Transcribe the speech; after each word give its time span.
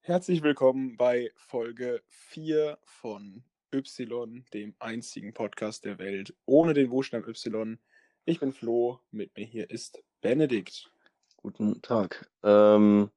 Herzlich 0.00 0.42
willkommen 0.42 0.96
bei 0.96 1.30
Folge 1.36 2.02
4 2.06 2.78
von 2.84 3.44
Y, 3.74 4.44
dem 4.54 4.74
einzigen 4.78 5.34
Podcast 5.34 5.84
der 5.84 5.98
Welt 5.98 6.34
ohne 6.46 6.72
den 6.72 6.88
Buchstaben 6.88 7.28
Y. 7.28 7.78
Ich 8.24 8.40
bin 8.40 8.54
Flo, 8.54 8.98
mit 9.10 9.36
mir 9.36 9.44
hier 9.44 9.68
ist 9.68 10.02
Benedikt. 10.22 10.90
Guten 11.36 11.82
Tag. 11.82 12.30
Ähm, 12.42 13.10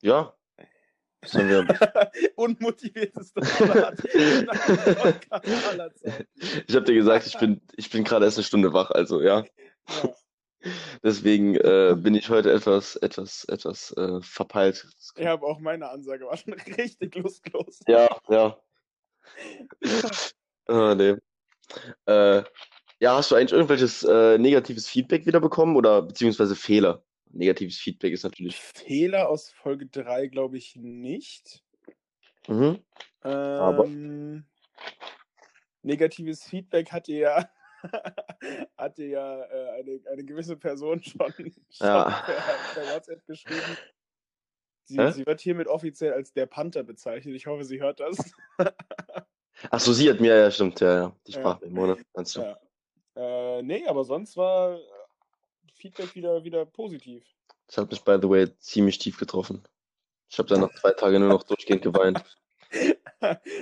ja, 0.00 0.32
sollen 1.24 1.48
wir, 1.48 2.10
Unmotivierteste 2.36 3.40
Podcast 3.40 4.08
aller 5.68 5.94
Zeiten. 5.94 6.26
ich 6.66 6.74
habe 6.74 6.84
dir 6.84 6.94
gesagt, 6.94 7.26
ich 7.26 7.38
bin, 7.38 7.60
ich 7.76 7.90
bin 7.90 8.04
gerade 8.04 8.24
erst 8.24 8.38
eine 8.38 8.44
Stunde 8.44 8.72
wach, 8.72 8.90
also 8.90 9.20
ja. 9.20 9.44
Ja. 10.02 10.14
Deswegen 11.02 11.56
äh, 11.56 11.96
bin 11.96 12.14
ich 12.14 12.28
heute 12.28 12.52
etwas, 12.52 12.94
etwas, 12.96 13.44
etwas 13.46 13.92
äh, 13.96 14.20
verpeilt. 14.20 14.86
Ich 15.16 15.26
habe 15.26 15.44
auch 15.44 15.58
meine 15.58 15.90
Ansage, 15.90 16.26
war 16.26 16.36
schon 16.36 16.54
richtig 16.78 17.16
lustlos. 17.16 17.80
Ja, 17.88 18.08
ja. 18.28 18.56
Ah, 20.66 20.94
nee. 20.94 21.16
Äh, 22.06 22.42
ja, 23.00 23.16
hast 23.16 23.30
du 23.30 23.34
eigentlich 23.34 23.52
irgendwelches 23.52 24.04
äh, 24.04 24.38
negatives 24.38 24.88
Feedback 24.88 25.26
wieder 25.26 25.40
bekommen 25.40 25.76
oder 25.76 26.02
beziehungsweise 26.02 26.54
Fehler? 26.54 27.02
Negatives 27.32 27.78
Feedback 27.78 28.12
ist 28.12 28.24
natürlich. 28.24 28.56
Fehler 28.56 29.28
aus 29.28 29.50
Folge 29.50 29.86
3 29.86 30.26
glaube 30.28 30.56
ich 30.58 30.76
nicht. 30.76 31.62
Mhm. 32.48 32.78
Aber- 33.20 33.84
Ähm, 33.84 34.44
negatives 35.82 36.44
Feedback 36.44 36.92
hatte 36.92 37.12
ja, 37.12 37.48
hatte 38.76 39.04
ja 39.04 39.42
äh, 39.44 39.70
eine, 39.80 40.00
eine 40.10 40.24
gewisse 40.24 40.56
Person 40.56 41.02
schon, 41.02 41.32
schon 41.70 41.86
Ja. 41.86 42.22
per, 42.24 42.34
per 42.74 42.94
WhatsApp 42.94 43.26
geschrieben. 43.26 43.76
Sie, 44.84 44.98
Hä? 44.98 45.12
sie 45.12 45.24
wird 45.26 45.40
hiermit 45.40 45.68
offiziell 45.68 46.12
als 46.12 46.32
der 46.32 46.46
Panther 46.46 46.82
bezeichnet. 46.82 47.34
Ich 47.36 47.46
hoffe, 47.46 47.64
sie 47.64 47.80
hört 47.80 48.00
das. 48.00 48.16
Ach 49.70 49.78
so, 49.80 49.92
sie 49.92 50.10
hat 50.10 50.20
mir, 50.20 50.34
ja, 50.36 50.50
stimmt, 50.50 50.80
ja, 50.80 50.94
ja. 50.94 51.16
Die 51.26 51.32
Ja. 51.32 51.38
Sprachmemo, 51.38 51.86
ne? 51.86 51.96
Meinst 52.14 52.34
du? 52.36 52.40
Ja. 52.40 52.58
Äh, 53.14 53.62
nee, 53.62 53.86
aber 53.86 54.02
sonst 54.04 54.36
war 54.36 54.74
äh, 54.76 54.80
Feedback 55.82 56.14
wieder, 56.14 56.44
wieder 56.44 56.64
positiv. 56.64 57.24
Das 57.66 57.78
hat 57.78 57.90
mich, 57.90 58.02
by 58.04 58.18
the 58.22 58.28
way, 58.28 58.56
ziemlich 58.58 58.98
tief 58.98 59.18
getroffen. 59.18 59.64
Ich 60.30 60.38
habe 60.38 60.48
dann 60.48 60.60
nach 60.60 60.72
zwei 60.74 60.92
Tagen 60.92 61.20
nur 61.20 61.28
noch 61.28 61.42
durchgehend 61.42 61.82
geweint. 61.82 62.24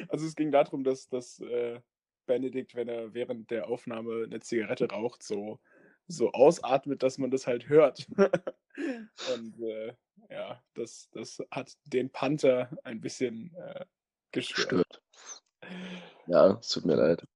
Also 0.08 0.24
es 0.24 0.36
ging 0.36 0.52
darum, 0.52 0.84
dass, 0.84 1.08
dass 1.08 1.38
äh, 1.40 1.80
Benedikt, 2.24 2.74
wenn 2.74 2.88
er 2.88 3.12
während 3.12 3.50
der 3.50 3.68
Aufnahme 3.68 4.24
eine 4.24 4.40
Zigarette 4.40 4.88
raucht, 4.88 5.22
so, 5.22 5.58
so 6.06 6.32
ausatmet, 6.32 7.02
dass 7.02 7.18
man 7.18 7.30
das 7.30 7.46
halt 7.46 7.68
hört. 7.68 8.06
Und 9.34 9.60
äh, 9.60 9.92
ja, 10.30 10.62
das, 10.72 11.10
das 11.12 11.42
hat 11.50 11.76
den 11.84 12.08
Panther 12.08 12.70
ein 12.84 13.02
bisschen 13.02 13.52
äh, 13.54 13.84
gestört. 14.32 14.68
Stört. 14.68 15.02
Ja, 16.26 16.58
es 16.58 16.68
tut 16.70 16.86
mir 16.86 16.96
leid. 16.96 17.26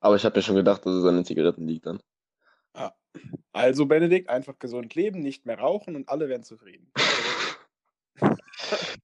Aber 0.00 0.16
ich 0.16 0.24
habe 0.24 0.36
mir 0.36 0.42
schon 0.42 0.56
gedacht, 0.56 0.84
dass 0.84 0.92
es 0.92 1.04
an 1.04 1.14
den 1.14 1.24
Zigaretten 1.24 1.66
liegt 1.66 1.86
dann. 1.86 2.02
Also 3.52 3.86
Benedikt, 3.86 4.28
einfach 4.28 4.58
gesund 4.58 4.94
leben, 4.94 5.20
nicht 5.20 5.44
mehr 5.44 5.58
rauchen 5.58 5.96
und 5.96 6.08
alle 6.08 6.28
werden 6.28 6.44
zufrieden. 6.44 6.90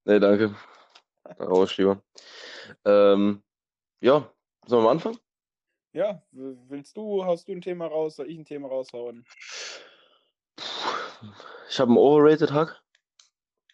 Nee, 0.04 0.20
danke. 0.20 0.54
Da 1.22 1.44
rauche 1.44 1.64
ich 1.64 1.76
lieber. 1.76 2.02
Ähm, 2.86 3.42
ja, 4.00 4.32
sollen 4.66 4.84
wir 4.84 4.90
anfangen? 4.90 5.18
Ja, 5.92 6.22
willst 6.32 6.96
du, 6.96 7.24
haust 7.26 7.48
du 7.48 7.52
ein 7.52 7.60
Thema 7.60 7.86
raus, 7.86 8.16
soll 8.16 8.30
ich 8.30 8.38
ein 8.38 8.46
Thema 8.46 8.68
raushauen? 8.68 9.26
Ich 11.68 11.78
habe 11.78 11.90
einen 11.90 11.98
Overrated 11.98 12.52
Hack. 12.52 12.82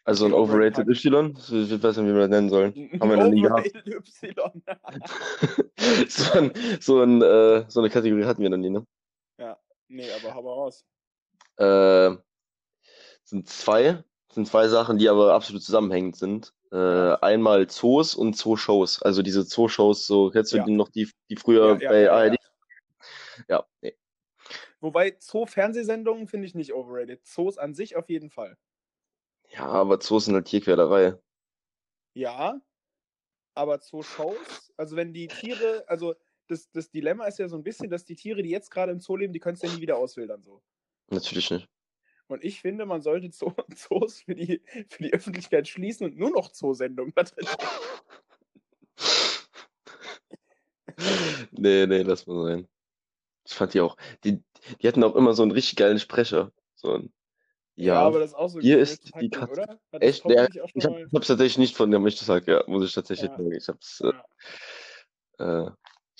Also 0.05 0.27
ein 0.27 0.33
Overrated 0.33 0.89
Y. 0.89 1.31
Ich 1.37 1.83
weiß 1.83 1.97
nicht, 1.97 2.07
wie 2.07 2.13
wir 2.13 2.21
das 2.21 2.31
nennen 2.31 2.49
sollen. 2.51 2.75
Haben 3.01 3.11
wir 3.11 3.17
noch 3.17 3.29
nie 3.29 3.43
gehabt. 3.43 3.69
Overrated 3.87 3.95
Y. 3.95 4.63
So, 6.09 6.39
ein, 6.39 6.53
so, 6.81 7.03
ein, 7.03 7.21
äh, 7.21 7.65
so 7.69 7.81
eine 7.81 7.91
Kategorie 7.91 8.25
hatten 8.25 8.43
wir 8.43 8.49
noch 8.49 8.57
nie, 8.57 8.71
ne? 8.71 8.87
Nee, 9.89 10.11
aber 10.13 10.35
hau 10.35 10.43
mal 10.43 10.53
raus. 10.53 10.85
Äh, 11.57 12.17
sind 13.25 13.49
zwei, 13.49 14.03
sind 14.31 14.47
zwei 14.47 14.69
Sachen, 14.69 14.99
die 14.99 15.09
aber 15.09 15.35
absolut 15.35 15.63
zusammenhängend 15.63 16.17
sind. 16.17 16.53
Äh, 16.73 17.15
einmal 17.21 17.69
Zoos 17.69 18.15
und 18.15 18.37
Zooshows. 18.37 19.01
Also 19.03 19.23
diese 19.23 19.47
Zooshows, 19.47 20.07
so 20.07 20.31
kennst 20.31 20.53
du 20.53 20.57
Ja. 20.59 20.65
die 20.65 20.73
noch, 20.73 20.89
die, 20.89 21.09
die 21.31 21.37
früher 21.37 21.75
Ja, 21.75 21.81
ja, 21.81 21.89
bei 21.91 22.01
ja, 22.03 22.13
ARD? 22.13 22.33
ja. 22.33 22.39
Ja, 23.49 23.67
nee. 23.81 23.97
Wobei 24.81 25.17
Zoo-Fernsehsendungen 25.19 26.27
finde 26.27 26.47
ich 26.47 26.55
nicht 26.55 26.75
overrated. 26.75 27.25
Zoos 27.27 27.59
an 27.59 27.75
sich 27.75 27.97
auf 27.97 28.09
jeden 28.09 28.31
Fall. 28.31 28.57
Ja, 29.49 29.67
aber 29.67 30.01
Zoos 30.01 30.27
sind 30.27 30.35
halt 30.35 30.47
Tierquälerei. 30.47 31.19
Ja, 32.15 32.61
aber 33.55 33.81
Zoo-Shows, 33.81 34.73
also 34.77 34.97
wenn 34.97 35.13
die 35.13 35.29
Tiere, 35.29 35.85
also 35.87 36.15
das, 36.47 36.71
das 36.71 36.91
Dilemma 36.91 37.27
ist 37.27 37.39
ja 37.39 37.49
so 37.49 37.57
ein 37.57 37.63
bisschen, 37.63 37.91
dass 37.91 38.05
die 38.05 38.17
Tiere, 38.17 38.43
die 38.43 38.51
jetzt 38.51 38.71
gerade 38.71 38.93
im 38.93 39.01
Zoo 39.01 39.17
leben, 39.17 39.33
die 39.33 39.41
können 39.41 39.55
es 39.57 39.63
ja 39.63 39.73
nie 39.73 39.81
wieder 39.81 39.97
auswildern 39.99 40.43
so. 40.43 40.63
Natürlich 41.11 41.51
nicht. 41.51 41.69
Und 42.27 42.43
ich 42.43 42.61
finde, 42.61 42.87
man 42.87 43.03
sollte 43.03 43.31
Zoo, 43.31 43.53
Zoos 43.75 44.23
für 44.23 44.35
die, 44.35 44.63
für 44.89 45.03
die 45.03 45.13
Öffentlichkeit 45.13 45.69
schließen 45.69 46.07
und 46.07 46.17
nur 46.17 46.31
noch 46.31 46.51
Zoosendungen 46.53 47.13
da 47.15 47.25
drin. 47.25 47.47
Nee, 51.51 51.87
nee, 51.87 52.03
lass 52.03 52.27
mal 52.27 52.45
sein. 52.45 52.69
Ich 53.45 53.55
fand 53.55 53.75
die 53.75 53.81
auch, 53.81 53.97
die, 54.23 54.43
die 54.81 54.89
hatten 54.89 55.03
auch 55.03 55.17
immer 55.17 55.35
so 55.35 55.43
einen 55.43 55.51
richtig 55.51 55.77
geilen 55.77 55.99
Sprecher. 55.99 56.53
So 56.77 56.95
ein, 56.95 57.13
ja, 57.77 58.01
aber 58.01 58.21
das 58.21 58.31
ist 58.31 58.37
auch 58.37 58.49
so 58.49 58.61
hier 58.61 58.79
ist 58.79 59.11
die 59.21 59.29
Katze. 59.29 59.67
das 59.91 60.01
echt, 60.01 60.23
schon 60.23 60.31
ich 60.31 60.39
hab, 60.39 60.97
ich 60.97 61.13
hab's 61.13 61.27
tatsächlich 61.27 61.59
nicht 61.59 61.77
von 61.77 61.91
der 61.91 61.99
Mischtes 62.01 62.29
Hack, 62.29 62.47
ja, 62.47 62.63
muss 62.67 62.85
ich 62.85 62.93
tatsächlich 62.93 63.31
Ja. 63.31 63.37
sagen. 63.37 63.53
Ich 63.53 63.69
hab's, 63.69 64.01
äh, 64.01 65.43
äh, 65.43 65.71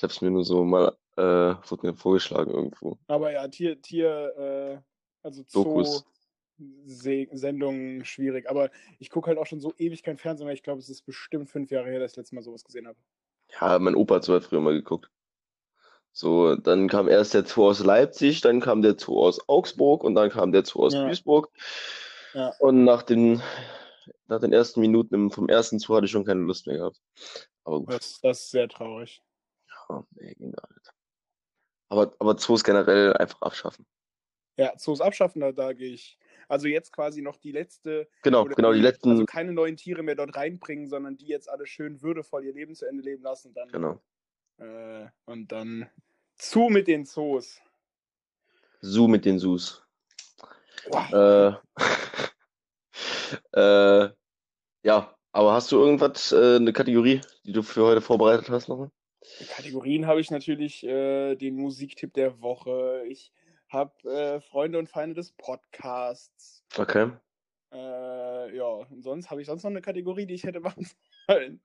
ich 0.05 0.11
hab's 0.11 0.21
mir 0.21 0.31
nur 0.31 0.45
so 0.45 0.65
mal, 0.65 0.97
äh, 1.17 1.23
wurde 1.23 1.87
mir 1.87 1.95
vorgeschlagen 1.95 2.51
irgendwo. 2.51 2.99
Aber 3.07 3.33
ja, 3.33 3.49
Tier, 3.49 3.81
Tier, 3.81 4.35
äh, 4.37 4.79
also 5.23 5.43
Dokus. 5.53 6.05
Zoo-Sendungen 6.87 8.05
schwierig. 8.05 8.49
Aber 8.49 8.71
ich 8.99 9.11
gucke 9.11 9.29
halt 9.29 9.39
auch 9.39 9.47
schon 9.47 9.61
so 9.61 9.73
ewig 9.77 10.03
kein 10.03 10.19
Fernsehen 10.19 10.47
mehr. 10.47 10.55
Ich 10.55 10.63
glaube, 10.63 10.79
es 10.79 10.89
ist 10.89 11.03
bestimmt 11.03 11.51
fünf 11.51 11.71
Jahre 11.71 11.91
her, 11.91 11.99
dass 11.99 12.13
ich 12.13 12.17
letztes 12.17 12.33
Mal 12.33 12.43
sowas 12.43 12.65
gesehen 12.65 12.87
habe. 12.87 12.99
Ja, 13.61 13.79
mein 13.79 13.97
Opa 13.97 14.17
hat 14.17 14.25
so 14.25 14.33
halt 14.33 14.45
früher 14.45 14.61
mal 14.61 14.75
geguckt. 14.75 15.11
So, 16.13 16.55
dann 16.55 16.89
kam 16.89 17.09
erst 17.09 17.35
der 17.35 17.45
Zoo 17.45 17.67
aus 17.69 17.81
Leipzig, 17.81 18.41
dann 18.41 18.61
kam 18.61 18.83
der 18.83 18.97
Zoo 18.97 19.21
aus 19.21 19.49
Augsburg 19.49 20.05
und 20.05 20.15
dann 20.15 20.31
kam 20.31 20.53
der 20.53 20.65
Zoo 20.65 20.85
aus 20.85 20.95
Ja. 20.95 21.07
Duisburg. 21.07 21.51
Ja. 22.35 22.53
Und 22.61 22.85
nach 22.85 23.03
den, 23.03 23.43
nach 24.29 24.41
den 24.41 24.53
ersten 24.53 24.81
Minuten 24.81 25.31
vom 25.31 25.49
ersten 25.49 25.81
Zoo 25.81 25.97
hatte 25.97 26.07
ich 26.07 26.13
schon 26.13 26.25
keine 26.25 26.43
Lust 26.43 26.69
mehr 26.69 26.77
gehabt. 26.77 27.01
Aber 27.65 27.81
gut, 27.81 27.95
Das, 27.95 28.21
das 28.21 28.41
ist 28.43 28.51
sehr 28.51 28.69
traurig. 28.69 29.21
Ja, 29.89 30.05
nee, 30.13 30.35
ging 30.35 30.53
gar 30.53 30.69
nicht. 30.73 30.93
Aber, 31.89 32.15
aber 32.19 32.37
Zoos 32.37 32.65
generell 32.65 33.13
einfach 33.15 33.41
abschaffen. 33.43 33.87
Ja, 34.57 34.77
Zoos 34.77 35.01
abschaffen, 35.01 35.41
da, 35.41 35.53
da 35.53 35.73
gehe 35.73 35.93
ich. 35.93 36.19
Also 36.49 36.69
jetzt 36.69 36.93
quasi 36.93 37.23
noch 37.23 37.37
die 37.37 37.53
letzte. 37.53 38.09
Genau, 38.23 38.45
genau, 38.45 38.73
die 38.73 38.81
letzten, 38.81 39.11
Also 39.11 39.25
keine 39.25 39.53
neuen 39.53 39.77
Tiere 39.77 40.03
mehr 40.03 40.15
dort 40.15 40.37
reinbringen, 40.37 40.89
sondern 40.89 41.17
die 41.17 41.27
jetzt 41.27 41.49
alle 41.49 41.67
schön 41.67 42.03
würdevoll 42.03 42.45
ihr 42.45 42.53
Leben 42.53 42.75
zu 42.75 42.87
Ende 42.87 43.03
leben 43.03 43.23
lassen. 43.23 43.55
Dann, 43.55 43.69
genau. 43.69 44.01
äh, 44.59 45.09
und 45.25 45.51
dann 45.53 45.89
zu 46.37 46.69
mit 46.69 46.87
den 46.87 47.05
Zoos. 47.05 47.61
Zoo 48.81 49.09
mit 49.09 49.25
den 49.25 49.39
Zoos. 49.39 49.83
Wow. 50.89 51.61
Äh, 51.73 51.91
äh, 54.07 54.11
ja, 54.83 55.17
aber 55.33 55.53
hast 55.55 55.73
du 55.73 55.79
irgendwas, 55.79 56.33
äh, 56.33 56.57
eine 56.57 56.73
Kategorie, 56.73 57.21
die 57.45 57.53
du 57.53 57.63
für 57.63 57.85
heute 57.85 58.01
vorbereitet 58.01 58.51
hast 58.51 58.69
noch? 58.69 58.91
Kategorien 59.49 60.07
habe 60.07 60.21
ich 60.21 60.31
natürlich 60.31 60.85
äh, 60.85 61.35
den 61.37 61.57
Musiktipp 61.57 62.15
der 62.15 62.41
Woche. 62.41 63.05
Ich 63.09 63.33
habe 63.69 64.09
äh, 64.09 64.41
Freunde 64.41 64.79
und 64.79 64.89
Feinde 64.89 65.15
des 65.15 65.33
Podcasts. 65.33 66.65
Okay. 66.77 67.11
Äh, 67.73 68.57
ja, 68.57 68.65
und 68.65 69.03
sonst 69.03 69.31
habe 69.31 69.41
ich 69.41 69.47
sonst 69.47 69.65
noch 69.65 69.71
eine 69.71 69.83
Kategorie, 69.83 70.27
die 70.27 70.35
ich 70.35 70.45
hätte 70.45 70.61
machen 70.61 70.87
sollen. 71.27 71.61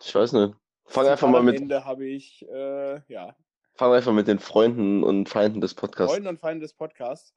Ich 0.00 0.14
weiß 0.14 0.32
nicht. 0.32 0.54
Fang 0.86 1.04
Zitat 1.04 1.12
einfach 1.12 1.28
mal 1.28 1.38
am 1.38 1.44
mit, 1.44 1.56
Ende 1.56 1.84
habe 1.84 2.06
ich, 2.06 2.46
äh, 2.48 3.00
ja, 3.12 3.36
fang 3.74 3.92
einfach 3.92 4.12
mit 4.12 4.26
den 4.26 4.38
Freunden 4.38 5.04
und 5.04 5.28
Feinden 5.28 5.60
des 5.60 5.74
Podcasts. 5.74 6.14
Freunde 6.14 6.30
und 6.30 6.40
Feinde 6.40 6.62
des 6.62 6.72
Podcasts. 6.72 7.34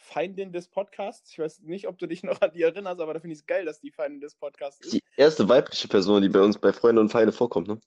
Feindin 0.00 0.50
des 0.52 0.66
Podcasts. 0.66 1.30
Ich 1.30 1.38
weiß 1.38 1.60
nicht, 1.60 1.86
ob 1.86 1.98
du 1.98 2.06
dich 2.06 2.22
noch 2.22 2.40
an 2.40 2.52
die 2.52 2.62
erinnerst, 2.62 3.00
aber 3.00 3.14
da 3.14 3.20
finde 3.20 3.34
ich 3.34 3.40
es 3.40 3.46
geil, 3.46 3.64
dass 3.64 3.80
die 3.80 3.90
Feindin 3.90 4.20
des 4.20 4.34
Podcasts 4.34 4.80
ist. 4.80 4.94
Die 4.94 5.02
erste 5.16 5.48
weibliche 5.48 5.88
Person, 5.88 6.22
die 6.22 6.28
bei 6.28 6.40
uns 6.40 6.58
bei 6.58 6.72
Freunde 6.72 7.00
und 7.00 7.10
Feinde 7.10 7.32
vorkommt, 7.32 7.68
ne? 7.68 7.80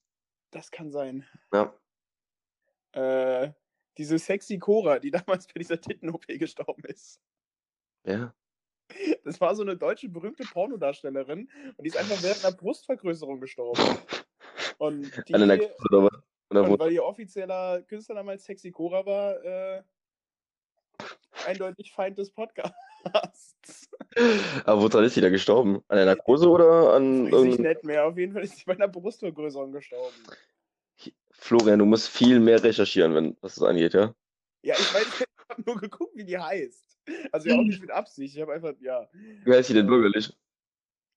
Das 0.52 0.70
kann 0.70 0.92
sein. 0.92 1.28
Ja. 1.52 1.74
Äh, 2.92 3.52
diese 3.98 4.20
sexy 4.20 4.60
Cora, 4.60 5.00
die 5.00 5.12
damals 5.12 5.48
bei 5.48 5.60
dieser 5.60 5.82
Titten-OP 5.82 6.28
gestorben 6.28 6.84
ist. 6.86 7.20
Ja. 8.06 8.34
Das 9.24 9.42
war 9.42 9.56
so 9.56 9.64
eine 9.64 9.76
deutsche 9.76 10.08
berühmte 10.08 10.44
Pornodarstellerin 10.44 11.50
und 11.78 11.84
die 11.84 11.88
ist 11.88 11.98
einfach 11.98 12.22
während 12.22 12.46
einer 12.46 12.56
Brustvergrößerung 12.56 13.40
gestorben. 13.40 13.82
Und 14.78 15.12
die, 15.28 15.34
An 15.34 15.42
einer 15.42 15.58
Kuh 15.58 15.66
oder 15.90 16.04
was? 16.04 16.24
Und 16.50 16.80
weil 16.80 16.92
ihr 16.92 17.04
offizieller 17.04 17.82
Künstlername 17.82 18.32
als 18.32 18.44
Sexy 18.44 18.70
Cora 18.70 19.04
war, 19.06 19.44
äh, 19.44 19.82
eindeutig 21.46 21.92
Feind 21.92 22.18
des 22.18 22.32
Podcasts. 22.32 23.90
aber 24.66 24.82
woran 24.82 25.04
ist 25.04 25.16
sie 25.16 25.22
da 25.22 25.30
gestorben? 25.30 25.84
An 25.88 25.98
der 25.98 26.06
Narkose 26.06 26.50
oder 26.50 26.94
an 26.94 27.32
Weiß 27.32 27.54
ich 27.54 27.60
nicht 27.60 27.84
mehr. 27.84 28.06
Auf 28.06 28.18
jeden 28.18 28.34
Fall 28.34 28.44
ist 28.44 28.58
sie 28.58 28.66
bei 28.66 28.74
einer 28.74 28.88
Brustvergrößerung 28.88 29.72
gestorben. 29.72 30.16
Florian, 31.32 31.80
du 31.80 31.86
musst 31.86 32.08
viel 32.08 32.40
mehr 32.40 32.64
recherchieren, 32.64 33.16
wenn 33.16 33.38
was 33.42 33.56
das 33.56 33.64
angeht, 33.64 33.94
ja? 33.94 34.14
Ja, 34.62 34.76
ich 34.76 34.94
weiß, 34.94 35.08
ich 35.08 35.26
habe 35.50 35.62
nur 35.66 35.78
geguckt, 35.78 36.16
wie 36.16 36.24
die 36.24 36.38
heißt. 36.38 37.00
Also 37.32 37.50
ja 37.50 37.56
auch 37.56 37.64
nicht 37.64 37.82
mit 37.82 37.92
Absicht. 37.92 38.36
Ich 38.36 38.42
habe 38.42 38.54
einfach, 38.54 38.74
ja. 38.80 39.10
Wie 39.44 39.52
heißt 39.52 39.68
sie 39.68 39.74
denn 39.74 39.88
bürgerlich? 39.88 40.34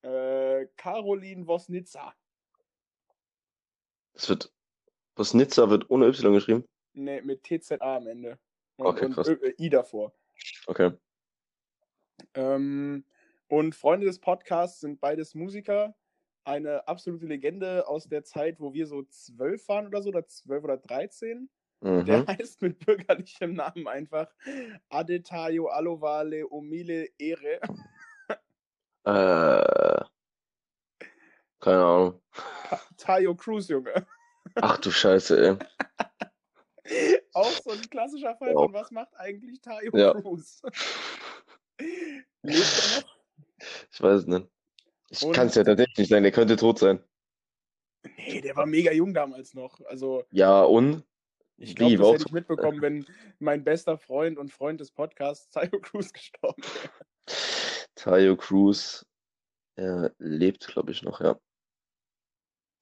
Äh, 0.01 0.67
Caroline 0.75 1.47
Wosnitzer. 1.47 2.13
Das 4.13 4.27
wird. 4.29 4.51
Bosnitzer 5.15 5.69
wird 5.69 5.89
ohne 5.89 6.07
Y 6.07 6.33
geschrieben. 6.33 6.65
Ne, 6.93 7.21
mit 7.21 7.43
TZA 7.43 7.97
am 7.97 8.07
Ende. 8.07 8.37
Okay, 8.77 9.05
und 9.05 9.13
krass. 9.13 9.27
Ö- 9.27 9.33
äh, 9.41 9.53
I 9.57 9.69
davor. 9.69 10.13
Okay. 10.67 10.91
Ähm, 12.33 13.05
und 13.47 13.75
Freunde 13.75 14.05
des 14.05 14.19
Podcasts 14.19 14.81
sind 14.81 14.99
beides 14.99 15.33
Musiker. 15.35 15.95
Eine 16.43 16.87
absolute 16.87 17.25
Legende 17.25 17.87
aus 17.87 18.07
der 18.07 18.23
Zeit, 18.23 18.59
wo 18.59 18.73
wir 18.73 18.87
so 18.87 19.03
zwölf 19.03 19.67
waren 19.67 19.87
oder 19.87 20.01
so, 20.01 20.09
oder 20.09 20.27
zwölf 20.27 20.63
oder 20.63 20.77
dreizehn. 20.77 21.49
Der 21.81 22.19
Mhm. 22.19 22.27
heißt 22.27 22.61
mit 22.61 22.79
bürgerlichem 22.85 23.53
Namen 23.53 23.87
einfach 23.87 24.33
Adetayo 24.89 25.67
Alovale 25.67 26.47
Omile 26.49 27.07
Ere. 27.17 27.59
Äh. 29.05 30.03
Keine 31.59 31.83
Ahnung. 31.83 32.21
Tayo 32.97 33.35
Cruz, 33.35 33.67
Junge. 33.67 34.05
Ach 34.55 34.77
du 34.77 34.91
Scheiße, 34.91 35.39
ey. 35.39 35.57
Auch 37.37 37.51
so 37.51 37.69
ein 37.69 37.81
klassischer 37.81 38.35
Fall 38.35 38.53
von 38.53 38.73
was 38.73 38.89
macht 38.89 39.15
eigentlich 39.15 39.61
Tayo 39.61 39.95
Ja. 39.95 40.13
Cruz? 40.13 40.59
Lebt 41.77 42.25
er 42.43 43.01
noch? 43.01 43.17
Ich 43.91 44.01
weiß 44.01 44.21
es 44.21 44.25
nicht. 44.25 44.47
Ich 45.09 45.31
kann 45.31 45.47
es 45.47 45.55
ja 45.55 45.63
tatsächlich 45.63 45.97
nicht 45.99 46.09
sagen, 46.09 46.23
der 46.23 46.31
könnte 46.31 46.55
tot 46.55 46.79
sein. 46.79 47.03
Nee, 48.17 48.41
der 48.41 48.55
war 48.55 48.65
mega 48.65 48.91
jung 48.91 49.13
damals 49.13 49.53
noch. 49.53 49.79
Also 49.85 50.23
Ja, 50.31 50.63
und? 50.63 51.03
ich 51.57 51.75
glaube, 51.75 51.97
das 51.97 52.11
hätte 52.13 52.23
ich 52.27 52.31
mitbekommen, 52.31 52.81
wenn 52.81 53.05
mein 53.37 53.63
bester 53.63 53.99
Freund 53.99 54.39
und 54.39 54.51
Freund 54.51 54.79
des 54.79 54.91
Podcasts 54.91 55.49
Tayo 55.51 55.79
Cruz 55.79 56.11
gestorben 56.11 56.63
wäre. 56.63 56.91
Tayo 57.93 58.35
Cruz. 58.35 59.05
Er 59.75 60.11
lebt, 60.17 60.65
glaube 60.67 60.91
ich, 60.91 61.03
noch, 61.03 61.21
ja. 61.21 61.39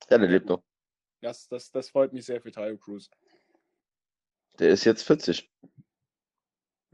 Ja, 0.09 0.17
der 0.17 0.29
lebt 0.29 0.47
noch. 0.47 0.63
Das, 1.21 1.47
das, 1.49 1.71
das 1.71 1.89
freut 1.89 2.13
mich 2.13 2.25
sehr 2.25 2.39
für 2.39 2.51
Tayo 2.51 2.77
Cruz. 2.77 3.09
Der 4.59 4.69
ist 4.69 4.85
jetzt 4.85 5.03
40. 5.03 5.51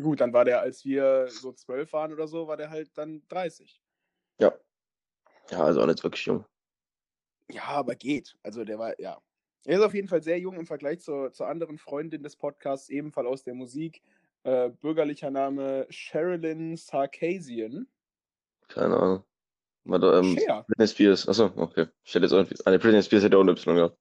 Gut, 0.02 0.20
dann 0.20 0.34
war 0.34 0.46
der, 0.46 0.62
als 0.62 0.84
wir 0.84 1.28
so 1.28 1.54
zwölf 1.54 1.94
waren 1.94 2.12
oder 2.12 2.28
so, 2.28 2.48
war 2.48 2.58
der 2.58 2.70
halt 2.70 2.98
dann 2.98 3.22
30. 3.30 3.82
Ja. 4.40 4.54
Ja, 5.50 5.64
also 5.64 5.82
auch 5.82 5.86
nicht 5.86 6.04
wirklich 6.04 6.26
jung. 6.26 6.46
Ja, 7.50 7.64
aber 7.66 7.96
geht. 7.96 8.36
Also 8.44 8.64
der 8.64 8.80
war, 8.80 9.00
ja. 9.00 9.22
Er 9.66 9.78
ist 9.78 9.84
auf 9.84 9.94
jeden 9.94 10.08
Fall 10.08 10.24
sehr 10.24 10.40
jung 10.40 10.56
im 10.56 10.66
Vergleich 10.66 11.02
zur, 11.02 11.32
zur 11.34 11.48
anderen 11.48 11.78
Freundin 11.78 12.24
des 12.24 12.36
Podcasts, 12.36 12.90
ebenfalls 12.90 13.28
aus 13.28 13.44
der 13.44 13.54
Musik. 13.54 14.02
Äh, 14.44 14.70
bürgerlicher 14.70 15.30
Name 15.30 15.86
Sherilyn 15.90 16.76
Sarkasian. 16.76 17.88
Keine 18.70 18.98
Ahnung. 18.98 19.24
Warte, 19.84 20.08
ähm, 20.18 20.38
Cher. 20.38 20.64
Britney 20.68 20.88
Spears. 20.88 21.28
Achso, 21.28 21.52
okay. 21.56 21.88
Ich 22.04 22.16
hätte 22.16 22.26
jetzt 22.26 22.32
irgendwie. 22.32 22.56
Eine 22.66 22.80
Britney 22.80 23.04
Spears 23.04 23.24
hätte 23.24 23.38
auch 23.38 23.42
ein 23.42 23.50
Y 23.50 23.76
gehabt. 23.76 23.98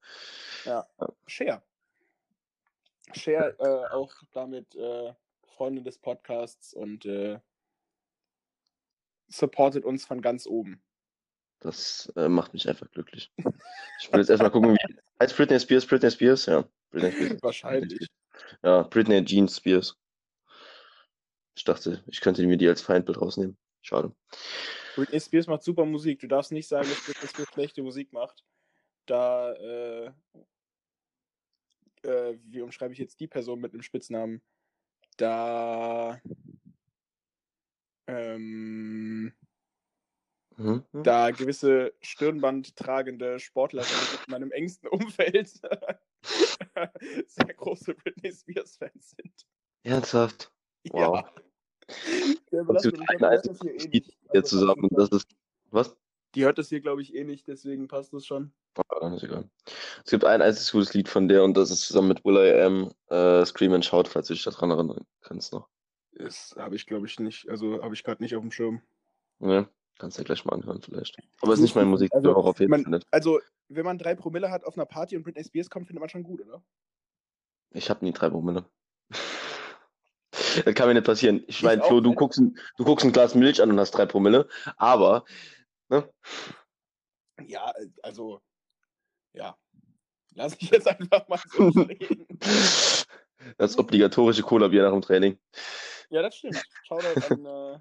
Cher. 1.26 1.62
Cher, 3.14 3.54
äh, 3.58 3.92
auch 3.92 4.12
damit 4.32 4.74
äh, 4.74 5.12
Freundin 5.46 5.84
des 5.84 5.98
Podcasts 5.98 6.72
und 6.74 7.04
äh, 7.04 7.38
supportet 9.28 9.84
uns 9.84 10.04
von 10.04 10.20
ganz 10.22 10.46
oben. 10.46 10.82
Das 11.60 12.10
äh, 12.16 12.28
macht 12.28 12.54
mich 12.54 12.68
einfach 12.68 12.90
glücklich. 12.90 13.30
Ich 14.00 14.10
will 14.10 14.20
jetzt 14.20 14.30
erstmal 14.30 14.50
gucken, 14.50 14.72
wie. 14.72 14.96
Heißt 15.20 15.36
Britney 15.36 15.60
Spears 15.60 15.86
Britney 15.86 16.10
Spears? 16.10 16.46
Ja. 16.46 16.64
Britney 16.90 17.12
Spears. 17.12 17.38
Wahrscheinlich. 17.42 18.08
Ja, 18.62 18.82
Britney 18.82 19.22
Jean 19.24 19.48
Spears. 19.48 19.96
Ich 21.54 21.64
dachte, 21.64 22.02
ich 22.06 22.20
könnte 22.22 22.46
mir 22.46 22.56
die 22.56 22.68
als 22.68 22.80
Feindbild 22.80 23.20
rausnehmen. 23.20 23.58
Schade. 23.82 24.14
Britney 24.94 25.20
Spears 25.20 25.46
macht 25.46 25.62
super 25.62 25.84
Musik. 25.84 26.20
Du 26.20 26.26
darfst 26.26 26.52
nicht 26.52 26.66
sagen, 26.66 26.88
dass 26.88 27.04
Britney 27.04 27.28
Spears 27.28 27.48
schlechte 27.52 27.82
Musik 27.82 28.12
macht. 28.14 28.42
Da, 29.04 29.52
äh, 29.52 30.12
äh, 32.02 32.34
wie 32.44 32.62
umschreibe 32.62 32.92
ich 32.92 32.98
jetzt 32.98 33.20
die 33.20 33.28
Person 33.28 33.60
mit 33.60 33.72
einem 33.72 33.82
Spitznamen? 33.82 34.42
Da, 35.16 36.20
ähm, 38.06 39.32
Mhm. 40.56 40.84
da 40.92 41.30
gewisse 41.30 41.94
Stirnband 42.02 42.76
tragende 42.76 43.38
Sportlerinnen 43.38 44.18
in 44.26 44.30
meinem 44.30 44.52
engsten 44.52 44.88
Umfeld 44.92 45.48
sehr 47.26 47.54
große 47.56 47.94
Britney 47.94 48.30
Spears-Fans 48.30 49.16
sind. 49.16 49.46
Ernsthaft? 49.84 50.52
Wow. 50.90 51.16
Ja. 51.16 51.34
Der 52.52 52.64
belastet 52.64 52.98
mich, 52.98 53.08
hier 53.62 53.72
Lied 53.72 53.92
nicht. 53.94 54.18
hier 54.20 54.40
Also, 54.42 54.58
zusammen. 54.58 54.88
Das 54.90 55.08
ist. 55.08 55.26
Was? 55.70 55.96
Die 56.34 56.44
hört 56.44 56.58
das 56.58 56.68
hier, 56.68 56.80
glaube 56.80 57.02
ich, 57.02 57.14
eh 57.14 57.24
nicht, 57.24 57.48
deswegen 57.48 57.88
passt 57.88 58.12
das 58.12 58.24
schon. 58.26 58.52
Ah, 58.88 59.12
ist 59.14 59.24
egal. 59.24 59.48
Es 60.04 60.10
gibt 60.10 60.24
ein 60.24 60.42
einziges 60.42 60.70
gutes 60.70 60.94
Lied 60.94 61.08
von 61.08 61.26
der 61.28 61.42
und 61.42 61.56
das 61.56 61.70
ist 61.70 61.82
zusammen 61.82 62.08
mit 62.08 62.24
Will 62.24 62.36
I 62.36 62.60
Am 62.62 62.92
äh, 63.08 63.44
Scream 63.44 63.72
and 63.72 63.84
Shout, 63.84 64.04
falls 64.08 64.28
du 64.28 64.34
dich 64.34 64.44
daran 64.44 64.70
erinnern 64.70 65.04
kannst 65.22 65.52
noch. 65.52 65.68
Das 66.12 66.54
habe 66.56 66.76
ich, 66.76 66.86
glaube 66.86 67.06
ich, 67.06 67.18
nicht. 67.18 67.48
Also 67.48 67.82
habe 67.82 67.94
ich 67.94 68.04
gerade 68.04 68.22
nicht 68.22 68.36
auf 68.36 68.42
dem 68.42 68.52
Schirm. 68.52 68.80
Ne? 69.40 69.68
Kannst 69.98 70.18
du 70.18 70.22
ja 70.22 70.26
gleich 70.26 70.44
mal 70.44 70.54
anhören, 70.54 70.80
vielleicht. 70.82 71.16
Aber 71.40 71.52
ist 71.52 71.60
nicht 71.60 71.74
mein 71.74 71.88
Musik, 71.88 72.10
Also, 72.14 72.34
auch 72.34 72.46
auf 72.46 72.60
jeden 72.60 72.70
man- 72.70 72.84
Fall 72.84 72.92
nicht. 72.92 73.06
Also, 73.10 73.40
wenn 73.68 73.84
man 73.84 73.98
drei 73.98 74.14
Promille 74.14 74.50
hat 74.50 74.64
auf 74.64 74.76
einer 74.76 74.86
Party 74.86 75.16
und 75.16 75.24
Britney 75.24 75.44
Spears 75.44 75.68
kommt, 75.68 75.86
findet 75.88 76.00
man 76.00 76.08
schon 76.08 76.22
gut, 76.22 76.40
oder? 76.42 76.62
Ich 77.72 77.90
habe 77.90 78.04
nie 78.04 78.12
drei 78.12 78.30
Promille. 78.30 78.64
Das 80.64 80.74
kann 80.74 80.88
mir 80.88 80.94
nicht 80.94 81.06
passieren. 81.06 81.40
Ich 81.46 81.58
Ich 81.58 81.62
meine, 81.62 81.82
Flo, 81.82 82.00
du 82.00 82.14
guckst, 82.14 82.38
ein, 82.40 82.58
du 82.76 82.84
guckst 82.84 83.04
ein 83.04 83.12
Glas 83.12 83.34
Milch 83.34 83.62
an 83.62 83.70
und 83.70 83.78
hast 83.78 83.92
drei 83.92 84.06
Promille, 84.06 84.48
aber 84.76 85.24
ne? 85.90 86.08
Ja, 87.46 87.70
äh, 87.76 87.88
also, 88.02 88.40
ja. 89.34 89.56
Lass 90.34 90.56
ich 90.58 90.70
jetzt 90.70 90.86
einfach 90.86 91.26
mal 91.28 91.40
so 91.44 91.70
stehen. 91.72 92.26
das 93.58 93.76
obligatorische 93.78 94.42
Cola-Bier 94.42 94.84
nach 94.84 94.92
dem 94.92 95.02
Training. 95.02 95.38
Ja, 96.08 96.22
das 96.22 96.36
stimmt. 96.36 96.62
Shoutout 96.84 97.20
an 97.34 97.80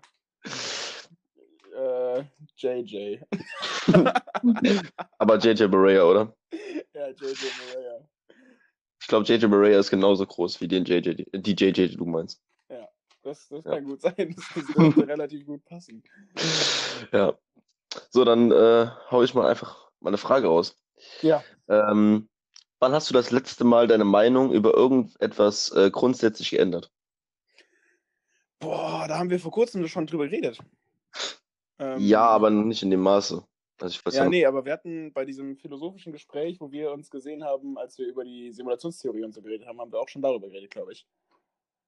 äh, 1.76 2.20
äh, 2.20 2.26
JJ. 2.58 3.20
Aber 5.20 5.38
JJ 5.38 5.68
Barea, 5.68 6.04
oder? 6.04 6.36
Ja, 6.94 7.08
JJ 7.10 7.46
Maria. 7.60 8.10
Ich 9.02 9.08
glaube, 9.08 9.26
JJ 9.26 9.46
Barea 9.48 9.80
ist 9.80 9.90
genauso 9.92 10.26
groß 10.26 10.60
wie 10.62 10.68
den 10.68 10.86
JJ, 10.86 11.14
die- 11.16 11.56
JJ, 11.56 11.72
die 11.88 11.98
du 11.98 12.06
meinst. 12.06 12.42
Das, 13.22 13.48
das 13.50 13.66
Ja. 13.66 13.72
kann 13.76 13.84
gut 13.84 14.02
sein. 14.02 14.34
Das, 14.36 14.46
das 14.56 14.66
könnte 14.74 15.08
relativ 15.08 15.46
gut 15.46 15.64
passen. 15.66 16.02
Ja. 17.12 17.38
So, 18.10 18.24
dann 18.24 18.52
äh, 18.52 18.88
hau 19.10 19.24
ich 19.24 19.34
mal 19.34 19.48
einfach 19.50 19.90
mal 20.00 20.10
eine 20.10 20.18
Frage 20.18 20.48
raus. 20.48 20.76
Ja. 21.22 21.44
Ähm, 21.68 22.30
wann 22.80 22.92
hast 22.94 23.10
du 23.10 23.14
das 23.14 23.32
letzte 23.32 23.64
Mal 23.64 23.88
deine 23.88 24.06
Meinung 24.06 24.52
über 24.52 24.74
irgendetwas 24.74 25.72
äh, 25.72 25.90
grundsätzlich 25.92 26.52
geändert? 26.52 26.92
Boah, 28.60 29.06
da 29.08 29.18
haben 29.18 29.30
wir 29.30 29.40
vor 29.40 29.52
kurzem 29.52 29.88
schon 29.88 30.06
drüber 30.08 30.28
geredet. 30.28 30.60
Ähm, 31.82 31.98
Ja, 32.02 32.28
aber 32.28 32.50
nicht 32.50 32.84
in 32.84 32.92
dem 32.92 33.00
Maße. 33.00 33.42
Also 33.80 33.94
ich 33.98 34.06
weiß 34.06 34.14
Ja, 34.14 34.24
ja, 34.24 34.30
nee, 34.30 34.46
aber 34.46 34.66
wir 34.66 34.74
hatten 34.74 35.14
bei 35.14 35.24
diesem 35.24 35.56
philosophischen 35.56 36.12
Gespräch, 36.12 36.60
wo 36.60 36.74
wir 36.74 36.92
uns 36.92 37.10
gesehen 37.10 37.46
haben, 37.46 37.78
als 37.78 37.98
wir 37.98 38.06
über 38.06 38.26
die 38.26 38.52
Simulationstheorie 38.52 39.24
und 39.24 39.34
so 39.34 39.42
geredet 39.42 39.66
haben, 39.66 39.80
haben 39.80 39.90
wir 39.90 39.98
auch 40.02 40.10
schon 40.10 40.22
darüber 40.22 40.50
geredet, 40.50 40.72
glaube 40.72 40.92
ich. 40.92 41.08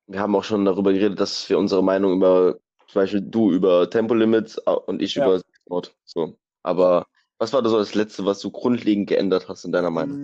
wir 0.07 0.21
haben 0.21 0.33
auch 0.33 0.45
schon 0.45 0.63
darüber 0.63 0.93
geredet, 0.93 1.19
dass 1.19 1.49
wir 1.49 1.59
unsere 1.59 1.83
Meinung 1.83 2.13
über, 2.13 2.57
zum 2.87 3.01
Beispiel 3.01 3.19
du 3.19 3.51
über 3.51 3.89
Tempolimits 3.89 4.57
und 4.59 5.01
ich 5.01 5.15
Ja. 5.15 5.25
über 5.25 5.41
Sport. 5.71 5.95
So. 6.03 6.37
Aber 6.63 7.07
was 7.37 7.53
war 7.53 7.61
das 7.61 7.71
so 7.71 7.77
das 7.77 7.95
Letzte, 7.95 8.25
was 8.25 8.39
du 8.39 8.51
grundlegend 8.51 9.07
geändert 9.07 9.47
hast 9.47 9.63
in 9.63 9.71
deiner 9.71 9.89
Meinung? 9.89 10.17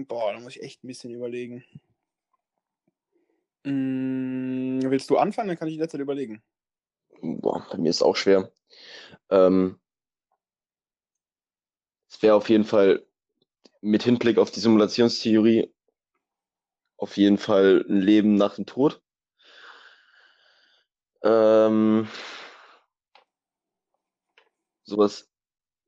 Mm, 0.00 0.06
boah, 0.06 0.32
da 0.32 0.40
muss 0.40 0.56
ich 0.56 0.62
echt 0.62 0.82
ein 0.82 0.88
bisschen 0.88 1.14
überlegen. 1.14 1.64
Mm, 3.64 4.80
willst 4.82 5.08
du 5.10 5.16
anfangen? 5.16 5.48
Dann 5.48 5.58
kann 5.58 5.68
ich 5.68 5.78
der 5.78 5.88
Zeit 5.88 6.00
überlegen. 6.00 6.42
Boah, 7.22 7.66
bei 7.70 7.78
mir 7.78 7.90
ist 7.90 8.02
auch 8.02 8.16
schwer. 8.16 8.50
Ähm, 9.30 9.78
es 12.08 12.20
wäre 12.22 12.34
auf 12.34 12.48
jeden 12.48 12.64
Fall 12.64 13.06
mit 13.80 14.02
Hinblick 14.02 14.38
auf 14.38 14.50
die 14.50 14.60
Simulationstheorie 14.60 15.72
auf 16.96 17.16
jeden 17.16 17.38
Fall 17.38 17.84
ein 17.88 18.00
Leben 18.00 18.34
nach 18.34 18.56
dem 18.56 18.66
Tod. 18.66 19.00
Ähm, 21.22 22.08
sowas 24.90 25.30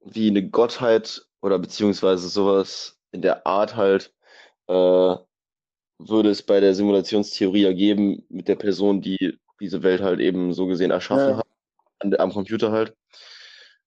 wie 0.01 0.29
eine 0.29 0.49
Gottheit 0.49 1.27
oder 1.43 1.59
beziehungsweise 1.59 2.29
sowas 2.29 2.99
in 3.13 3.23
der 3.23 3.47
Art 3.47 3.77
halt, 3.77 4.15
äh, 4.69 5.17
würde 5.99 6.31
es 6.31 6.43
bei 6.43 6.61
der 6.61 6.75
Simulationstheorie 6.75 7.65
ergeben 7.65 8.25
mit 8.29 8.49
der 8.49 8.57
Person, 8.57 9.01
die 9.03 9.39
diese 9.61 9.83
Welt 9.83 10.01
halt 10.03 10.21
eben 10.21 10.53
so 10.53 10.67
gesehen 10.67 10.91
erschaffen 10.91 11.31
Ja. 11.35 11.37
hat, 11.39 11.47
an, 12.01 12.15
am 12.17 12.33
Computer 12.33 12.73
halt. 12.73 12.97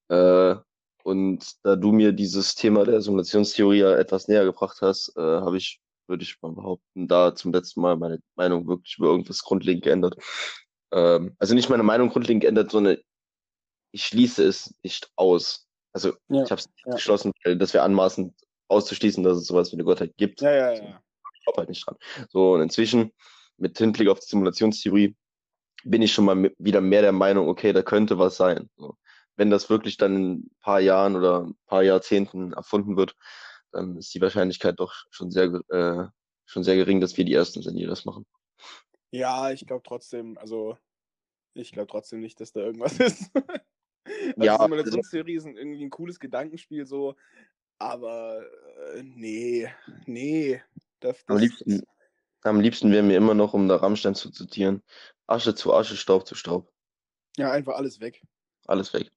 Äh, 0.10 0.56
und 1.04 1.46
da 1.64 1.76
du 1.76 1.92
mir 1.92 2.12
dieses 2.14 2.56
Thema 2.56 2.86
der 2.86 3.02
Simulationstheorie 3.02 3.80
ja 3.80 3.96
etwas 3.96 4.28
näher 4.28 4.46
gebracht 4.46 4.78
hast, 4.82 5.14
äh, 5.18 5.22
habe 5.22 5.58
ich, 5.58 5.82
würde 6.08 6.24
ich 6.24 6.42
mal 6.42 6.52
behaupten, 6.54 7.08
da 7.08 7.36
zum 7.36 7.54
letzten 7.54 7.82
Mal 7.82 7.98
meine 7.98 8.20
Meinung 8.36 8.68
wirklich 8.68 8.98
über 8.98 9.08
irgendwas 9.08 9.44
grundlegend 9.44 9.84
geändert. 9.84 10.16
Ähm, 10.92 11.36
also 11.40 11.54
nicht 11.56 11.70
meine 11.70 11.84
Meinung 11.84 12.10
grundlegend 12.10 12.42
geändert, 12.44 12.72
sondern 12.72 12.98
ich 13.96 14.04
schließe 14.04 14.44
es 14.44 14.76
nicht 14.84 15.10
aus. 15.16 15.68
Also 15.94 16.10
Ja, 16.28 16.44
ich 16.44 16.52
habe 16.52 16.60
es 16.60 16.68
nicht 16.68 16.86
ja. 16.86 16.94
geschlossen, 16.96 17.32
weil 17.46 17.58
das 17.58 17.74
wäre 17.74 17.86
anmaßend 17.86 18.36
auszuschließen, 18.68 19.24
dass 19.24 19.38
es 19.38 19.48
sowas 19.48 19.72
wie 19.72 19.78
eine 19.78 19.86
Gottheit 19.86 20.18
gibt. 20.18 20.42
Ja, 20.42 20.52
ja, 20.52 20.74
ja. 20.74 21.02
ich 21.34 21.44
glaube 21.46 21.60
halt 21.60 21.70
nicht 21.70 21.88
dran. 21.88 21.96
So, 22.30 22.54
und 22.54 22.62
inzwischen, 22.62 23.14
mit 23.56 23.78
Hinblick 23.78 24.10
auf 24.10 24.20
die 24.20 24.28
Simulationstheorie, 24.28 25.16
bin 25.86 26.02
ich 26.02 26.12
schon 26.12 26.26
mal 26.26 26.52
wieder 26.58 26.82
mehr 26.82 27.04
der 27.04 27.14
Meinung, 27.14 27.48
okay, 27.48 27.72
da 27.72 27.84
könnte 27.84 28.20
was 28.20 28.36
sein. 28.36 28.70
So. 28.76 28.98
Wenn 29.38 29.50
das 29.50 29.70
wirklich 29.70 29.96
dann 29.96 30.16
in 30.16 30.32
ein 30.34 30.52
paar 30.60 30.82
Jahren 30.82 31.16
oder 31.16 31.44
ein 31.46 31.56
paar 31.66 31.84
Jahrzehnten 31.84 32.52
erfunden 32.52 32.98
wird, 32.98 33.16
dann 33.72 33.96
ist 33.96 34.14
die 34.14 34.20
Wahrscheinlichkeit 34.20 34.78
doch 34.78 34.94
schon 35.10 35.32
sehr, 35.32 35.54
äh, 35.70 36.08
schon 36.46 36.64
sehr 36.66 36.76
gering, 36.76 37.00
dass 37.00 37.16
wir 37.16 37.24
die 37.24 37.34
Ersten 37.34 37.62
sind, 37.62 37.78
die 37.78 37.86
das 37.86 38.04
machen. 38.04 38.26
Ja, 39.12 39.52
ich 39.52 39.66
glaube 39.66 39.84
trotzdem, 39.86 40.38
also 40.38 40.78
ich 41.56 41.72
glaube 41.72 41.88
trotzdem 41.88 42.20
nicht, 42.20 42.40
dass 42.42 42.52
da 42.52 42.60
irgendwas 42.60 43.00
ist. 43.00 43.32
Also 44.38 44.44
Ja, 44.44 44.56
ist 44.56 45.46
ein- 45.46 45.58
irgendwie 45.58 45.84
ein 45.84 45.90
cooles 45.90 46.20
Gedankenspiel 46.20 46.86
so, 46.86 47.16
aber 47.78 48.44
äh, 48.94 49.04
nee, 49.04 49.70
nee. 50.06 50.62
Das, 51.00 51.24
Am 51.28 51.36
das, 51.36 51.42
liebsten, 51.44 51.84
am 52.44 52.60
liebsten 52.60 52.92
wäre 52.92 53.04
mir 53.04 53.18
immer 53.18 53.34
noch, 53.34 53.54
um 53.54 53.68
da 53.68 53.76
Rammstein 53.78 54.16
zu 54.16 54.32
zitieren, 54.32 54.82
Asche 55.28 55.56
zu 55.56 55.74
Asche, 55.74 55.96
Staub 55.98 56.26
zu 56.28 56.36
Staub. 56.36 56.72
ja, 57.38 57.52
einfach 57.52 57.76
alles 57.76 58.00
weg. 58.00 58.24
Alles 58.66 58.94
weg. 58.94 59.12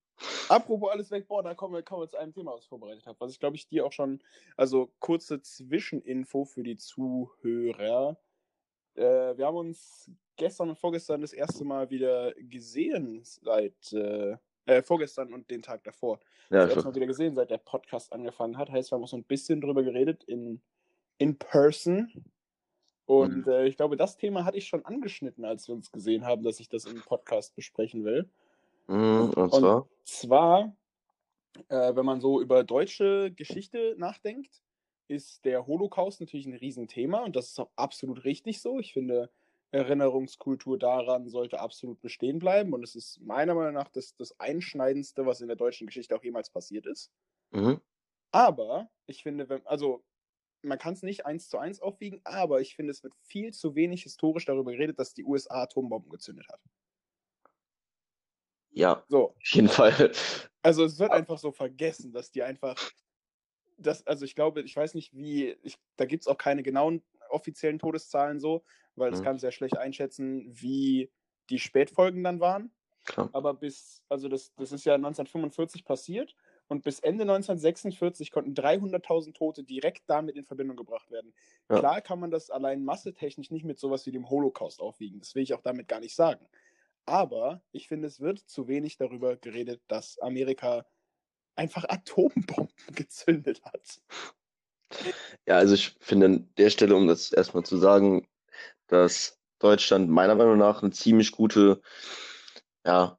Apropos 0.48 0.90
alles 0.90 1.10
weg, 1.10 1.28
boah, 1.28 1.42
da 1.42 1.54
kommen 1.54 1.74
wir, 1.74 1.82
kommen 1.82 2.02
wir 2.02 2.08
zu 2.08 2.16
einem 2.16 2.32
Thema, 2.32 2.52
was 2.52 2.62
ich 2.64 2.68
vorbereitet 2.68 3.06
habe, 3.06 3.20
was 3.20 3.30
ich 3.30 3.38
glaube 3.38 3.54
ich 3.56 3.68
dir 3.68 3.86
auch 3.86 3.92
schon, 3.92 4.20
also 4.56 4.92
kurze 4.98 5.40
Zwischeninfo 5.40 6.44
für 6.44 6.64
die 6.64 6.76
Zuhörer. 6.76 8.18
Äh, 8.94 9.36
wir 9.36 9.46
haben 9.46 9.56
uns 9.56 10.10
gestern 10.36 10.70
und 10.70 10.78
vorgestern 10.78 11.20
das 11.20 11.32
erste 11.32 11.64
Mal 11.64 11.90
wieder 11.90 12.34
gesehen 12.34 13.20
seit, 13.22 13.92
äh, 13.92 14.36
äh, 14.68 14.82
vorgestern 14.82 15.32
und 15.34 15.50
den 15.50 15.62
Tag 15.62 15.84
davor. 15.84 16.20
Ja, 16.50 16.66
das 16.66 16.70
ich 16.76 16.76
erste 16.76 16.88
Mal 16.88 16.94
wieder 16.96 17.06
gesehen, 17.06 17.34
seit 17.34 17.50
der 17.50 17.58
Podcast 17.58 18.12
angefangen 18.12 18.58
hat. 18.58 18.70
Heißt, 18.70 18.90
wir 18.92 18.96
haben 18.96 19.04
auch 19.04 19.08
so 19.08 19.16
ein 19.16 19.24
bisschen 19.24 19.60
drüber 19.60 19.82
geredet 19.82 20.24
in, 20.24 20.60
in 21.18 21.38
person. 21.38 22.12
Und 23.06 23.46
Mhm. 23.46 23.52
äh, 23.52 23.66
ich 23.66 23.76
glaube, 23.76 23.96
das 23.96 24.16
Thema 24.16 24.44
hatte 24.44 24.58
ich 24.58 24.68
schon 24.68 24.84
angeschnitten, 24.84 25.44
als 25.44 25.68
wir 25.68 25.74
uns 25.74 25.92
gesehen 25.92 26.24
haben, 26.26 26.42
dass 26.44 26.60
ich 26.60 26.68
das 26.68 26.86
im 26.86 27.02
Podcast 27.02 27.54
besprechen 27.56 28.04
will. 28.04 28.30
Mhm, 28.88 29.30
und 29.36 29.50
Und 29.50 29.54
zwar, 29.54 29.88
zwar, 30.04 30.76
äh, 31.68 31.94
wenn 31.94 32.06
man 32.06 32.20
so 32.20 32.40
über 32.40 32.64
deutsche 32.64 33.32
Geschichte 33.32 33.94
nachdenkt, 33.98 34.62
ist 35.08 35.44
der 35.44 35.66
Holocaust 35.66 36.20
natürlich 36.20 36.46
ein 36.46 36.54
Riesenthema 36.54 37.24
und 37.24 37.36
das 37.36 37.48
ist 37.48 37.60
auch 37.60 37.70
absolut 37.76 38.24
richtig 38.24 38.60
so. 38.60 38.78
Ich 38.78 38.92
finde, 38.92 39.30
Erinnerungskultur 39.72 40.78
daran 40.78 41.28
sollte 41.28 41.60
absolut 41.60 42.00
bestehen 42.00 42.38
bleiben 42.38 42.72
und 42.74 42.82
es 42.84 42.94
ist 42.94 43.20
meiner 43.20 43.54
Meinung 43.54 43.74
nach 43.74 43.88
das, 43.88 44.14
das 44.16 44.38
Einschneidendste, 44.40 45.26
was 45.26 45.40
in 45.40 45.48
der 45.48 45.56
deutschen 45.56 45.86
Geschichte 45.86 46.16
auch 46.16 46.24
jemals 46.24 46.50
passiert 46.50 46.86
ist. 46.86 47.12
mhm, 47.52 47.78
Aber 48.32 48.90
ich 49.06 49.22
finde, 49.22 49.48
wenn, 49.50 49.66
also 49.66 50.02
man 50.62 50.78
kann 50.78 50.94
es 50.94 51.02
nicht 51.02 51.26
eins 51.26 51.48
zu 51.50 51.58
eins 51.58 51.80
aufwiegen, 51.80 52.20
aber 52.24 52.60
ich 52.62 52.76
finde, 52.76 52.92
es 52.92 53.02
wird 53.04 53.14
viel 53.22 53.52
zu 53.54 53.74
wenig 53.76 54.02
historisch 54.04 54.46
darüber 54.46 54.72
geredet, 54.72 54.98
dass 55.00 55.14
die 55.14 55.24
USA 55.24 55.62
Atombomben 55.64 56.10
gezündet 56.10 56.48
hat. 56.50 56.60
ja, 58.70 58.92
So, 59.08 59.36
auf 59.40 59.46
jeden 59.52 59.68
Fall. 59.68 60.12
Also 60.62 60.84
es 60.84 60.98
wird 60.98 61.12
einfach 61.12 61.38
so 61.38 61.52
vergessen, 61.52 62.12
dass 62.12 62.30
die 62.30 62.42
einfach, 62.42 62.78
das, 63.78 64.06
also 64.06 64.24
ich 64.24 64.34
glaube, 64.34 64.62
ich 64.62 64.76
weiß 64.76 64.94
nicht 64.94 65.14
wie, 65.16 65.56
ich, 65.62 65.78
da 65.96 66.06
gibt 66.06 66.22
es 66.24 66.28
auch 66.28 66.38
keine 66.38 66.62
genauen 66.62 67.02
offiziellen 67.30 67.78
Todeszahlen 67.78 68.40
so, 68.40 68.64
weil 68.96 69.10
das 69.10 69.20
Mhm. 69.20 69.22
kann 69.22 69.38
sehr 69.38 69.52
schlecht 69.52 69.78
einschätzen, 69.78 70.46
wie 70.48 71.12
die 71.50 71.58
Spätfolgen 71.58 72.22
dann 72.24 72.40
waren. 72.40 72.72
Klar. 73.04 73.32
Aber 73.32 73.54
bis, 73.54 74.04
also 74.08 74.28
das, 74.28 74.54
das 74.56 74.72
ist 74.72 74.84
ja 74.86 74.96
1945 74.98 75.84
passiert 75.84 76.34
und 76.68 76.82
bis 76.82 77.00
Ende 77.00 77.24
1946 77.24 78.30
konnten 78.30 78.54
300.000 78.54 79.34
Tote 79.36 79.64
direkt 79.64 80.04
damit 80.08 80.36
in 80.36 80.44
Verbindung 80.46 80.76
gebracht 80.76 81.10
werden. 81.10 81.34
Ja. 81.70 81.80
Klar 81.80 82.00
kann 82.00 82.20
man 82.20 82.30
das 82.30 82.50
allein 82.50 82.84
massetechnisch 82.84 83.50
nicht 83.50 83.64
mit 83.64 83.78
sowas 83.78 84.06
wie 84.06 84.12
dem 84.12 84.30
Holocaust 84.30 84.80
aufwiegen. 84.80 85.20
Das 85.20 85.34
will 85.34 85.42
ich 85.42 85.54
auch 85.54 85.60
damit 85.62 85.88
gar 85.88 86.00
nicht 86.00 86.14
sagen. 86.14 86.48
Aber 87.06 87.62
ich 87.72 87.88
finde, 87.88 88.08
es 88.08 88.20
wird 88.20 88.38
zu 88.40 88.68
wenig 88.68 88.96
darüber 88.98 89.36
geredet, 89.36 89.82
dass 89.88 90.18
Amerika 90.20 90.86
einfach 91.56 91.84
Atombomben 91.88 92.74
gezündet 92.94 93.64
hat. 93.64 94.02
Ja, 95.46 95.56
also 95.56 95.74
ich 95.74 95.96
finde 96.00 96.26
an 96.26 96.48
der 96.58 96.70
Stelle, 96.70 96.94
um 96.96 97.06
das 97.06 97.32
erstmal 97.32 97.64
zu 97.64 97.76
sagen, 97.76 98.26
dass 98.86 99.38
Deutschland 99.58 100.08
meiner 100.08 100.34
Meinung 100.34 100.58
nach 100.58 100.82
eine 100.82 100.92
ziemlich 100.92 101.32
gute, 101.32 101.80
ja, 102.84 103.18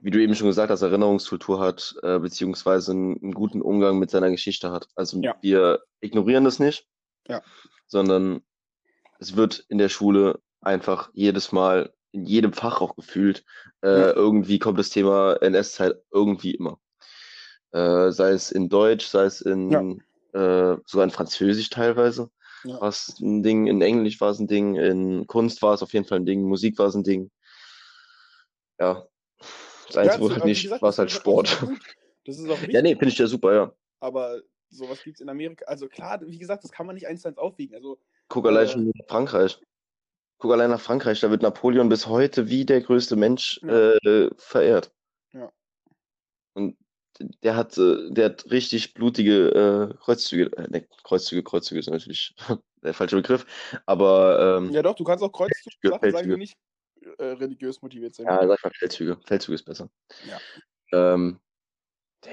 wie 0.00 0.10
du 0.10 0.20
eben 0.20 0.34
schon 0.34 0.46
gesagt 0.46 0.70
hast, 0.70 0.82
Erinnerungskultur 0.82 1.60
hat, 1.60 1.94
äh, 2.02 2.18
beziehungsweise 2.18 2.92
einen, 2.92 3.20
einen 3.22 3.34
guten 3.34 3.60
Umgang 3.60 3.98
mit 3.98 4.10
seiner 4.10 4.30
Geschichte 4.30 4.70
hat. 4.70 4.88
Also 4.94 5.20
Ja. 5.20 5.36
wir 5.42 5.82
ignorieren 6.00 6.44
das 6.44 6.58
nicht, 6.58 6.86
Ja. 7.28 7.42
sondern 7.86 8.42
es 9.18 9.36
wird 9.36 9.64
in 9.68 9.78
der 9.78 9.88
Schule 9.88 10.40
einfach 10.60 11.10
jedes 11.12 11.52
Mal, 11.52 11.92
in 12.12 12.24
jedem 12.24 12.52
Fach 12.52 12.80
auch 12.80 12.96
gefühlt, 12.96 13.44
äh, 13.82 14.00
Ja. 14.00 14.12
irgendwie 14.12 14.58
kommt 14.58 14.78
das 14.78 14.90
Thema 14.90 15.36
NS-Zeit 15.40 15.94
irgendwie 16.10 16.54
immer. 16.54 16.78
Äh, 17.72 18.10
sei 18.10 18.30
es 18.30 18.50
in 18.50 18.68
Deutsch, 18.68 19.06
sei 19.06 19.24
es 19.24 19.40
in 19.40 20.02
äh, 20.32 20.76
sogar 20.86 21.04
in 21.04 21.10
Französisch 21.10 21.70
teilweise 21.70 22.30
Ja. 22.64 22.80
war 22.80 22.88
es 22.88 23.18
ein 23.20 23.42
Ding, 23.42 23.66
in 23.66 23.80
Englisch 23.82 24.20
war 24.20 24.30
es 24.30 24.38
ein 24.38 24.46
Ding, 24.48 24.76
in 24.76 25.26
Kunst 25.26 25.62
war 25.62 25.74
es 25.74 25.82
auf 25.82 25.92
jeden 25.92 26.04
Fall 26.06 26.18
ein 26.20 26.26
Ding, 26.26 26.42
Musik 26.42 26.78
war 26.78 26.86
es 26.86 26.94
ein 26.94 27.04
Ding. 27.04 27.30
Ja. 28.78 29.06
Das 29.86 29.96
Einzige, 29.96 30.16
zu- 30.24 30.30
wo 30.30 30.34
halt 30.34 30.44
nicht, 30.44 30.62
gesagt, 30.62 30.82
war 30.82 30.90
es 30.90 30.98
halt 30.98 31.10
Sport. 31.10 31.66
Das 32.26 32.38
ist 32.38 32.48
auch. 32.48 32.58
Ja, 32.74 32.82
nee, 32.82 32.90
finde 32.94 33.08
ich 33.08 33.18
ja 33.18 33.26
super, 33.26 33.54
ja. 33.54 33.72
Aber 34.00 34.40
sowas 34.68 35.02
gibt 35.02 35.16
es 35.16 35.20
in 35.20 35.28
Amerika. 35.28 35.64
Also 35.66 35.88
klar, 35.88 36.20
wie 36.24 36.38
gesagt, 36.38 36.62
das 36.64 36.70
kann 36.70 36.86
man 36.86 36.94
nicht 36.94 37.06
eins 37.06 37.22
zu 37.22 37.28
eins 37.28 37.38
aufwiegen. 37.38 37.74
Also 37.74 37.98
Guck 38.28 38.46
allein 38.46 38.66
Äh. 38.66 38.68
schon 38.68 38.84
nach 38.86 39.06
Frankreich. 39.08 39.58
Guck 40.38 40.52
allein 40.52 40.70
nach 40.70 40.80
Frankreich, 40.80 41.20
da 41.20 41.30
wird 41.30 41.42
Napoleon 41.42 41.88
bis 41.88 42.06
heute 42.06 42.48
wie 42.48 42.64
der 42.64 42.80
größte 42.80 43.16
Mensch 43.16 43.60
Ja. 43.62 43.90
äh, 44.04 44.30
verehrt. 44.38 44.92
Ja. 45.32 45.50
Und 46.54 46.76
der 47.42 47.56
hat, 47.56 47.76
äh, 47.78 48.10
der 48.10 48.26
hat 48.26 48.50
richtig 48.50 48.94
blutige 48.94 49.90
äh, 49.92 49.94
Kreuzzüge, 50.02 50.56
äh, 50.56 50.68
ne, 50.70 50.86
Kreuzzüge, 51.04 51.42
Kreuzzüge 51.42 51.80
ist 51.80 51.90
natürlich 51.90 52.34
der 52.82 52.94
falsche 52.94 53.16
Begriff, 53.16 53.46
aber 53.86 54.58
ähm, 54.58 54.70
ja 54.70 54.82
doch, 54.82 54.94
du 54.94 55.04
kannst 55.04 55.22
auch 55.22 55.32
Kreuzzug 55.32 55.72
Ja, 55.82 55.90
Sachen 55.90 56.00
sagen, 56.10 56.12
Feldzüge. 56.12 56.34
die 56.34 56.40
nicht 56.40 56.56
äh, 57.18 57.24
religiös 57.24 57.82
motiviert 57.82 58.14
sind. 58.14 58.26
Ja, 58.26 58.46
sag 58.46 58.62
mal 58.64 58.70
Feldzüge. 58.72 59.18
Feldzüge 59.24 59.54
ist 59.54 59.64
besser. 59.64 59.90
Ja. 60.28 61.14
Ähm, 61.14 61.40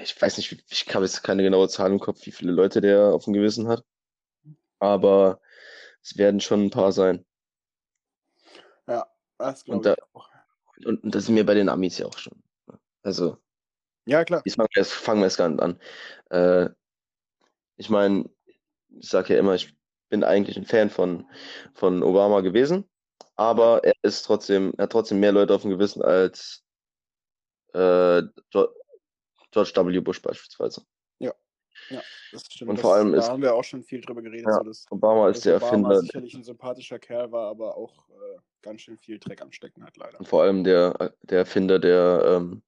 ich 0.00 0.20
weiß 0.20 0.36
nicht, 0.36 0.52
ich 0.70 0.94
habe 0.94 1.04
jetzt 1.06 1.22
keine 1.22 1.42
genaue 1.42 1.68
Zahl 1.68 1.90
im 1.90 1.98
Kopf, 2.00 2.26
wie 2.26 2.30
viele 2.32 2.52
Leute 2.52 2.80
der 2.80 3.06
auf 3.14 3.24
dem 3.24 3.32
Gewissen 3.32 3.68
hat. 3.68 3.84
Aber 4.78 5.40
es 6.02 6.16
werden 6.18 6.40
schon 6.40 6.64
ein 6.66 6.70
paar 6.70 6.92
sein. 6.92 7.24
Das 9.38 9.62
Und 9.62 9.82
glaube 9.82 9.84
da- 9.84 9.94
ich 9.94 10.02
auch. 10.14 10.28
Und, 10.84 11.02
und 11.04 11.14
das 11.14 11.26
sind 11.26 11.36
wir 11.36 11.46
bei 11.46 11.54
den 11.54 11.68
Amis 11.68 11.98
ja 11.98 12.06
auch 12.06 12.18
schon. 12.18 12.42
Also, 13.02 13.38
Ja, 14.08 14.24
klar. 14.24 14.42
jetzt 14.44 14.54
fangen 14.56 14.68
wir 14.72 14.80
erst, 14.80 14.92
fangen 14.92 15.20
wir 15.20 15.24
erst 15.26 15.36
gar 15.36 15.48
nicht 15.50 15.60
an. 15.60 15.80
Äh, 16.30 16.70
ich 17.76 17.90
meine, 17.90 18.28
ich 18.98 19.08
sage 19.08 19.34
ja 19.34 19.38
immer, 19.40 19.54
ich 19.54 19.76
bin 20.08 20.24
eigentlich 20.24 20.56
ein 20.56 20.64
Fan 20.64 20.88
von, 20.88 21.26
von 21.74 22.02
Obama 22.02 22.40
gewesen, 22.40 22.88
aber 23.36 23.84
er 23.84 23.92
ist 24.02 24.22
trotzdem, 24.22 24.72
er 24.78 24.84
hat 24.84 24.92
trotzdem 24.92 25.20
mehr 25.20 25.32
Leute 25.32 25.54
auf 25.54 25.62
dem 25.62 25.70
Gewissen 25.72 26.02
als 26.02 26.64
äh, 27.74 28.22
George 28.50 29.72
W. 29.74 30.00
Bush 30.00 30.22
beispielsweise. 30.22 30.86
Das 32.32 32.42
stimmt. 32.50 32.70
Und 32.70 32.76
das, 32.76 32.82
vor 32.82 32.94
allem 32.94 33.12
da 33.12 33.18
ist- 33.18 33.28
haben 33.28 33.42
wir 33.42 33.54
auch 33.54 33.64
schon 33.64 33.82
viel 33.82 34.00
drüber 34.00 34.22
geredet, 34.22 34.46
Ja, 34.46 34.58
so 34.58 34.62
dass, 34.62 34.86
Obama 34.90 35.28
ist 35.28 35.44
der 35.44 35.56
Obama 35.56 35.70
Erfinder, 35.74 36.00
sicherlich 36.00 36.34
ein 36.34 36.44
sympathischer 36.44 36.98
Kerl 36.98 37.30
war, 37.32 37.48
aber 37.48 37.76
auch 37.76 38.08
äh, 38.10 38.38
ganz 38.62 38.82
schön 38.82 38.98
viel 38.98 39.18
Dreck 39.18 39.40
am 39.42 39.52
Stecken 39.52 39.84
hat, 39.84 39.96
leider. 39.96 40.18
und 40.18 40.26
vor 40.28 40.42
allem 40.42 40.64
der, 40.64 41.14
der 41.22 41.38
Erfinder 41.38 41.78
der, 41.78 42.22
ähm, 42.26 42.62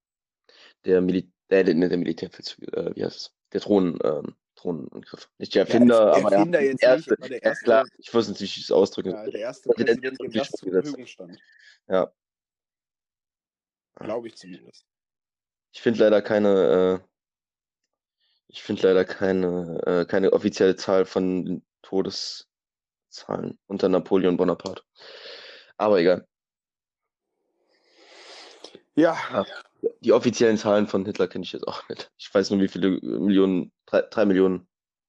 der, 0.85 1.01
Mil 1.01 1.31
der, 1.51 1.65
der, 1.65 1.75
der 1.75 1.99
Militärfeldzüge, 1.99 2.73
äh, 2.77 2.97
wie 2.97 3.05
heißt 3.05 3.17
es? 3.17 3.35
Der 3.53 3.61
Drohnen, 3.61 3.99
ähm, 4.05 4.37
Drohnenangriff. 4.55 5.31
Nicht 5.39 5.55
der 5.55 5.63
Erfinder, 5.63 5.97
Ja, 5.97 6.13
aber 6.25 6.33
Erfinder 6.33 6.61
er, 6.61 6.65
jetzt 6.67 6.83
der 6.83 6.97
nicht, 6.97 7.09
erste, 7.09 7.15
aber 7.19 7.29
der 7.29 7.39
ja, 7.39 7.43
erste- 7.45 7.65
klar, 7.65 7.85
ich 7.99 8.15
wusste 8.15 8.33
nicht, 8.33 8.41
wie 8.41 8.45
ich 8.45 8.59
es 8.59 8.71
ausdrücken 8.71 9.11
Ja, 9.11 9.25
der 9.25 9.41
erste 9.41 9.69
Präsident 9.71 10.01
Präsident, 10.01 10.21
dem 10.21 10.31
der 10.33 10.43
das 10.43 10.51
zur. 10.53 10.71
Verfügung 10.73 11.07
stand. 11.07 11.39
Ja. 11.89 12.13
Glaube 13.97 14.29
ich 14.29 14.37
zumindest. 14.37 14.87
Ich 15.73 15.81
finde 15.83 16.01
leider 16.01 16.23
keine, 16.23 17.01
äh, 17.03 17.09
ich 18.49 18.63
finde 18.63 18.83
leider 18.89 19.05
keine, 19.05 19.81
äh, 19.87 20.05
keine 20.07 20.33
offizielle 20.33 20.77
Zahl 20.77 21.05
von 21.05 21.63
Todes, 21.83 22.49
Zahlen 23.09 23.59
unter 23.67 23.89
Napoleon 23.89 24.37
Bonaparte. 24.37 24.83
Aber 25.77 25.99
egal. 26.01 26.27
Ja. 28.95 29.17
ja. 29.33 29.47
Die 30.01 30.13
offiziellen 30.13 30.57
Zahlen 30.57 30.87
von 30.87 31.05
Hitler 31.05 31.29
kenne 31.29 31.45
ich 31.45 31.53
jetzt 31.53 31.67
auch 31.67 31.89
nicht. 31.89 32.11
Ich 32.19 32.33
weiß 32.33 32.51
nur, 32.51 32.61
wie 32.61 32.69
viele 32.69 33.01
Millionen, 33.01 33.73
drei, 33.87 34.03
drei 34.03 34.25
Millionen. 34.25 34.69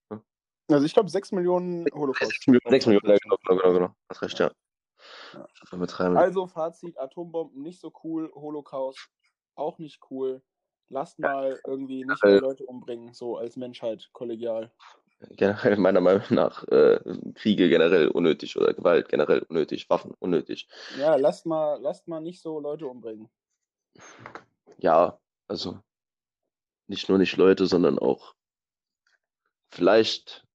Ne? 0.10 0.22
Also 0.70 0.86
ich 0.86 0.94
glaube 0.94 1.10
sechs 1.10 1.32
Millionen 1.32 1.86
Holocaust. 1.94 2.32
Sechs 2.32 2.48
Millionen, 2.48 2.72
sechs 2.72 2.86
Millionen, 2.86 3.18
genau, 3.22 3.36
genau, 3.44 3.62
genau, 3.62 3.74
genau. 3.74 3.96
Hast 4.10 4.22
recht, 4.22 4.40
ja. 4.40 4.51
ja. 5.34 6.16
Also 6.16 6.48
Fazit, 6.48 6.98
Atombomben 6.98 7.62
nicht 7.62 7.80
so 7.80 7.92
cool, 8.04 8.32
Holocaust 8.34 9.10
auch 9.56 9.78
nicht 9.78 10.00
cool. 10.10 10.42
Lasst 10.90 11.20
mal 11.20 11.58
irgendwie 11.66 12.04
nicht 12.04 12.24
mehr 12.24 12.42
Leute 12.42 12.66
umbringen, 12.66 13.13
so 13.13 13.38
als 13.38 13.56
Menschheit 13.56 14.10
kollegial. 14.12 14.72
Generell 15.30 15.78
meiner 15.78 16.01
Meinung 16.01 16.24
nach 16.32 16.68
äh, 16.68 17.00
Kriege 17.36 17.70
generell 17.70 18.08
unnötig 18.10 18.58
oder 18.58 18.74
Gewalt 18.74 19.08
generell 19.08 19.40
unnötig, 19.48 19.90
Waffen 19.90 20.13
unnötig. 20.20 20.68
Ja, 20.98 21.16
lasst 21.16 21.46
mal, 21.46 21.80
lasst 21.80 22.08
mal 22.08 22.20
nicht 22.20 22.42
so 22.42 22.60
Leute 22.60 22.88
umbringen. 22.88 23.30
Ja, 24.82 25.20
also 25.48 25.80
nicht 26.88 27.08
nur 27.08 27.18
nicht 27.18 27.38
Leute, 27.38 27.68
sondern 27.68 27.98
auch 27.98 28.36
vielleicht, 29.70 30.46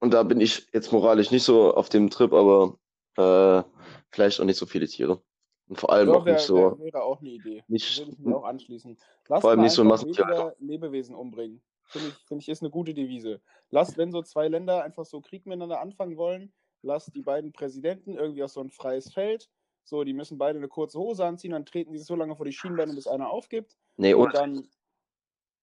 und 0.00 0.12
da 0.12 0.22
bin 0.22 0.40
ich 0.40 0.66
jetzt 0.72 0.92
moralisch 0.92 1.30
nicht 1.30 1.44
so 1.44 1.74
auf 1.74 1.88
dem 1.88 2.10
Trip, 2.10 2.32
aber 2.32 2.78
äh, 3.16 3.62
vielleicht 4.10 4.40
auch 4.40 4.44
nicht 4.44 4.58
so 4.58 4.66
viele 4.66 4.88
Tiere. 4.88 5.22
Und 5.68 5.78
vor 5.78 5.90
allem 5.90 6.08
ja, 6.08 6.14
auch 6.14 6.24
wär, 6.24 6.34
nicht 6.34 6.44
so. 6.44 6.56
Wär, 6.56 6.78
wäre 6.78 7.02
auch 7.02 7.20
eine 7.20 7.30
Idee. 7.30 7.64
Nicht, 7.68 7.98
würde 7.98 8.12
ich 8.12 8.18
mir 8.18 8.36
auch 8.36 8.44
anschließen. 8.44 8.96
Lass 9.28 9.40
vor 9.40 9.50
allem 9.50 9.62
nicht 9.62 9.72
so 9.72 9.84
weniger 9.84 10.54
Lebewesen 10.58 11.14
umbringen. 11.14 11.62
Finde 11.88 12.08
ich, 12.08 12.14
find 12.26 12.42
ich 12.42 12.48
ist 12.48 12.62
eine 12.62 12.70
gute 12.70 12.94
Devise. 12.94 13.40
Lass, 13.70 13.96
wenn 13.96 14.12
so 14.12 14.22
zwei 14.22 14.48
Länder 14.48 14.82
einfach 14.82 15.04
so 15.04 15.20
Krieg 15.20 15.46
miteinander 15.46 15.80
anfangen 15.80 16.16
wollen, 16.16 16.52
lass 16.82 17.06
die 17.06 17.22
beiden 17.22 17.52
Präsidenten 17.52 18.14
irgendwie 18.14 18.42
auf 18.42 18.50
so 18.50 18.60
ein 18.60 18.70
freies 18.70 19.12
Feld. 19.12 19.48
So, 19.88 20.02
die 20.02 20.12
müssen 20.12 20.36
beide 20.36 20.58
eine 20.58 20.66
kurze 20.66 20.98
Hose 20.98 21.24
anziehen, 21.24 21.52
dann 21.52 21.64
treten 21.64 21.92
die 21.92 21.98
sich 21.98 22.08
so 22.08 22.16
lange 22.16 22.34
vor 22.34 22.44
die 22.44 22.52
Schienbeine, 22.52 22.92
bis 22.92 23.06
einer 23.06 23.30
aufgibt. 23.30 23.76
Nee, 23.96 24.14
ohne 24.14 24.26
und 24.26 24.34
dann 24.34 24.68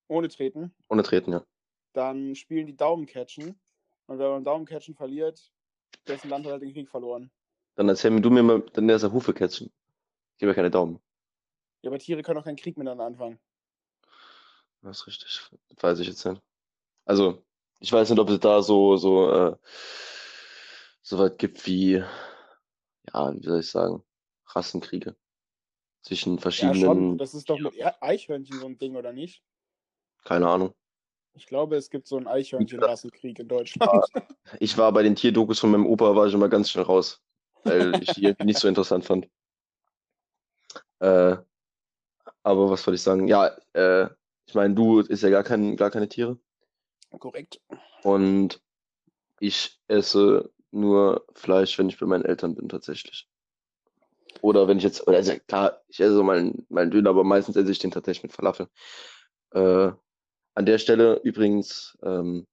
ohne 0.07 0.29
treten. 0.29 0.73
Ohne 0.87 1.03
treten, 1.03 1.33
ja. 1.33 1.45
Dann 1.91 2.33
spielen 2.33 2.65
die 2.65 2.75
Daumencatchen. 2.75 3.59
Und 4.07 4.19
wer 4.19 4.29
beim 4.29 4.45
Daumencatchen 4.45 4.95
verliert, 4.95 5.51
dessen 6.07 6.29
Land 6.29 6.45
hat 6.45 6.53
halt 6.53 6.61
den 6.61 6.71
Krieg 6.71 6.89
verloren. 6.89 7.31
Dann 7.75 7.89
erzähl 7.89 8.11
mir 8.11 8.21
du 8.21 8.29
mir 8.29 8.43
mal, 8.43 8.61
dann 8.73 8.87
ist 8.87 9.01
der 9.01 9.11
Hufecatchen. 9.11 9.73
Gib 10.37 10.47
mir 10.47 10.55
keine 10.55 10.71
Daumen. 10.71 11.01
Ja, 11.81 11.89
aber 11.89 11.99
Tiere 11.99 12.21
können 12.23 12.39
auch 12.39 12.45
keinen 12.45 12.55
Krieg 12.55 12.77
miteinander 12.77 13.05
anfangen. 13.05 13.39
Das 14.81 14.99
ist 14.99 15.07
richtig. 15.07 15.41
Weiß 15.81 15.99
ich 15.99 16.07
jetzt 16.07 16.25
nicht. 16.25 16.41
Also, 17.03 17.43
ich 17.81 17.91
weiß 17.91 18.09
nicht, 18.09 18.19
ob 18.19 18.29
es 18.29 18.39
da 18.39 18.61
so, 18.61 18.95
so, 18.95 19.29
äh, 19.31 19.57
so 21.01 21.19
weit 21.19 21.37
gibt 21.37 21.65
wie, 21.65 22.03
ja, 23.13 23.33
wie 23.33 23.45
soll 23.45 23.59
ich 23.59 23.69
sagen, 23.69 24.01
Rassenkriege 24.55 25.15
zwischen 26.01 26.39
verschiedenen. 26.39 26.81
Ja, 26.81 26.85
schon. 26.85 27.17
Das 27.17 27.33
ist 27.33 27.49
doch 27.49 27.59
mit 27.59 27.73
Eichhörnchen 28.01 28.59
so 28.59 28.65
ein 28.65 28.77
Ding, 28.77 28.95
oder 28.95 29.13
nicht? 29.13 29.43
Keine 30.23 30.47
Ahnung. 30.47 30.73
Ich 31.35 31.47
glaube, 31.47 31.77
es 31.77 31.89
gibt 31.89 32.07
so 32.07 32.17
einen 32.17 32.27
Eichhörnchen-Rassenkrieg 32.27 33.39
in 33.39 33.47
Deutschland. 33.47 34.05
Ich 34.59 34.77
war 34.77 34.91
bei 34.91 35.01
den 35.01 35.15
Tierdokus 35.15 35.59
von 35.59 35.71
meinem 35.71 35.87
Opa, 35.87 36.15
war 36.15 36.27
ich 36.27 36.33
immer 36.33 36.49
ganz 36.49 36.69
schnell 36.69 36.83
raus, 36.83 37.21
weil 37.63 38.03
ich 38.03 38.11
die 38.11 38.35
nicht 38.43 38.59
so 38.59 38.67
interessant 38.67 39.05
fand. 39.05 39.27
Äh, 40.99 41.37
aber 42.43 42.69
was 42.69 42.85
wollte 42.85 42.95
ich 42.95 43.01
sagen? 43.01 43.27
Ja, 43.27 43.57
äh, 43.73 44.09
ich 44.45 44.53
meine, 44.53 44.75
du 44.75 44.99
isst 44.99 45.23
ja 45.23 45.29
gar, 45.29 45.43
kein, 45.43 45.75
gar 45.75 45.89
keine 45.89 46.09
Tiere. 46.09 46.37
Korrekt. 47.17 47.61
Und 48.03 48.61
ich 49.39 49.79
esse 49.87 50.51
nur 50.71 51.25
Fleisch, 51.33 51.77
wenn 51.79 51.89
ich 51.89 51.99
bei 51.99 52.05
meinen 52.05 52.25
Eltern 52.25 52.55
bin, 52.55 52.69
tatsächlich. 52.69 53.27
Oder 54.43 54.67
wenn 54.67 54.77
ich 54.77 54.83
jetzt, 54.83 55.07
oder 55.07 55.17
also 55.17 55.33
klar, 55.47 55.81
ich 55.87 56.01
esse 56.01 56.15
so 56.15 56.21
meinen, 56.21 56.65
meinen 56.67 56.91
Döner, 56.91 57.11
aber 57.11 57.23
meistens 57.23 57.55
esse 57.55 57.71
ich 57.71 57.79
den 57.79 57.91
tatsächlich 57.91 58.23
mit 58.23 58.33
Falafel. 58.33 58.67
Äh, 59.51 59.91
an 60.53 60.65
der 60.65 60.79
Stelle 60.79 61.21
übrigens, 61.23 61.97
ähm, 62.03 62.45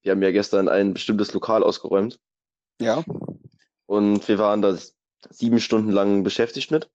wir 0.00 0.12
haben 0.12 0.22
ja 0.22 0.30
gestern 0.30 0.70
ein 0.70 0.94
bestimmtes 0.94 1.34
Lokal 1.34 1.62
ausgeräumt. 1.62 2.18
Ja. 2.80 3.04
Und 3.84 4.26
wir 4.28 4.38
waren 4.38 4.62
da 4.62 4.78
sieben 5.28 5.60
Stunden 5.60 5.90
lang 5.90 6.22
beschäftigt 6.22 6.70
mit. 6.70 6.90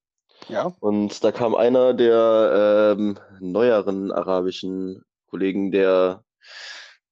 Ja. 0.49 0.73
Und 0.79 1.23
da 1.23 1.31
kam 1.31 1.53
einer 1.53 1.93
der 1.93 2.95
ähm, 2.97 3.19
neueren 3.39 4.11
arabischen 4.11 5.05
Kollegen, 5.27 5.71
der 5.71 6.23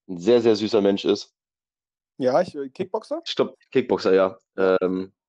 ein 0.08 0.18
sehr, 0.18 0.42
sehr 0.42 0.56
süßer 0.56 0.82
Mensch 0.82 1.06
ist. 1.06 1.32
Ja, 2.18 2.42
ich, 2.42 2.56
äh, 2.56 2.70
Kickboxer? 2.70 3.22
Stopp, 3.24 3.56
Kickboxer, 3.70 4.16
ja. 4.16 4.40
Ähm, 4.58 5.12
ja. 5.12 5.23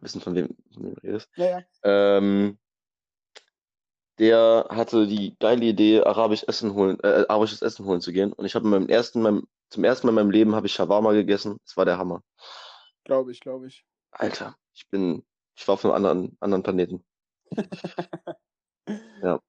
Wissen 0.00 0.20
von 0.20 0.34
wem, 0.34 0.56
von 0.72 0.84
wem 0.84 0.94
du 0.94 1.00
redest. 1.02 1.28
Ja, 1.36 1.46
ja. 1.46 1.62
Ähm, 1.84 2.58
der 4.18 4.66
hatte 4.70 5.06
die 5.06 5.36
geile 5.38 5.64
Idee, 5.64 6.02
arabisch 6.02 6.44
Essen 6.46 6.74
holen, 6.74 6.98
äh, 7.02 7.24
arabisches 7.28 7.62
Essen 7.62 7.86
holen 7.86 8.00
zu 8.00 8.12
gehen. 8.12 8.32
Und 8.32 8.44
ich 8.44 8.54
habe 8.54 8.66
meinem 8.66 8.88
ersten, 8.88 9.22
meinem, 9.22 9.46
zum 9.70 9.84
ersten 9.84 10.06
Mal 10.06 10.10
in 10.12 10.16
meinem 10.16 10.30
Leben 10.30 10.54
habe 10.54 10.66
ich 10.66 10.74
Shawarma 10.74 11.12
gegessen. 11.12 11.58
Das 11.64 11.76
war 11.76 11.84
der 11.84 11.98
Hammer. 11.98 12.22
Glaube 13.04 13.32
ich, 13.32 13.40
glaube 13.40 13.68
ich. 13.68 13.84
Alter, 14.10 14.56
ich 14.74 14.88
bin 14.90 15.24
ich 15.60 15.68
war 15.68 15.74
auf 15.74 15.84
einem 15.84 15.94
anderen, 15.94 16.36
anderen 16.40 16.62
Planeten. 16.62 17.04
ja. 19.22 19.40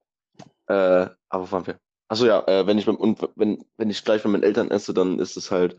Äh, 0.67 1.09
aber 1.29 1.51
waren 1.51 1.67
wir? 1.67 1.79
Achso, 2.09 2.25
ja, 2.25 2.45
äh, 2.47 2.67
wenn 2.67 2.77
ich 2.77 2.85
beim, 2.85 2.97
und 2.97 3.21
wenn, 3.35 3.63
wenn 3.77 3.89
ich 3.89 4.01
Fleisch 4.01 4.23
bei 4.23 4.29
meinen 4.29 4.43
Eltern 4.43 4.71
esse, 4.71 4.93
dann 4.93 5.19
ist 5.19 5.37
es 5.37 5.51
halt 5.51 5.77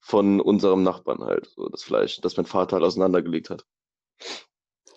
von 0.00 0.40
unserem 0.40 0.82
Nachbarn 0.82 1.22
halt, 1.22 1.46
so 1.46 1.68
das 1.68 1.84
Fleisch, 1.84 2.20
das 2.20 2.36
mein 2.36 2.46
Vater 2.46 2.76
halt 2.76 2.84
auseinandergelegt 2.84 3.50
hat. 3.50 3.64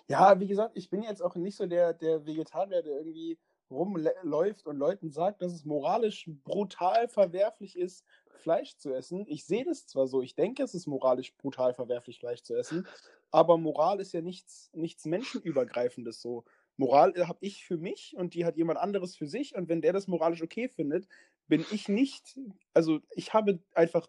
Ja, 0.08 0.40
wie 0.40 0.46
gesagt, 0.46 0.76
ich 0.76 0.90
bin 0.90 1.02
jetzt 1.02 1.22
auch 1.22 1.36
nicht 1.36 1.56
so 1.56 1.66
der, 1.66 1.94
der 1.94 2.26
Vegetarier, 2.26 2.82
der 2.82 2.96
irgendwie 2.96 3.38
rumläuft 3.70 4.66
und 4.66 4.76
Leuten 4.76 5.10
sagt, 5.10 5.42
dass 5.42 5.52
es 5.52 5.64
moralisch 5.64 6.28
brutal 6.44 7.08
verwerflich 7.08 7.76
ist, 7.76 8.04
Fleisch 8.34 8.76
zu 8.76 8.92
essen. 8.92 9.24
Ich 9.28 9.46
sehe 9.46 9.64
das 9.64 9.86
zwar 9.86 10.06
so, 10.06 10.20
ich 10.20 10.34
denke, 10.34 10.62
es 10.62 10.74
ist 10.74 10.86
moralisch 10.86 11.34
brutal 11.36 11.74
verwerflich, 11.74 12.18
Fleisch 12.18 12.42
zu 12.42 12.54
essen, 12.54 12.86
aber 13.30 13.56
Moral 13.56 14.00
ist 14.00 14.12
ja 14.12 14.20
nichts, 14.20 14.70
nichts 14.74 15.06
Menschenübergreifendes 15.06 16.20
so. 16.20 16.44
Moral 16.76 17.14
habe 17.28 17.38
ich 17.40 17.64
für 17.64 17.76
mich 17.76 18.14
und 18.16 18.34
die 18.34 18.44
hat 18.44 18.56
jemand 18.56 18.78
anderes 18.78 19.16
für 19.16 19.26
sich 19.26 19.54
und 19.54 19.68
wenn 19.68 19.80
der 19.80 19.92
das 19.92 20.08
moralisch 20.08 20.42
okay 20.42 20.68
findet, 20.68 21.06
bin 21.48 21.64
ich 21.70 21.88
nicht, 21.88 22.38
also 22.74 23.00
ich 23.14 23.32
habe 23.32 23.60
einfach, 23.74 24.08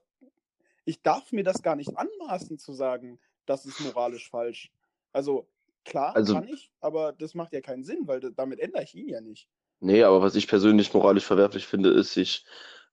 ich 0.85 1.01
darf 1.01 1.31
mir 1.31 1.43
das 1.43 1.61
gar 1.61 1.75
nicht 1.75 1.97
anmaßen 1.97 2.57
zu 2.57 2.73
sagen, 2.73 3.19
das 3.45 3.65
ist 3.65 3.79
moralisch 3.81 4.29
falsch. 4.29 4.71
Also 5.13 5.47
klar, 5.85 6.15
also, 6.15 6.33
kann 6.33 6.47
ich, 6.47 6.71
aber 6.81 7.13
das 7.13 7.35
macht 7.35 7.53
ja 7.53 7.61
keinen 7.61 7.83
Sinn, 7.83 7.99
weil 8.05 8.19
damit 8.19 8.59
ändere 8.59 8.83
ich 8.83 8.95
ihn 8.95 9.07
ja 9.07 9.21
nicht. 9.21 9.47
Nee, 9.79 10.03
aber 10.03 10.21
was 10.21 10.35
ich 10.35 10.47
persönlich 10.47 10.93
moralisch 10.93 11.25
verwerflich 11.25 11.67
finde, 11.67 11.89
ist, 11.91 12.13
sich 12.13 12.45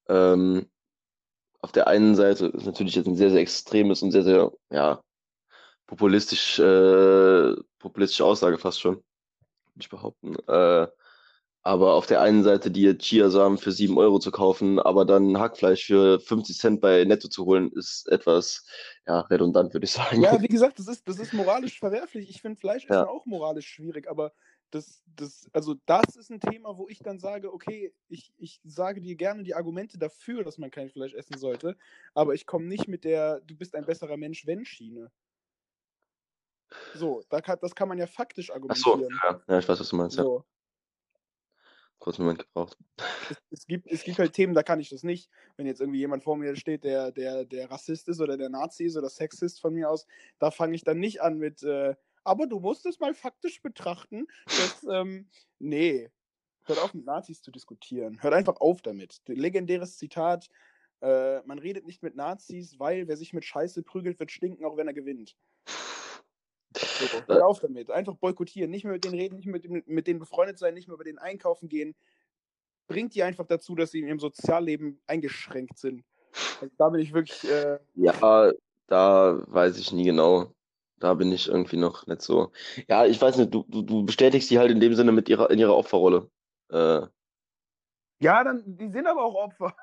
ähm, 0.09 0.69
auf 1.61 1.73
der 1.73 1.87
einen 1.87 2.15
Seite 2.15 2.47
ist 2.47 2.67
natürlich 2.67 2.95
jetzt 2.95 3.07
ein 3.07 3.17
sehr, 3.17 3.31
sehr 3.31 3.41
extremes 3.41 4.03
und 4.03 4.11
sehr, 4.13 4.23
sehr, 4.23 4.53
ja, 4.71 5.03
populistisch, 5.87 6.59
äh, 6.59 7.55
populistische 7.79 8.25
Aussage 8.25 8.59
fast 8.59 8.81
schon, 8.81 8.95
würde 8.95 9.05
ich 9.81 9.89
behaupten. 9.89 10.37
Äh, 10.49 10.89
aber 11.63 11.95
auf 11.95 12.07
der 12.07 12.23
einen 12.23 12.43
Seite 12.43 12.71
die 12.71 12.97
Chiasamen 12.97 13.59
für 13.59 13.73
7 13.73 13.99
Euro 13.99 14.19
zu 14.19 14.31
kaufen, 14.31 14.79
aber 14.79 15.05
dann 15.05 15.39
Hackfleisch 15.39 15.87
für 15.87 16.19
50 16.19 16.59
Cent 16.59 16.81
bei 16.81 17.05
Netto 17.05 17.29
zu 17.29 17.45
holen, 17.45 17.71
ist 17.73 18.09
etwas 18.09 18.65
ja, 19.07 19.21
redundant, 19.21 19.75
würde 19.75 19.85
ich 19.85 19.93
sagen. 19.93 20.23
Ja, 20.23 20.41
wie 20.41 20.49
gesagt, 20.49 20.79
das 20.79 20.89
ist, 20.89 21.07
das 21.07 21.19
ist 21.19 21.35
moralisch 21.35 21.79
verwerflich. 21.79 22.31
Ich 22.31 22.41
finde 22.41 22.59
Fleisch 22.59 22.87
ja. 22.89 23.07
auch 23.07 23.27
moralisch 23.27 23.69
schwierig, 23.69 24.09
aber 24.09 24.33
das, 24.71 25.03
das, 25.17 25.51
also 25.53 25.75
das 25.85 26.17
ist 26.17 26.31
ein 26.31 26.41
Thema, 26.41 26.79
wo 26.79 26.89
ich 26.89 27.01
dann 27.01 27.19
sage, 27.19 27.53
okay, 27.53 27.93
ich, 28.09 28.33
ich 28.39 28.61
sage 28.65 29.01
dir 29.01 29.17
gerne 29.17 29.43
die 29.43 29.55
Argumente 29.55 29.99
dafür, 29.99 30.45
dass 30.45 30.59
man 30.59 30.71
kein 30.71 30.89
Fleisch 30.89 31.13
essen 31.13 31.37
sollte, 31.37 31.77
aber 32.15 32.35
ich 32.35 32.47
komme 32.47 32.67
nicht 32.67 32.89
mit 32.89 33.05
der, 33.05 33.41
du 33.41 33.55
bist 33.55 33.75
ein 33.75 33.85
besserer 33.85 34.17
Mensch, 34.17 34.47
wenn 34.47 34.65
Schiene. 34.65 35.11
So, 36.95 37.23
da 37.29 37.41
kann, 37.41 37.59
das 37.61 37.75
kann 37.75 37.89
man 37.89 37.99
ja 37.99 38.07
faktisch 38.07 38.51
argumentieren. 38.51 39.09
Ach 39.19 39.23
so, 39.23 39.29
ja, 39.29 39.43
ja 39.49 39.59
ich 39.59 39.69
weiß, 39.69 39.81
was 39.81 39.89
du 39.89 39.97
meinst, 39.97 40.17
so. 40.17 40.39
ja. 40.39 40.45
Kurz 42.01 42.19
einen 42.19 42.27
Moment 42.27 42.47
gebraucht. 42.47 42.79
Es, 43.29 43.37
es, 43.51 43.67
gibt, 43.67 43.87
es 43.87 44.03
gibt 44.03 44.19
halt 44.19 44.33
Themen, 44.33 44.55
da 44.55 44.63
kann 44.63 44.81
ich 44.81 44.89
das 44.89 45.03
nicht. 45.03 45.31
Wenn 45.57 45.67
jetzt 45.67 45.81
irgendwie 45.81 45.99
jemand 45.99 46.25
vor 46.25 46.37
mir 46.37 46.57
steht, 46.57 46.83
der, 46.83 47.13
der, 47.13 47.45
der 47.45 47.71
Rassist 47.71 48.09
ist 48.09 48.21
oder 48.21 48.39
der 48.39 48.49
Nazi 48.49 48.85
ist 48.85 48.97
oder 48.97 49.11
Sexist 49.11 49.61
von 49.61 49.75
mir 49.75 49.91
aus, 49.91 50.07
da 50.39 50.51
fange 50.51 50.75
ich 50.75 50.83
dann 50.83 50.99
nicht 50.99 51.21
an 51.21 51.37
mit, 51.37 51.63
äh, 51.63 51.95
aber 52.25 52.47
du 52.47 52.59
musst 52.59 52.87
es 52.87 53.01
mal 53.01 53.13
faktisch 53.15 53.61
betrachten, 53.61 54.27
dass, 54.47 54.83
ähm, 54.91 55.29
nee, 55.59 56.09
hört 56.65 56.79
auf 56.79 56.95
mit 56.95 57.05
Nazis 57.05 57.43
zu 57.43 57.51
diskutieren. 57.51 58.23
Hört 58.23 58.33
einfach 58.33 58.57
auf 58.61 58.81
damit. 58.81 59.21
Legendäres 59.27 59.99
Zitat, 59.99 60.49
äh, 61.03 61.43
man 61.43 61.59
redet 61.59 61.85
nicht 61.85 62.03
mit 62.03 62.17
Nazis, 62.17 62.79
weil 62.79 63.09
wer 63.09 63.19
sich 63.19 63.35
mit 63.35 63.45
Scheiße 63.45 63.83
prügelt, 63.83 64.19
wird 64.19 64.31
stinken, 64.31 64.65
auch 64.65 64.79
wenn 64.79 64.87
er 64.87 64.95
gewinnt. 64.95 65.37
So, 66.77 67.23
hör 67.27 67.47
auf 67.47 67.61
damit. 67.61 67.91
Einfach 67.91 68.15
boykottieren. 68.15 68.71
Nicht 68.71 68.85
mehr 68.85 68.93
mit 68.93 69.05
denen 69.05 69.15
reden, 69.19 69.37
nicht 69.37 69.47
mehr 69.47 69.61
mit, 69.69 69.89
mit 69.89 70.07
denen 70.07 70.21
befreundet 70.21 70.59
sein, 70.59 70.75
nicht 70.75 70.89
mehr 70.89 70.95
über 70.95 71.05
denen 71.05 71.19
einkaufen 71.19 71.69
gehen. 71.69 71.95
Bringt 72.87 73.15
die 73.15 73.23
einfach 73.23 73.47
dazu, 73.47 73.75
dass 73.75 73.91
sie 73.91 74.01
in 74.01 74.09
ihrem 74.09 74.21
Sozialleben 74.21 75.01
eingeschränkt 75.07 75.79
sind. 75.79 76.05
Also 76.61 76.75
da 76.79 76.89
bin 76.89 77.01
ich 77.01 77.13
wirklich. 77.13 77.49
Äh, 77.51 77.79
ja, 77.95 78.53
da 78.87 79.43
weiß 79.47 79.79
ich 79.79 79.93
nie 79.93 80.05
genau. 80.05 80.55
Da 80.99 81.15
bin 81.15 81.33
ich 81.33 81.49
irgendwie 81.49 81.79
noch 81.79 82.07
nicht 82.07 82.21
so. 82.23 82.53
Ja, 82.89 83.07
ich 83.07 83.21
weiß 83.21 83.37
nicht, 83.39 83.55
du, 83.55 83.65
du, 83.69 83.83
du 83.83 84.05
bestätigst 84.05 84.49
sie 84.49 84.59
halt 84.59 84.71
in 84.71 84.81
dem 84.81 84.95
Sinne 84.95 85.13
mit 85.13 85.29
ihrer, 85.29 85.51
in 85.51 85.59
ihrer 85.59 85.77
Opferrolle. 85.77 86.31
Äh, 86.71 87.07
Ja, 88.21 88.45
dann, 88.45 88.63
die 88.67 88.91
sind 88.91 89.07
aber 89.07 89.25
auch 89.25 89.35
Opfer. 89.35 89.75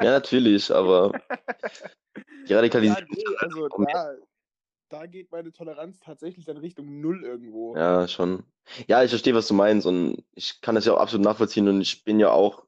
ja, 0.00 0.10
natürlich, 0.10 0.74
aber 0.74 1.12
die 2.46 2.50
Ja, 2.50 2.56
Radikalisierung. 2.56 3.06
nee, 3.10 3.24
also 3.38 3.68
da, 3.68 4.14
da 4.88 5.06
geht 5.06 5.30
meine 5.30 5.52
Toleranz 5.52 6.00
tatsächlich 6.00 6.44
dann 6.44 6.56
Richtung 6.56 7.00
Null 7.00 7.24
irgendwo. 7.24 7.76
Ja, 7.76 8.08
schon. 8.08 8.44
Ja, 8.86 9.02
ich 9.02 9.10
verstehe, 9.10 9.34
was 9.34 9.48
du 9.48 9.54
meinst 9.54 9.86
und 9.86 10.24
ich 10.34 10.60
kann 10.60 10.74
das 10.74 10.84
ja 10.84 10.94
auch 10.94 11.00
absolut 11.00 11.24
nachvollziehen 11.24 11.68
und 11.68 11.80
ich 11.80 12.04
bin 12.04 12.20
ja 12.20 12.30
auch 12.30 12.64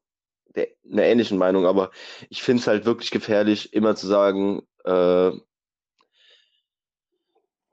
der, 0.55 0.67
einer 0.89 1.03
ähnlichen 1.03 1.37
Meinung, 1.37 1.65
aber 1.65 1.91
ich 2.29 2.43
finde 2.43 2.61
es 2.61 2.67
halt 2.67 2.85
wirklich 2.85 3.11
gefährlich, 3.11 3.73
immer 3.73 3.95
zu 3.95 4.07
sagen, 4.07 4.61
äh, 4.83 5.31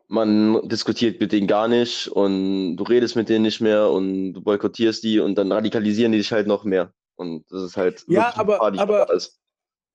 man 0.09 0.67
diskutiert 0.69 1.21
mit 1.21 1.33
denen 1.33 1.47
gar 1.47 1.69
nicht 1.69 2.09
und 2.09 2.77
du 2.77 2.85
redest 2.85 3.15
mit 3.15 3.29
denen 3.29 3.43
nicht 3.43 3.61
mehr 3.61 3.91
und 3.91 4.33
du 4.33 4.41
boykottierst 4.41 5.03
die 5.03 5.21
und 5.21 5.35
dann 5.37 5.53
radikalisieren 5.53 6.13
die 6.13 6.19
dich 6.19 6.33
halt 6.33 6.47
noch 6.47 6.65
mehr. 6.65 6.95
Und 7.17 7.51
das 7.51 7.63
ist 7.63 7.77
halt 7.77 8.05
Ja, 8.09 8.33
aber-. 8.37 8.61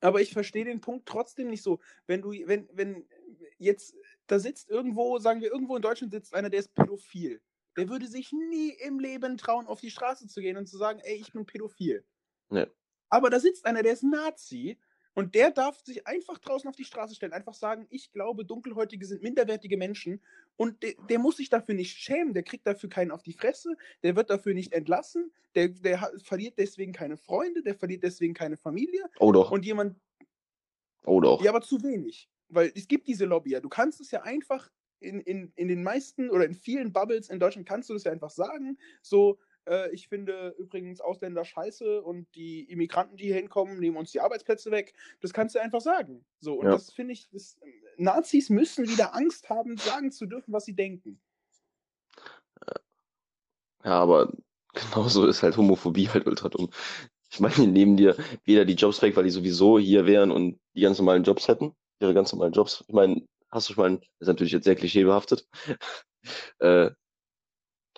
Aber 0.01 0.19
ich 0.19 0.33
verstehe 0.33 0.65
den 0.65 0.81
Punkt 0.81 1.07
trotzdem 1.07 1.49
nicht 1.49 1.63
so. 1.63 1.79
Wenn 2.07 2.21
du, 2.21 2.31
wenn, 2.45 2.67
wenn 2.73 3.07
jetzt 3.57 3.95
da 4.27 4.39
sitzt 4.39 4.69
irgendwo, 4.69 5.19
sagen 5.19 5.41
wir, 5.41 5.51
irgendwo 5.51 5.75
in 5.75 5.81
Deutschland 5.81 6.13
sitzt 6.13 6.33
einer, 6.33 6.49
der 6.49 6.59
ist 6.61 6.73
pädophil. 6.73 7.41
Der 7.77 7.89
würde 7.89 8.07
sich 8.07 8.31
nie 8.31 8.69
im 8.69 8.99
Leben 8.99 9.37
trauen, 9.37 9.65
auf 9.67 9.81
die 9.81 9.89
Straße 9.91 10.27
zu 10.27 10.41
gehen 10.41 10.57
und 10.57 10.67
zu 10.67 10.77
sagen, 10.77 10.99
ey, 11.03 11.15
ich 11.15 11.33
bin 11.33 11.45
pädophil. 11.45 12.05
Nee. 12.49 12.67
Aber 13.09 13.29
da 13.29 13.39
sitzt 13.39 13.65
einer, 13.65 13.83
der 13.83 13.93
ist 13.93 14.03
Nazi 14.03 14.77
und 15.15 15.35
der 15.35 15.51
darf 15.51 15.79
sich 15.81 16.07
einfach 16.07 16.37
draußen 16.39 16.67
auf 16.69 16.75
die 16.75 16.85
Straße 16.85 17.13
stellen, 17.15 17.33
einfach 17.33 17.53
sagen, 17.53 17.85
ich 17.89 18.11
glaube, 18.11 18.45
Dunkelhäutige 18.45 19.05
sind 19.05 19.21
minderwertige 19.21 19.77
Menschen 19.77 20.21
und 20.55 20.81
der, 20.83 20.93
der 21.09 21.19
muss 21.19 21.37
sich 21.37 21.49
dafür 21.49 21.75
nicht 21.75 21.97
schämen, 21.97 22.33
der 22.33 22.43
kriegt 22.43 22.65
dafür 22.65 22.89
keinen 22.89 23.11
auf 23.11 23.21
die 23.23 23.33
Fresse, 23.33 23.75
der 24.03 24.15
wird 24.15 24.29
dafür 24.29 24.53
nicht 24.55 24.73
entlassen, 24.73 25.31
der, 25.55 25.69
der 25.69 26.01
hat- 26.01 26.21
verliert 26.23 26.57
deswegen 26.57 26.93
keine 26.93 27.17
Freunde, 27.17 27.61
der 27.63 27.75
verliert 27.75 28.03
deswegen 28.03 28.33
keine 28.33 28.57
Familie 28.57 29.03
Oh 29.19 29.31
doch, 29.31 29.51
und 29.51 29.65
jemand, 29.65 29.99
oh 31.05 31.19
doch. 31.21 31.43
ja, 31.43 31.51
aber 31.51 31.61
zu 31.61 31.81
wenig. 31.83 32.29
Weil 32.53 32.71
es 32.75 32.87
gibt 32.87 33.07
diese 33.07 33.25
Lobby 33.25 33.51
ja. 33.51 33.59
Du 33.59 33.69
kannst 33.69 34.01
es 34.01 34.11
ja 34.11 34.21
einfach 34.23 34.69
in, 34.99 35.19
in, 35.21 35.51
in 35.55 35.67
den 35.67 35.83
meisten 35.83 36.29
oder 36.29 36.45
in 36.45 36.53
vielen 36.53 36.93
Bubbles 36.93 37.29
in 37.29 37.39
Deutschland 37.39 37.67
kannst 37.67 37.89
du 37.89 37.93
das 37.93 38.03
ja 38.03 38.11
einfach 38.11 38.29
sagen. 38.29 38.77
So, 39.01 39.37
äh, 39.65 39.91
ich 39.93 40.07
finde 40.07 40.55
übrigens 40.57 41.01
Ausländer 41.01 41.45
scheiße 41.45 42.01
und 42.01 42.27
die 42.35 42.63
Immigranten, 42.63 43.17
die 43.17 43.25
hier 43.25 43.35
hinkommen, 43.35 43.79
nehmen 43.79 43.97
uns 43.97 44.11
die 44.11 44.21
Arbeitsplätze 44.21 44.71
weg. 44.71 44.93
Das 45.21 45.33
kannst 45.33 45.55
du 45.55 45.59
einfach 45.59 45.81
sagen. 45.81 46.25
So, 46.39 46.55
und 46.55 46.65
Ja. 46.65 46.71
das 46.71 46.91
finde 46.91 47.13
ich, 47.13 47.29
das, 47.31 47.57
Nazis 47.97 48.49
müssen 48.49 48.87
wieder 48.87 49.13
Angst 49.15 49.49
haben, 49.49 49.77
sagen 49.77 50.11
zu 50.11 50.25
dürfen, 50.25 50.53
was 50.53 50.65
sie 50.65 50.75
denken. 50.75 51.21
Ja, 53.83 53.99
aber 53.99 54.31
genauso 54.73 55.25
ist 55.27 55.43
halt 55.43 55.57
Homophobie 55.57 56.09
halt 56.09 56.25
ultra 56.25 56.49
dumm. 56.49 56.69
Ich 57.29 57.39
meine, 57.39 57.55
die 57.55 57.67
nehmen 57.67 57.97
dir 57.97 58.15
weder 58.45 58.63
die 58.63 58.75
Jobs 58.75 59.01
weg, 59.01 59.15
weil 59.15 59.23
die 59.23 59.31
sowieso 59.31 59.79
hier 59.79 60.05
wären 60.05 60.31
und 60.31 60.59
die 60.75 60.81
ganz 60.81 60.99
normalen 60.99 61.23
Jobs 61.23 61.47
hätten, 61.47 61.75
ihre 61.99 62.13
ganz 62.13 62.31
normalen 62.31 62.53
Jobs. 62.53 62.83
Ich 62.87 62.93
meine, 62.93 63.25
hast 63.51 63.69
du 63.69 63.73
schon 63.73 63.83
mal, 63.83 63.97
das 63.97 64.07
ist 64.19 64.27
natürlich 64.27 64.53
jetzt 64.53 64.65
sehr 64.65 64.75
klischeebehaftet. 64.75 65.47
Äh, 66.59 66.89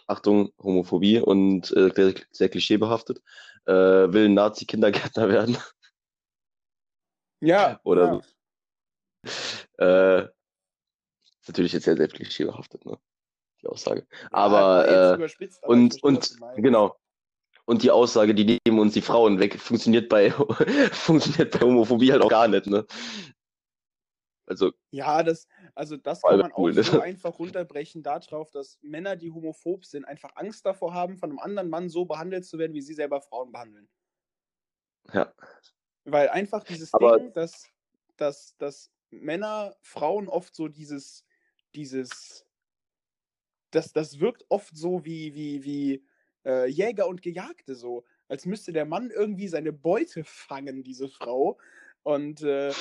Achtung, 0.07 0.51
Homophobie 0.59 1.19
und 1.19 1.71
äh, 1.77 1.91
sehr, 1.93 2.15
sehr 2.31 2.49
klischeebehaftet. 2.49 3.21
Äh, 3.65 3.71
will 3.71 4.25
ein 4.25 4.33
Nazi-Kindergärtner 4.33 5.29
werden. 5.29 5.57
Ja, 7.39 7.79
Oder 7.83 8.23
ja. 9.77 10.21
Äh, 10.23 10.23
ist 10.23 11.47
natürlich 11.47 11.73
jetzt 11.73 11.85
sehr, 11.85 11.97
sehr 11.97 12.07
klischeebehaftet, 12.07 12.85
ne? 12.85 12.97
Die 13.61 13.67
Aussage. 13.67 14.07
Ja, 14.09 14.29
Aber, 14.31 14.87
äh, 14.87 15.15
überspitzt, 15.15 15.63
aber 15.63 15.75
ich 15.75 16.03
Und, 16.03 16.03
und, 16.03 16.37
genau. 16.57 16.97
Und 17.65 17.81
die 17.81 17.91
Aussage, 17.91 18.35
die 18.35 18.59
nehmen 18.65 18.79
uns 18.79 18.93
die 18.93 19.01
Frauen 19.01 19.39
weg, 19.39 19.59
funktioniert 19.59 20.09
bei, 20.09 20.31
funktioniert 20.91 21.51
bei 21.51 21.65
Homophobie 21.65 22.11
halt 22.11 22.21
auch 22.21 22.29
gar 22.29 22.47
nicht, 22.47 22.67
ne? 22.67 22.85
Also, 24.47 24.71
Ja, 24.91 25.23
das, 25.23 25.47
also 25.73 25.97
das 25.97 26.21
kann 26.21 26.39
man 26.39 26.51
auch 26.51 26.57
cool, 26.59 26.73
ne? 26.73 26.83
so 26.83 26.99
einfach 27.01 27.39
runterbrechen 27.39 28.03
darauf, 28.03 28.51
dass 28.51 28.77
Männer, 28.81 29.15
die 29.15 29.31
homophob 29.31 29.85
sind, 29.85 30.05
einfach 30.05 30.35
Angst 30.35 30.65
davor 30.65 30.93
haben, 30.93 31.17
von 31.17 31.29
einem 31.31 31.39
anderen 31.39 31.69
Mann 31.69 31.89
so 31.89 32.05
behandelt 32.05 32.45
zu 32.45 32.59
werden, 32.59 32.73
wie 32.73 32.81
sie 32.81 32.93
selber 32.93 33.21
Frauen 33.21 33.51
behandeln. 33.51 33.89
ja. 35.13 35.33
Weil 36.07 36.29
einfach 36.29 36.63
dieses 36.63 36.93
Aber- 36.93 37.17
Ding, 37.17 37.33
dass, 37.33 37.67
dass, 38.17 38.55
dass 38.57 38.91
Männer 39.09 39.75
Frauen 39.81 40.27
oft 40.27 40.53
so 40.53 40.67
dieses, 40.67 41.25
dieses, 41.73 42.45
das, 43.71 43.91
das 43.91 44.19
wirkt 44.19 44.45
oft 44.49 44.77
so 44.77 45.03
wie, 45.03 45.33
wie, 45.33 45.63
wie 45.63 46.07
äh, 46.45 46.67
Jäger 46.69 47.07
und 47.07 47.23
Gejagte 47.23 47.73
so, 47.73 48.05
als 48.27 48.45
müsste 48.45 48.71
der 48.71 48.85
Mann 48.85 49.09
irgendwie 49.09 49.47
seine 49.47 49.73
Beute 49.73 50.23
fangen, 50.23 50.83
diese 50.83 51.07
Frau. 51.09 51.57
Und 52.03 52.41
äh, 52.43 52.71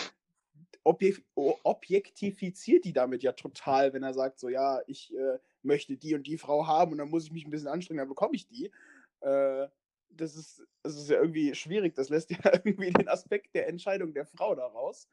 objek 0.84 1.24
objektifiziert 1.34 2.84
die 2.84 2.92
damit 2.92 3.22
ja 3.22 3.32
total, 3.32 3.92
wenn 3.92 4.02
er 4.02 4.14
sagt, 4.14 4.38
so 4.38 4.48
ja, 4.48 4.80
ich 4.86 5.14
äh, 5.16 5.38
möchte 5.62 5.96
die 5.96 6.14
und 6.14 6.26
die 6.26 6.38
Frau 6.38 6.66
haben 6.66 6.92
und 6.92 6.98
dann 6.98 7.10
muss 7.10 7.24
ich 7.24 7.32
mich 7.32 7.46
ein 7.46 7.50
bisschen 7.50 7.68
anstrengen, 7.68 7.98
dann 7.98 8.08
bekomme 8.08 8.34
ich 8.34 8.46
die. 8.46 8.70
Äh, 9.20 9.68
das 10.10 10.36
ist, 10.36 10.64
das 10.82 10.96
ist 10.96 11.10
ja 11.10 11.20
irgendwie 11.20 11.54
schwierig. 11.54 11.94
Das 11.94 12.08
lässt 12.08 12.30
ja 12.30 12.38
irgendwie 12.52 12.90
den 12.90 13.08
Aspekt 13.08 13.54
der 13.54 13.68
Entscheidung 13.68 14.14
der 14.14 14.26
Frau 14.26 14.54
daraus. 14.54 15.08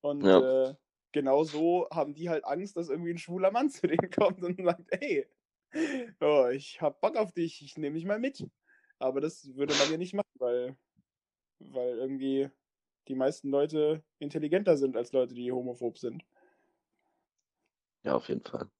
Und 0.00 0.24
Ja. 0.24 0.38
äh, 0.38 0.74
genau 1.12 1.44
so 1.44 1.88
haben 1.92 2.14
die 2.14 2.28
halt 2.30 2.44
Angst, 2.44 2.76
dass 2.76 2.88
irgendwie 2.88 3.10
ein 3.12 3.18
schwuler 3.18 3.50
Mann 3.50 3.70
zu 3.70 3.86
denen 3.86 4.10
kommt 4.10 4.42
und 4.42 4.62
sagt, 4.62 4.88
hey, 4.92 5.28
oh, 6.20 6.48
ich 6.52 6.80
hab 6.80 7.00
Bock 7.00 7.16
auf 7.16 7.32
dich, 7.32 7.62
ich 7.62 7.76
nehme 7.76 7.96
dich 7.96 8.04
mal 8.06 8.18
mit. 8.18 8.46
Aber 8.98 9.20
das 9.20 9.54
würde 9.56 9.74
man 9.74 9.90
ja 9.90 9.96
nicht 9.98 10.14
machen, 10.14 10.30
weil, 10.38 10.76
weil 11.60 11.98
irgendwie 11.98 12.50
die 13.10 13.16
meisten 13.16 13.50
Leute 13.50 14.02
intelligenter 14.18 14.76
sind 14.76 14.96
als 14.96 15.12
Leute, 15.12 15.34
die 15.34 15.52
homophob 15.52 15.98
sind. 15.98 16.22
Ja, 18.04 18.14
auf 18.14 18.28
jeden 18.28 18.44
Fall. 18.44 18.70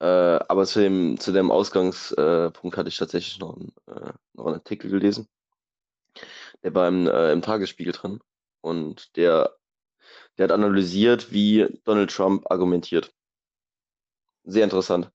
Äh, 0.00 0.06
aber 0.48 0.64
zu 0.66 0.80
dem, 0.80 1.18
zu 1.18 1.32
dem 1.32 1.50
Ausgangspunkt 1.50 2.76
hatte 2.76 2.88
ich 2.88 2.96
tatsächlich 2.96 3.38
noch, 3.38 3.56
einen, 3.56 3.72
äh, 3.86 4.12
noch 4.32 4.46
einen 4.46 4.56
Artikel 4.56 4.90
gelesen. 4.90 5.28
Der 6.62 6.74
war 6.74 6.88
im, 6.88 7.06
äh, 7.06 7.32
im 7.32 7.42
Tagesspiegel 7.42 7.92
drin 7.92 8.20
und 8.60 9.16
der, 9.16 9.56
der 10.38 10.44
hat 10.44 10.52
analysiert, 10.52 11.32
wie 11.32 11.66
Donald 11.84 12.10
Trump 12.10 12.50
argumentiert. 12.50 13.12
Sehr 14.44 14.64
interessant. 14.64 15.10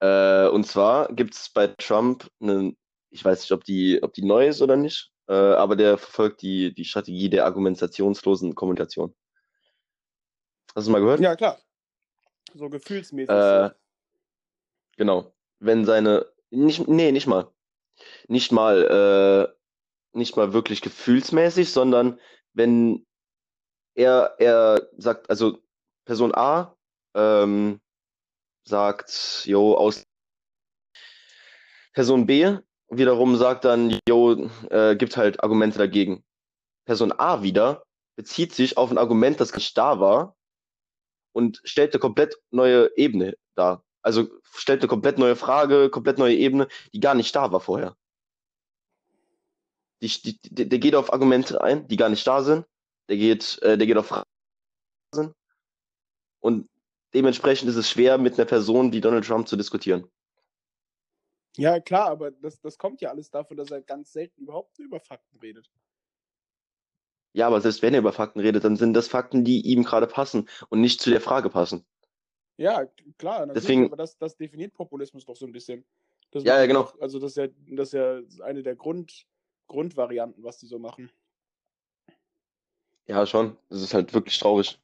Äh, 0.00 0.48
und 0.48 0.64
zwar 0.64 1.12
gibt 1.12 1.34
es 1.34 1.50
bei 1.50 1.66
Trump 1.66 2.30
einen, 2.40 2.76
ich 3.10 3.24
weiß 3.24 3.40
nicht, 3.40 3.52
ob 3.52 3.64
die, 3.64 4.02
ob 4.02 4.12
die 4.14 4.24
neu 4.24 4.46
ist 4.46 4.62
oder 4.62 4.76
nicht, 4.76 5.10
äh, 5.28 5.32
aber 5.32 5.76
der 5.76 5.98
verfolgt 5.98 6.42
die, 6.42 6.74
die 6.74 6.84
Strategie 6.84 7.28
der 7.28 7.44
argumentationslosen 7.44 8.54
Kommunikation. 8.54 9.14
Hast 10.74 10.86
du 10.86 10.90
mal 10.90 11.00
gehört? 11.00 11.20
Ja, 11.20 11.36
klar. 11.36 11.58
So 12.54 12.68
gefühlsmäßig. 12.68 13.30
Äh. 13.30 13.70
Genau. 14.96 15.34
Wenn 15.60 15.84
seine, 15.84 16.26
nicht, 16.50 16.88
nee, 16.88 17.12
nicht 17.12 17.26
mal. 17.26 17.52
Nicht 18.26 18.52
mal, 18.52 19.52
äh, 19.54 20.16
nicht 20.16 20.36
mal 20.36 20.52
wirklich 20.52 20.80
gefühlsmäßig, 20.80 21.72
sondern 21.72 22.18
wenn 22.54 23.06
er, 23.94 24.36
er 24.38 24.88
sagt, 24.96 25.28
also 25.28 25.58
Person 26.04 26.34
A, 26.34 26.76
ähm, 27.14 27.80
sagt, 28.64 29.42
jo, 29.44 29.76
aus 29.76 30.06
Person 31.92 32.26
B 32.26 32.58
wiederum 32.90 33.36
sagt 33.36 33.64
dann, 33.64 33.98
jo, 34.08 34.48
äh, 34.70 34.96
gibt 34.96 35.16
halt 35.16 35.42
Argumente 35.42 35.78
dagegen. 35.78 36.24
Person 36.84 37.12
A 37.12 37.42
wieder 37.42 37.84
bezieht 38.16 38.54
sich 38.54 38.76
auf 38.76 38.90
ein 38.90 38.98
Argument, 38.98 39.40
das 39.40 39.54
nicht 39.54 39.76
da 39.76 40.00
war 40.00 40.36
und 41.32 41.60
stellt 41.64 41.92
eine 41.92 42.00
komplett 42.00 42.36
neue 42.50 42.90
Ebene 42.96 43.36
dar. 43.54 43.84
Also 44.02 44.28
stellt 44.42 44.80
eine 44.80 44.88
komplett 44.88 45.18
neue 45.18 45.36
Frage, 45.36 45.90
komplett 45.90 46.18
neue 46.18 46.34
Ebene, 46.34 46.68
die 46.92 47.00
gar 47.00 47.14
nicht 47.14 47.34
da 47.36 47.52
war 47.52 47.60
vorher. 47.60 47.96
Die, 50.00 50.08
die, 50.08 50.38
die, 50.42 50.68
der 50.68 50.78
geht 50.78 50.94
auf 50.94 51.12
Argumente 51.12 51.60
ein, 51.60 51.86
die 51.88 51.96
gar 51.96 52.08
nicht 52.08 52.26
da 52.26 52.42
sind. 52.42 52.66
Der 53.08 53.16
geht, 53.16 53.60
äh, 53.62 53.76
der 53.76 53.86
geht 53.86 53.96
auf 53.96 54.06
Fragen. 54.06 54.28
sind. 55.14 55.34
Und 56.40 56.68
dementsprechend 57.14 57.68
ist 57.68 57.76
es 57.76 57.90
schwer, 57.90 58.18
mit 58.18 58.34
einer 58.34 58.46
Person 58.46 58.92
wie 58.92 59.00
Donald 59.00 59.26
Trump 59.26 59.48
zu 59.48 59.56
diskutieren. 59.56 60.08
Ja, 61.58 61.80
klar, 61.80 62.08
aber 62.08 62.30
das, 62.30 62.60
das 62.60 62.78
kommt 62.78 63.00
ja 63.00 63.10
alles 63.10 63.30
davon, 63.30 63.56
dass 63.56 63.70
er 63.72 63.82
ganz 63.82 64.12
selten 64.12 64.42
überhaupt 64.42 64.78
über 64.78 65.00
Fakten 65.00 65.38
redet. 65.40 65.68
Ja, 67.32 67.48
aber 67.48 67.60
selbst 67.60 67.82
wenn 67.82 67.94
er 67.94 68.00
über 68.00 68.12
Fakten 68.12 68.40
redet, 68.40 68.62
dann 68.64 68.76
sind 68.76 68.94
das 68.94 69.08
Fakten, 69.08 69.44
die 69.44 69.60
ihm 69.66 69.82
gerade 69.82 70.06
passen 70.06 70.48
und 70.68 70.80
nicht 70.80 71.00
zu 71.00 71.10
der 71.10 71.20
Frage 71.20 71.50
passen. 71.50 71.84
Ja, 72.58 72.86
klar, 73.18 73.46
Deswegen- 73.48 73.86
aber 73.86 73.96
das, 73.96 74.16
das 74.18 74.36
definiert 74.36 74.72
Populismus 74.72 75.24
doch 75.24 75.36
so 75.36 75.46
ein 75.46 75.52
bisschen. 75.52 75.84
Das 76.30 76.44
Ja, 76.44 76.58
ja, 76.60 76.66
genau. 76.66 76.84
Doch, 76.84 77.00
also 77.00 77.18
das 77.18 77.32
ist 77.32 77.36
ja, 77.36 77.48
das 77.74 77.88
ist 77.88 77.94
ja 77.94 78.44
eine 78.44 78.62
der 78.62 78.76
Grund, 78.76 79.26
Grundvarianten, 79.66 80.42
was 80.44 80.58
die 80.58 80.66
so 80.66 80.78
machen. 80.78 81.10
Ja, 83.06 83.26
schon. 83.26 83.56
Das 83.68 83.82
ist 83.82 83.94
halt 83.94 84.14
wirklich 84.14 84.38
traurig. 84.38 84.80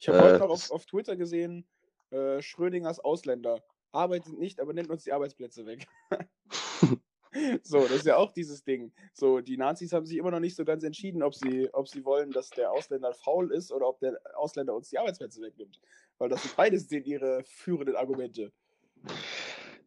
Ich 0.00 0.08
habe 0.08 0.20
heute 0.20 0.36
Äh, 0.36 0.38
noch 0.40 0.50
auf, 0.50 0.70
auf 0.70 0.86
Twitter 0.86 1.16
gesehen, 1.16 1.66
äh, 2.10 2.42
Schrödingers 2.42 3.00
Ausländer 3.00 3.62
arbeitet 3.92 4.38
nicht, 4.38 4.60
aber 4.60 4.72
nimmt 4.72 4.90
uns 4.90 5.04
die 5.04 5.12
Arbeitsplätze 5.12 5.66
weg. 5.66 5.86
so, 7.62 7.80
das 7.82 7.98
ist 7.98 8.06
ja 8.06 8.16
auch 8.16 8.32
dieses 8.32 8.64
Ding. 8.64 8.92
So, 9.12 9.40
die 9.40 9.56
Nazis 9.56 9.92
haben 9.92 10.06
sich 10.06 10.18
immer 10.18 10.30
noch 10.30 10.40
nicht 10.40 10.56
so 10.56 10.64
ganz 10.64 10.84
entschieden, 10.84 11.22
ob 11.22 11.34
sie, 11.34 11.68
ob 11.72 11.88
sie 11.88 12.04
wollen, 12.04 12.30
dass 12.30 12.50
der 12.50 12.70
Ausländer 12.70 13.12
faul 13.12 13.52
ist 13.52 13.72
oder 13.72 13.88
ob 13.88 14.00
der 14.00 14.18
Ausländer 14.36 14.74
uns 14.74 14.90
die 14.90 14.98
Arbeitsplätze 14.98 15.40
wegnimmt. 15.42 15.80
Weil 16.18 16.28
das 16.28 16.42
sind 16.42 16.56
beides 16.56 16.88
sind 16.88 17.06
ihre 17.06 17.42
führenden 17.44 17.96
Argumente. 17.96 18.52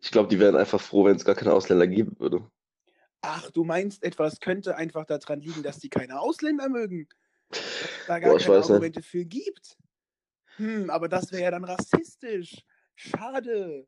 ich 0.01 0.11
glaube, 0.11 0.29
die 0.29 0.39
wären 0.39 0.55
einfach 0.55 0.81
froh, 0.81 1.05
wenn 1.05 1.15
es 1.15 1.25
gar 1.25 1.35
keine 1.35 1.53
Ausländer 1.53 1.87
geben 1.87 2.19
würde. 2.19 2.49
Ach, 3.21 3.51
du 3.51 3.63
meinst, 3.63 4.03
etwas 4.03 4.39
könnte 4.39 4.75
einfach 4.75 5.05
daran 5.05 5.41
liegen, 5.41 5.63
dass 5.63 5.79
die 5.79 5.89
keine 5.89 6.21
Ausländer 6.21 6.69
mögen? 6.69 7.09
Dass 7.49 7.61
da 8.07 8.19
gar 8.19 8.31
Boah, 8.31 8.39
keine 8.39 8.49
weiß 8.49 8.65
nicht. 8.65 8.71
Argumente 8.71 9.01
für 9.01 9.25
gibt? 9.25 9.77
Hm, 10.55 10.89
aber 10.89 11.09
das 11.09 11.31
wäre 11.31 11.43
ja 11.43 11.51
dann 11.51 11.65
rassistisch. 11.65 12.63
Schade. 12.99 13.87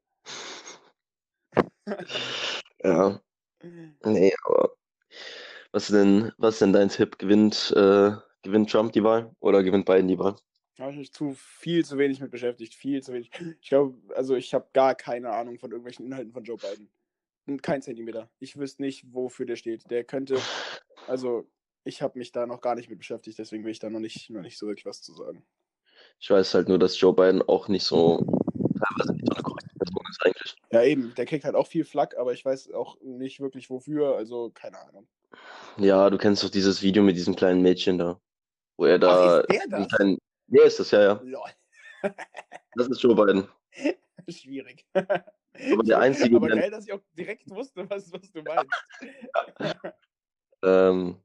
Ja, 2.84 3.22
nee, 4.04 4.34
aber 4.44 4.76
was 5.72 5.84
ist 5.84 5.94
denn, 5.94 6.32
was 6.38 6.56
ist 6.56 6.62
denn 6.62 6.74
dein 6.74 6.90
Tipp? 6.90 7.20
Gewinnt, 7.20 7.72
äh, 7.76 8.12
gewinnt 8.42 8.72
Trump 8.72 8.94
die 8.94 9.04
Wahl 9.04 9.36
oder 9.40 9.62
gewinnt 9.62 9.86
Biden 9.86 10.08
die 10.08 10.18
Wahl? 10.18 10.36
Da 10.78 10.84
habe 10.84 10.94
ich 10.94 10.98
mich 10.98 11.14
zu 11.14 11.36
viel 11.36 11.86
zu 11.86 12.00
wenig 12.00 12.22
mit 12.22 12.32
beschäftigt. 12.32 12.74
Viel 12.74 13.04
zu 13.04 13.14
wenig. 13.14 13.30
Ich 13.62 13.70
glaube, 13.70 14.00
also 14.16 14.36
ich 14.36 14.54
habe 14.56 14.68
gar 14.74 14.96
keine 14.96 15.30
Ahnung 15.30 15.60
von 15.60 15.70
irgendwelchen 15.70 16.06
Inhalten 16.08 16.32
von 16.32 16.44
Joe 16.44 16.58
Biden. 16.58 16.90
Kein 17.62 17.84
Zentimeter. 17.84 18.32
Ich 18.40 18.58
wüsste 18.58 18.82
nicht, 18.82 19.06
wofür 19.14 19.46
der 19.46 19.58
steht. 19.58 19.92
Der 19.92 20.04
könnte, 20.04 20.40
also 21.08 21.48
ich 21.84 22.02
habe 22.02 22.18
mich 22.18 22.32
da 22.32 22.48
noch 22.48 22.62
gar 22.62 22.76
nicht 22.76 22.90
mit 22.90 22.98
beschäftigt, 23.00 23.38
deswegen 23.38 23.64
will 23.64 23.72
ich 23.72 23.80
da 23.80 23.90
noch 23.90 24.00
nicht, 24.00 24.30
noch 24.32 24.42
nicht 24.42 24.58
so 24.58 24.68
wirklich 24.68 24.86
was 24.86 25.02
zu 25.02 25.14
sagen. 25.14 25.46
Ich 26.20 26.30
weiß 26.30 26.54
halt 26.54 26.68
nur, 26.68 26.78
dass 26.78 27.00
Joe 27.00 27.14
Biden 27.14 27.42
auch 27.42 27.68
nicht 27.68 27.84
so, 27.84 28.26
teilweise 28.82 29.14
nicht 29.14 29.28
so 29.28 29.34
eine 29.34 29.44
korrekte 29.44 29.76
Person 29.78 30.04
ist 30.10 30.26
eigentlich. 30.26 30.56
Ja, 30.72 30.84
eben, 30.84 31.14
der 31.16 31.26
kriegt 31.26 31.46
halt 31.46 31.56
auch 31.56 31.68
viel 31.68 31.86
Flack, 31.86 32.18
aber 32.18 32.34
ich 32.34 32.44
weiß 32.44 32.72
auch 32.74 32.98
nicht 33.02 33.40
wirklich 33.40 33.70
wofür, 33.70 34.16
also 34.16 34.52
keine 34.54 34.80
Ahnung. 34.80 35.08
Ja, 35.78 36.10
du 36.10 36.18
kennst 36.18 36.44
doch 36.44 36.50
dieses 36.50 36.82
Video 36.82 37.04
mit 37.04 37.16
diesem 37.16 37.36
kleinen 37.36 37.62
Mädchen 37.62 37.98
da, 37.98 38.20
wo 38.78 38.86
er 38.86 38.96
Ach, 38.96 39.00
da 39.00 39.40
ist 39.40 39.50
der 39.50 39.80
das? 39.80 39.88
kleinen, 39.90 40.18
ja, 40.48 40.64
ist 40.64 40.80
das, 40.80 40.92
ja, 40.92 41.02
ja. 41.02 41.22
Lol. 41.24 41.50
Das 42.76 42.88
ist 42.88 43.04
Joe 43.04 43.14
Biden. 43.14 43.48
Schwierig. 44.30 44.86
Aber 44.94 45.84
der 45.84 46.00
einzige, 46.00 46.38
Aber 46.38 46.48
geil, 46.48 46.72
dass 46.72 46.86
ich 46.86 46.94
auch 46.94 47.02
direkt 47.18 47.50
wusste, 47.50 47.90
was, 47.90 48.12
was 48.14 48.32
du 48.32 48.42
meinst. 48.42 48.74
ähm, 50.64 51.18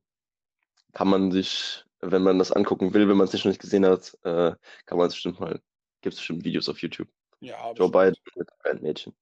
kann 0.92 1.08
man 1.08 1.30
sich, 1.30 1.84
wenn 2.00 2.22
man 2.22 2.38
das 2.38 2.52
angucken 2.52 2.94
will, 2.94 3.08
wenn 3.08 3.16
man 3.16 3.26
es 3.26 3.32
nicht 3.32 3.44
noch 3.44 3.50
nicht 3.50 3.60
gesehen 3.60 3.86
hat, 3.86 4.16
äh, 4.24 4.54
kann 4.86 4.98
man 4.98 5.06
es 5.06 5.14
bestimmt 5.14 5.40
mal, 5.40 5.60
gibt 6.00 6.14
es 6.14 6.18
bestimmt 6.18 6.44
Videos 6.44 6.68
auf 6.68 6.78
YouTube. 6.80 7.08
Ja, 7.40 7.72
Joe. 7.72 7.90
Biden 7.90 8.16
mit 8.34 8.48
einem 8.50 8.58
kleinen 8.60 8.82
Mädchen. 8.82 9.14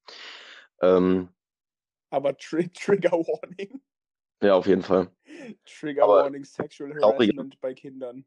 Ähm, 0.81 1.29
Aber 2.11 2.37
Tri 2.37 2.69
Trigger 2.73 3.13
Warning. 3.13 3.83
ja, 4.43 4.55
auf 4.55 4.67
jeden 4.67 4.83
Fall. 4.83 5.11
Trigger 5.65 6.05
Aber 6.05 6.23
Warning 6.25 6.45
Sexual 6.45 6.95
Harassment 6.95 7.61
bei 7.61 7.75
Kindern. 7.75 8.25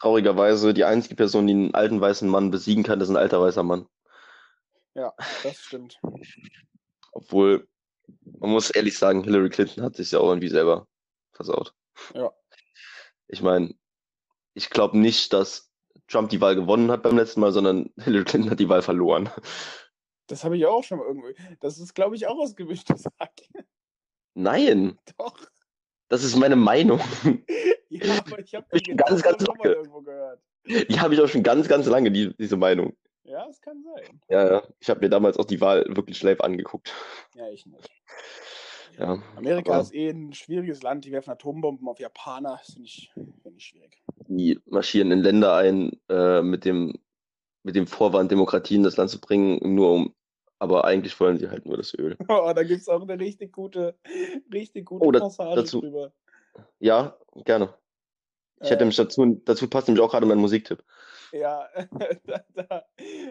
Traurigerweise, 0.00 0.72
die 0.72 0.84
einzige 0.84 1.14
Person, 1.14 1.46
die 1.46 1.52
einen 1.52 1.74
alten 1.74 2.00
weißen 2.00 2.28
Mann 2.28 2.50
besiegen 2.50 2.84
kann, 2.84 3.00
ist 3.00 3.10
ein 3.10 3.16
alter 3.16 3.40
weißer 3.40 3.62
Mann. 3.62 3.86
Ja, 4.94 5.14
das 5.42 5.56
stimmt. 5.58 6.00
Obwohl, 7.12 7.68
man 8.38 8.50
muss 8.50 8.70
ehrlich 8.70 8.96
sagen, 8.96 9.22
Hillary 9.22 9.50
Clinton 9.50 9.84
hat 9.84 9.96
sich 9.96 10.10
ja 10.10 10.18
auch 10.20 10.28
irgendwie 10.30 10.48
selber 10.48 10.88
versaut. 11.32 11.74
Ja. 12.14 12.32
Ich 13.28 13.42
meine, 13.42 13.74
ich 14.54 14.70
glaube 14.70 14.98
nicht, 14.98 15.32
dass 15.32 15.69
Trump 16.10 16.30
die 16.30 16.40
Wahl 16.40 16.56
gewonnen 16.56 16.90
hat 16.90 17.02
beim 17.02 17.16
letzten 17.16 17.40
Mal, 17.40 17.52
sondern 17.52 17.90
Hillary 18.02 18.24
Clinton 18.24 18.50
hat 18.50 18.60
die 18.60 18.68
Wahl 18.68 18.82
verloren. 18.82 19.30
Das 20.26 20.44
habe 20.44 20.56
ich 20.56 20.66
auch 20.66 20.84
schon 20.84 20.98
mal 20.98 21.06
irgendwie. 21.06 21.34
Das 21.60 21.78
ist, 21.78 21.94
glaube 21.94 22.16
ich, 22.16 22.26
auch 22.26 22.38
aus 22.38 22.54
gemischtes 22.54 23.04
Hack. 23.18 23.32
Nein, 24.34 24.98
Doch. 25.18 25.36
das 26.08 26.22
ist 26.24 26.36
meine 26.36 26.56
Meinung. 26.56 27.00
Ja, 27.92 28.18
aber 28.18 28.38
ich 28.38 28.54
habe 28.54 28.66
bin 28.70 28.96
ganz, 28.96 29.20
ganz 29.20 29.44
schon 29.44 29.56
lange. 29.56 29.74
irgendwo 29.74 30.00
gehört. 30.00 30.40
Die 30.64 31.00
habe 31.00 31.12
ich 31.12 31.20
auch 31.20 31.26
schon 31.26 31.42
ganz, 31.42 31.66
ganz 31.66 31.86
lange, 31.86 32.12
die, 32.12 32.32
diese 32.36 32.56
Meinung. 32.56 32.96
Ja, 33.24 33.48
es 33.48 33.60
kann 33.60 33.82
sein. 33.82 34.20
Ja, 34.28 34.48
ja. 34.48 34.62
Ich 34.78 34.88
habe 34.88 35.00
mir 35.00 35.08
damals 35.08 35.36
auch 35.38 35.44
die 35.44 35.60
Wahl 35.60 35.84
wirklich 35.88 36.22
live 36.22 36.40
angeguckt. 36.40 36.94
Ja, 37.34 37.48
ich 37.50 37.66
nicht. 37.66 37.90
Ja, 39.00 39.18
Amerika 39.36 39.72
aber 39.72 39.80
ist 39.80 39.94
eh 39.94 40.10
ein 40.10 40.34
schwieriges 40.34 40.82
Land. 40.82 41.06
Die 41.06 41.12
werfen 41.12 41.30
Atombomben 41.30 41.88
auf 41.88 41.98
Japaner. 41.98 42.58
Das 42.58 42.72
finde 42.74 42.86
ich, 42.86 43.10
find 43.42 43.56
ich 43.56 43.64
schwierig. 43.64 44.02
die 44.28 44.60
marschieren 44.66 45.10
in 45.10 45.20
Länder 45.20 45.56
ein, 45.56 45.92
äh, 46.10 46.42
mit 46.42 46.66
dem, 46.66 46.98
mit 47.62 47.76
dem 47.76 47.86
Vorwand, 47.86 48.30
Demokratie 48.30 48.74
in 48.76 48.82
das 48.82 48.98
Land 48.98 49.08
zu 49.10 49.18
bringen, 49.20 49.74
nur 49.74 49.92
um, 49.92 50.14
aber 50.58 50.84
eigentlich 50.84 51.18
wollen 51.18 51.38
sie 51.38 51.48
halt 51.48 51.64
nur 51.64 51.78
das 51.78 51.94
Öl. 51.94 52.16
Oh, 52.28 52.52
da 52.54 52.62
gibt 52.62 52.82
es 52.82 52.88
auch 52.88 53.00
eine 53.00 53.18
richtig 53.18 53.52
gute, 53.52 53.98
richtig 54.52 54.84
gute 54.84 55.06
Oh, 55.06 55.10
da- 55.12 55.20
Passage 55.20 55.54
dazu- 55.62 55.80
drüber. 55.80 56.12
Ja, 56.78 57.16
gerne. 57.44 57.72
Ich 58.62 58.66
hätte 58.68 58.74
Äh, 58.74 58.84
nämlich 58.84 58.96
dazu, 58.96 59.40
dazu 59.46 59.68
passt 59.70 59.88
nämlich 59.88 60.04
auch 60.04 60.10
gerade 60.10 60.26
mein 60.26 60.36
Musiktipp. 60.38 60.84
Ja, 61.32 61.68
da, 62.26 62.44
da, 62.54 62.86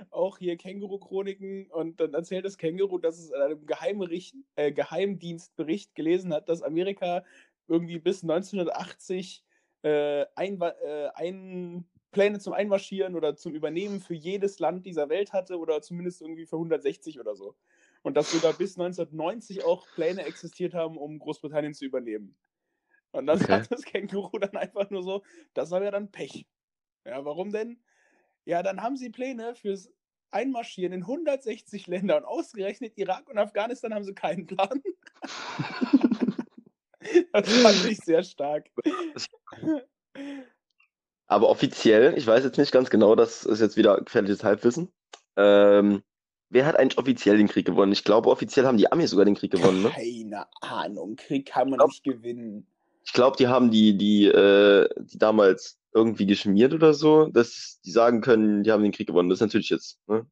auch 0.10 0.38
hier 0.38 0.56
Känguru-Chroniken 0.58 1.70
und 1.72 2.00
dann 2.00 2.14
erzählt 2.14 2.46
das 2.46 2.58
Känguru, 2.58 2.98
dass 2.98 3.20
es 3.20 3.30
in 3.30 3.42
einem 3.42 3.66
Geheimricht, 3.66 4.36
äh, 4.56 4.72
Geheimdienstbericht 4.72 5.96
gelesen 5.96 6.34
hat, 6.34 6.48
dass 6.48 6.62
Amerika 6.62 7.26
irgendwie 7.68 8.00
bis 8.00 8.24
1980 8.24 9.44
äh, 9.84 10.26
Einwa 10.36 10.70
äh, 10.70 11.10
ein 11.14 11.90
Pläne 12.12 12.40
zum 12.40 12.54
Einmarschieren 12.54 13.16
oder 13.16 13.36
zum 13.36 13.54
Übernehmen 13.54 14.00
für 14.00 14.16
jedes 14.16 14.60
Land 14.60 14.86
dieser 14.86 15.10
Welt 15.10 15.34
hatte 15.34 15.60
oder 15.60 15.82
zumindest 15.82 16.22
irgendwie 16.22 16.46
für 16.46 16.56
160 16.58 17.20
oder 17.20 17.36
so. 17.36 17.56
Und 18.02 18.16
dass 18.16 18.32
sogar 18.32 18.54
bis 18.54 18.78
1990 18.78 19.64
auch 19.64 19.92
Pläne 19.92 20.24
existiert 20.24 20.74
haben, 20.74 20.98
um 20.98 21.20
Großbritannien 21.20 21.74
zu 21.74 21.86
übernehmen. 21.86 22.36
Und 23.12 23.28
dann 23.28 23.42
Okay. 23.42 23.48
sagt 23.48 23.72
das 23.72 23.84
Känguru 23.84 24.38
dann 24.40 24.56
einfach 24.58 24.90
nur 24.90 25.04
so, 25.04 25.24
das 25.54 25.72
war 25.72 25.84
ja 25.84 25.92
dann 25.92 26.12
Pech. 26.12 26.48
Ja, 27.06 27.26
warum 27.26 27.52
denn? 27.52 27.82
Ja, 28.50 28.64
dann 28.64 28.82
haben 28.82 28.98
sie 28.98 29.12
Pläne 29.12 29.54
fürs 29.54 29.92
Einmarschieren 30.32 30.92
in 30.92 31.02
160 31.02 31.86
Länder 31.86 32.18
und 32.18 32.26
ausgerechnet 32.26 32.94
Irak 32.96 33.30
und 33.30 33.38
Afghanistan 33.38 33.94
haben 33.94 34.04
sie 34.04 34.16
keinen 34.16 34.48
Plan. 34.48 34.82
das 37.32 37.48
fand 37.48 37.86
ich 37.86 38.00
sehr 38.00 38.24
stark. 38.24 38.72
Aber 41.28 41.50
offiziell, 41.50 42.18
ich 42.18 42.26
weiß 42.26 42.44
jetzt 42.44 42.58
nicht 42.58 42.72
ganz 42.72 42.90
genau, 42.90 43.14
das 43.14 43.46
ist 43.46 43.60
jetzt 43.60 43.78
wieder 43.78 44.02
gefährliches 44.02 44.44
Halbwissen. 44.44 44.92
Ähm, 45.36 46.02
wer 46.50 46.66
hat 46.66 46.76
eigentlich 46.76 46.98
offiziell 46.98 47.38
den 47.38 47.50
Krieg 47.50 47.68
gewonnen? 47.68 47.92
Ich 47.92 48.04
glaube, 48.04 48.30
offiziell 48.30 48.66
haben 48.66 48.78
die 48.78 48.92
Amis 48.92 49.12
sogar 49.12 49.26
den 49.26 49.36
Krieg 49.36 49.52
gewonnen, 49.52 49.84
ne? 49.84 49.92
Keine 49.92 50.48
Ahnung, 50.62 51.18
Krieg 51.18 51.46
kann 51.46 51.70
man 51.70 51.78
Glaub- 51.78 51.90
nicht 51.90 52.04
gewinnen. 52.04 52.66
Ich 53.10 53.13
glaube, 53.13 53.38
die 53.38 53.48
haben 53.48 53.72
die, 53.72 53.98
die, 53.98 54.28
äh, 54.28 54.88
die 55.00 55.17
damals 55.17 55.80
irgendwie 55.95 56.28
geschmiert 56.28 56.76
oder 56.76 56.93
so, 56.93 57.26
dass 57.26 57.80
die 57.84 57.89
sagen 57.89 58.22
können, 58.22 58.62
die 58.62 58.72
haben 58.72 58.84
den 58.84 58.91
Krieg 58.91 59.08
gewonnen. 59.08 59.30
Das 59.30 59.38
ist 59.38 59.41
natürlich 59.41 59.72
jetzt, 59.72 59.98
ne? 60.06 60.28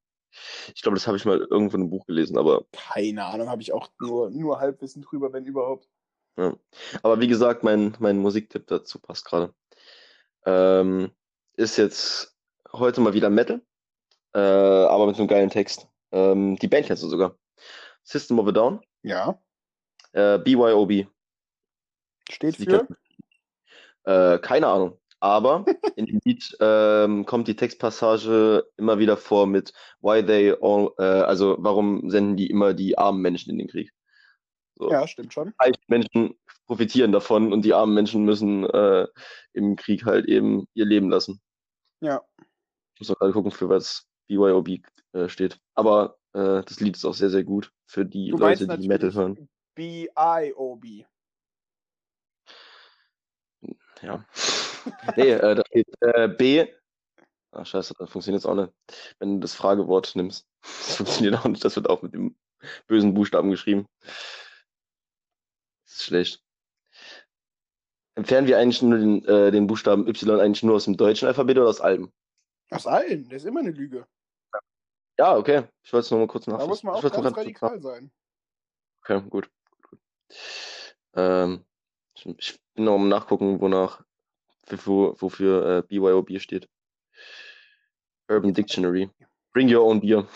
Ich 0.75 0.83
glaube, 0.83 0.95
das 0.95 1.07
habe 1.07 1.17
ich 1.17 1.25
mal 1.25 1.39
irgendwo 1.39 1.75
in 1.75 1.81
einem 1.81 1.89
Buch 1.89 2.05
gelesen, 2.05 2.37
aber 2.37 2.65
Keine 2.73 3.25
Ahnung, 3.25 3.49
habe 3.49 3.63
ich 3.63 3.73
auch 3.73 3.87
nur, 3.99 4.29
nur 4.29 4.59
Halbwissen 4.59 5.01
drüber, 5.01 5.33
wenn 5.33 5.43
überhaupt. 5.45 5.89
Ja. 6.37 6.55
Aber 7.01 7.19
wie 7.19 7.27
gesagt, 7.27 7.63
mein, 7.63 7.97
mein 7.97 8.19
Musiktipp 8.19 8.67
dazu 8.67 8.99
passt 8.99 9.25
gerade. 9.25 9.55
Ähm, 10.45 11.09
ist 11.55 11.77
jetzt 11.77 12.37
heute 12.71 13.01
mal 13.01 13.15
wieder 13.15 13.31
Metal, 13.31 13.59
äh, 14.35 14.39
aber 14.39 15.07
mit 15.07 15.17
einem 15.17 15.27
geilen 15.27 15.49
Text. 15.49 15.87
Ähm, 16.11 16.57
die 16.57 16.67
Band 16.67 16.85
kennst 16.85 17.01
du 17.01 17.07
sogar. 17.07 17.39
System 18.03 18.37
of 18.37 18.47
a 18.47 18.51
Down, 18.51 18.81
Ja, 19.01 19.41
äh, 20.11 20.37
BYOB. 20.37 21.07
Steht 22.31 22.57
für. 22.57 22.87
Äh, 24.03 24.39
keine 24.39 24.67
Ahnung. 24.67 24.99
Aber 25.19 25.65
in 25.95 26.05
dem 26.05 26.19
Lied 26.23 26.55
ähm, 26.59 27.25
kommt 27.25 27.47
die 27.47 27.55
Textpassage 27.55 28.65
immer 28.77 28.99
wieder 28.99 29.17
vor 29.17 29.47
mit 29.47 29.73
Why 30.01 30.23
they 30.23 30.55
all, 30.61 30.91
äh, 30.99 31.03
also 31.03 31.57
warum 31.59 32.09
senden 32.09 32.37
die 32.37 32.49
immer 32.49 32.73
die 32.73 32.97
armen 32.97 33.21
Menschen 33.21 33.51
in 33.51 33.57
den 33.57 33.67
Krieg? 33.67 33.91
So. 34.75 34.91
Ja, 34.91 35.07
stimmt 35.07 35.33
schon. 35.33 35.53
reiche 35.59 35.79
Menschen 35.87 36.35
profitieren 36.67 37.11
davon 37.11 37.51
und 37.51 37.63
die 37.63 37.73
armen 37.73 37.95
Menschen 37.95 38.25
müssen 38.25 38.63
äh, 38.69 39.07
im 39.53 39.75
Krieg 39.75 40.05
halt 40.05 40.27
eben 40.27 40.67
ihr 40.73 40.85
Leben 40.85 41.09
lassen. 41.09 41.41
Ja. 42.01 42.21
Ich 42.93 42.99
muss 42.99 43.11
auch 43.11 43.19
gerade 43.19 43.33
gucken, 43.33 43.51
für 43.51 43.69
was 43.69 44.05
BYOB 44.27 44.81
äh, 45.13 45.29
steht. 45.29 45.59
Aber 45.73 46.17
äh, 46.33 46.61
das 46.63 46.79
Lied 46.79 46.95
ist 46.95 47.05
auch 47.05 47.13
sehr, 47.13 47.29
sehr 47.29 47.43
gut 47.43 47.71
für 47.87 48.05
die 48.05 48.29
Du 48.29 48.37
Leute, 48.37 48.67
die 48.67 48.87
Metal 48.87 49.13
hören. 49.13 49.49
B-I-O-B. 49.73 51.05
Ja. 54.01 54.25
Nee, 55.15 55.31
äh, 55.31 55.55
da 55.55 55.63
steht 55.67 55.87
äh, 56.01 56.27
B. 56.27 56.67
Ach, 57.51 57.65
scheiße, 57.65 57.93
das 57.97 58.09
funktioniert 58.09 58.43
jetzt 58.43 58.49
auch 58.49 58.55
nicht. 58.55 58.71
Wenn 59.19 59.35
du 59.35 59.39
das 59.39 59.53
Fragewort 59.53 60.15
nimmst. 60.15 60.45
Das 60.61 60.95
funktioniert 60.97 61.35
auch 61.35 61.45
nicht. 61.45 61.63
Das 61.63 61.75
wird 61.75 61.89
auch 61.89 62.01
mit 62.01 62.13
dem 62.13 62.35
bösen 62.87 63.13
Buchstaben 63.13 63.51
geschrieben. 63.51 63.87
Das 64.01 65.93
ist 65.93 66.03
schlecht. 66.03 66.43
Entfernen 68.15 68.47
wir 68.47 68.57
eigentlich 68.57 68.81
nur 68.81 68.97
den, 68.97 69.23
äh, 69.25 69.51
den 69.51 69.67
Buchstaben 69.67 70.07
Y 70.07 70.39
eigentlich 70.39 70.63
nur 70.63 70.75
aus 70.75 70.85
dem 70.85 70.97
deutschen 70.97 71.27
Alphabet 71.27 71.57
oder 71.57 71.69
aus 71.69 71.81
allem? 71.81 72.11
Aus 72.71 72.87
allen, 72.87 73.29
das 73.29 73.43
ist 73.43 73.47
immer 73.47 73.59
eine 73.61 73.71
Lüge. 73.71 74.07
Ja, 75.17 75.35
okay. 75.37 75.63
Ich 75.83 75.93
wollte 75.93 76.05
es 76.05 76.11
nur 76.11 76.19
mal 76.19 76.27
kurz 76.27 76.45
Da 76.45 76.51
nachvollziehen. 76.51 76.69
muss 76.69 76.83
man 76.83 76.95
auch 76.95 77.23
ganz 77.23 77.37
radikal 77.37 77.81
sein. 77.81 78.11
Okay, 79.01 79.21
gut. 79.29 79.49
gut. 79.89 79.99
Ähm, 81.13 81.65
ich, 82.15 82.25
ich 82.25 82.59
bin 82.77 82.85
noch 82.85 82.95
am 82.95 83.09
Nachgucken, 83.09 83.59
wonach, 83.59 84.03
wofür, 84.67 85.19
wofür 85.19 85.65
äh, 85.65 85.81
BYOB 85.81 86.39
steht. 86.39 86.69
Urban 88.29 88.53
Dictionary. 88.53 89.09
Bring 89.51 89.73
your 89.73 89.83
own 89.83 89.99
beer. 89.99 90.27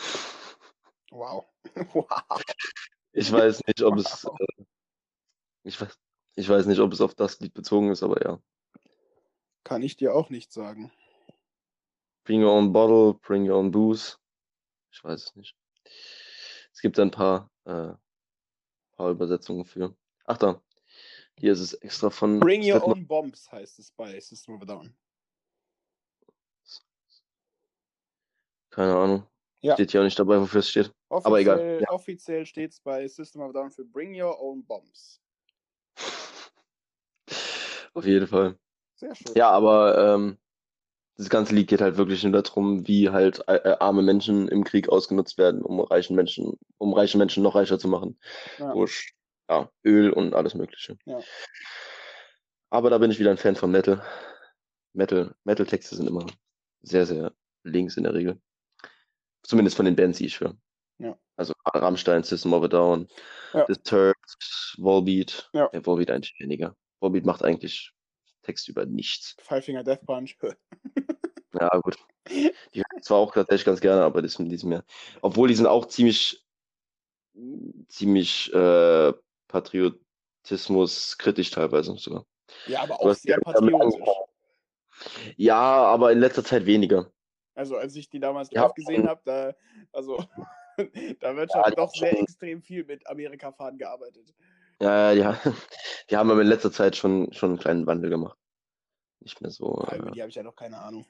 Wow. 1.12 1.46
wow. 1.94 2.44
Ich 3.14 3.32
weiß 3.32 3.62
nicht, 3.68 3.84
ob 3.84 3.98
es, 3.98 4.24
äh, 4.24 4.64
ich 5.64 5.80
weiß, 5.80 6.00
ich 6.36 6.50
weiß 6.50 6.66
nicht, 6.66 6.80
ob 6.80 6.92
es 6.92 7.02
auf 7.02 7.14
das 7.14 7.40
Lied 7.40 7.54
bezogen 7.54 7.92
ist, 7.92 8.02
aber 8.02 8.24
ja. 8.24 8.42
Kann 9.64 9.84
ich 9.84 9.96
dir 9.96 10.16
auch 10.16 10.32
nicht 10.32 10.52
sagen. 10.52 10.92
Bring 12.24 12.44
your 12.44 12.54
own 12.54 12.74
bottle, 12.74 13.20
bring 13.22 13.48
your 13.48 13.58
own 13.58 13.70
booze. 13.70 14.18
Ich 14.92 15.04
weiß 15.04 15.26
es 15.26 15.36
nicht. 15.36 15.56
Es 16.74 16.82
gibt 16.82 16.98
ein 17.00 17.12
paar, 17.12 17.52
äh, 17.66 17.94
paar 18.96 19.12
Übersetzungen 19.12 19.66
für. 19.66 19.96
Ach 20.26 20.38
da. 20.38 20.60
Hier 21.38 21.54
ist 21.54 21.60
es 21.60 21.74
extra 21.74 22.10
von 22.10 22.40
Bring 22.40 22.62
your 22.70 22.86
own 22.86 23.08
bombs 23.08 23.52
heißt 23.52 23.80
es 23.80 23.92
bei 23.92 24.20
System 24.20 24.56
of 24.56 24.62
a 24.62 24.66
Down. 24.66 24.96
Keine 28.70 28.96
Ahnung. 28.96 29.28
Ja. 29.62 29.76
Steht 29.76 29.92
hier 29.92 30.02
auch 30.02 30.06
nicht 30.06 30.18
dabei, 30.18 30.40
wofür 30.40 30.60
es 30.60 30.70
steht. 30.70 30.92
Offiziell, 31.10 31.28
Aber 31.28 31.40
egal, 31.40 31.82
ja. 31.82 31.90
offiziell 31.92 32.46
steht 32.46 32.72
es 32.72 32.80
bei 32.80 33.08
System 33.08 33.42
of 33.42 33.50
a 33.50 33.54
Down 33.54 33.72
für 33.72 33.86
Bring 33.86 34.20
Your 34.20 34.40
Own 34.42 34.66
Bombs. 34.66 35.22
Auf 37.94 38.06
jeden 38.06 38.28
Fall. 38.28 38.58
Sehr 38.96 39.14
schön. 39.14 39.34
Ja, 39.36 39.50
aber 39.52 40.16
ähm, 40.16 40.38
das 41.18 41.30
ganze 41.30 41.54
Lied 41.54 41.68
geht 41.68 41.82
halt 41.82 41.98
wirklich 41.98 42.24
nur 42.24 42.42
darum, 42.42 42.88
wie 42.88 43.10
halt 43.10 43.44
äh, 43.48 43.56
äh, 43.58 43.78
arme 43.80 44.02
Menschen 44.02 44.48
im 44.48 44.64
Krieg 44.64 44.90
ausgenutzt 44.90 45.38
werden, 45.38 45.62
um 45.62 45.80
reichen 45.82 46.16
Menschen, 46.16 46.58
um 46.78 46.94
reiche 46.94 47.18
Menschen 47.18 47.44
noch 47.44 47.56
reicher 47.56 47.78
zu 47.78 47.88
machen. 47.88 48.18
Ja. 48.58 48.74
Durch 48.74 49.14
ja, 49.52 49.70
Öl 49.84 50.12
und 50.12 50.34
alles 50.34 50.56
Mögliche. 50.56 50.98
Ja. 51.06 51.20
Aber 52.70 52.90
da 52.90 52.98
bin 52.98 53.12
ich 53.12 53.20
wieder 53.20 53.32
ein 53.32 53.38
Fan 53.38 53.56
von 53.56 53.70
Metal. 53.70 54.02
Metal, 54.94 55.36
Metal-Texte 55.44 55.96
sind 55.96 56.08
immer 56.08 56.26
sehr, 56.82 57.06
sehr 57.06 57.34
links 57.64 57.98
in 57.98 58.04
der 58.04 58.14
Regel. 58.14 58.42
Zumindest 59.44 59.76
von 59.76 59.86
den 59.86 59.96
Bands, 59.96 60.20
die 60.20 60.26
ich 60.26 60.40
höre. 60.40 60.56
Ja. 61.00 61.18
Also 61.36 61.54
Rammstein, 61.66 62.24
System 62.24 62.54
of 62.54 62.64
a 62.64 62.68
Down, 62.68 63.08
Ja. 63.54 63.66
Disturbed, 63.66 64.38
Volbeat. 64.78 65.50
Ja. 65.54 65.70
Ja, 65.74 65.86
Volbeat 65.86 66.12
eigentlich 66.12 66.40
weniger. 66.40 66.76
Volbeat 67.02 67.26
macht 67.26 67.44
eigentlich 67.44 67.92
Text 68.44 68.70
über 68.70 68.86
nichts. 68.86 69.36
Five 69.42 69.66
Finger 69.66 69.84
Death 69.84 70.06
Punch. 70.06 70.38
Ja, 71.54 71.68
gut. 71.80 71.98
Die 72.30 72.80
höre 72.80 72.98
ich 72.98 73.04
zwar 73.04 73.18
auch 73.18 73.34
tatsächlich 73.34 73.66
ganz 73.66 73.82
gerne, 73.82 74.04
aber 74.04 74.22
das 74.22 74.36
sind 74.36 74.64
mehr. 74.64 74.86
Obwohl 75.22 75.50
die 75.50 75.54
sind 75.54 75.66
auch 75.68 75.86
ziemlich, 75.86 76.46
ziemlich 77.90 78.54
äh, 78.54 79.12
Patriotismus 79.52 81.18
kritisch 81.18 81.52
teilweise 81.52 81.96
sogar. 81.98 82.26
ja, 82.68 82.82
aber 82.82 83.00
auch 83.02 83.14
sehr 83.14 83.36
ja 83.36 83.40
patriotisch. 83.42 84.02
Ja, 85.38 85.60
aber 85.60 86.12
in 86.12 86.20
letzter 86.20 86.44
Zeit 86.44 86.66
weniger. 86.66 87.12
Also 87.56 87.78
als 87.78 87.96
ich 87.96 88.10
die 88.10 88.20
damals 88.20 88.50
Ja. 88.52 88.64
live 88.64 88.74
gesehen 88.74 89.08
habe, 89.08 89.22
da, 89.26 89.54
also, 89.92 90.18
da 91.20 91.36
wird 91.36 91.52
schon 91.52 91.62
Ja, 91.64 91.72
doch 91.72 91.92
sehr 91.94 92.10
schon- 92.12 92.20
extrem 92.24 92.62
viel 92.62 92.84
mit 92.86 93.06
Amerika-Fahren 93.08 93.78
gearbeitet. 93.78 94.34
Ja, 94.82 95.12
ja, 95.12 95.34
die, 95.44 95.52
die 96.10 96.18
haben 96.18 96.32
aber 96.32 96.42
in 96.42 96.48
letzter 96.48 96.72
Zeit 96.72 96.96
schon, 96.96 97.32
schon 97.34 97.52
einen 97.52 97.60
kleinen 97.60 97.88
Wandel 97.88 98.10
gemacht. 98.10 98.38
Nicht 99.20 99.42
mehr 99.42 99.52
so. 99.52 99.86
Ja, 99.90 99.98
über 99.98 100.08
Äh, 100.08 100.12
die 100.12 100.22
habe 100.22 100.30
ich 100.30 100.36
ja 100.36 100.44
noch 100.44 100.56
keine 100.56 100.80
Ahnung. 100.80 101.06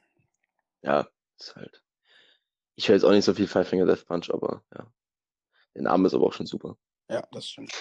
ja, 0.81 1.07
ist 1.39 1.55
halt. 1.55 1.81
Ich 2.75 2.87
höre 2.87 2.95
jetzt 2.95 3.03
auch 3.03 3.11
nicht 3.11 3.25
so 3.25 3.33
viel 3.33 3.47
Five 3.47 3.67
Finger 3.69 3.85
Death 3.85 4.05
Punch, 4.05 4.29
aber 4.33 4.63
ja. 4.75 4.87
Der 5.75 5.83
Name 5.83 6.07
ist 6.07 6.13
aber 6.13 6.25
auch 6.25 6.33
schon 6.33 6.45
super. 6.47 6.77
Ja, 7.09 7.21
das 7.31 7.47
stimmt. 7.49 7.71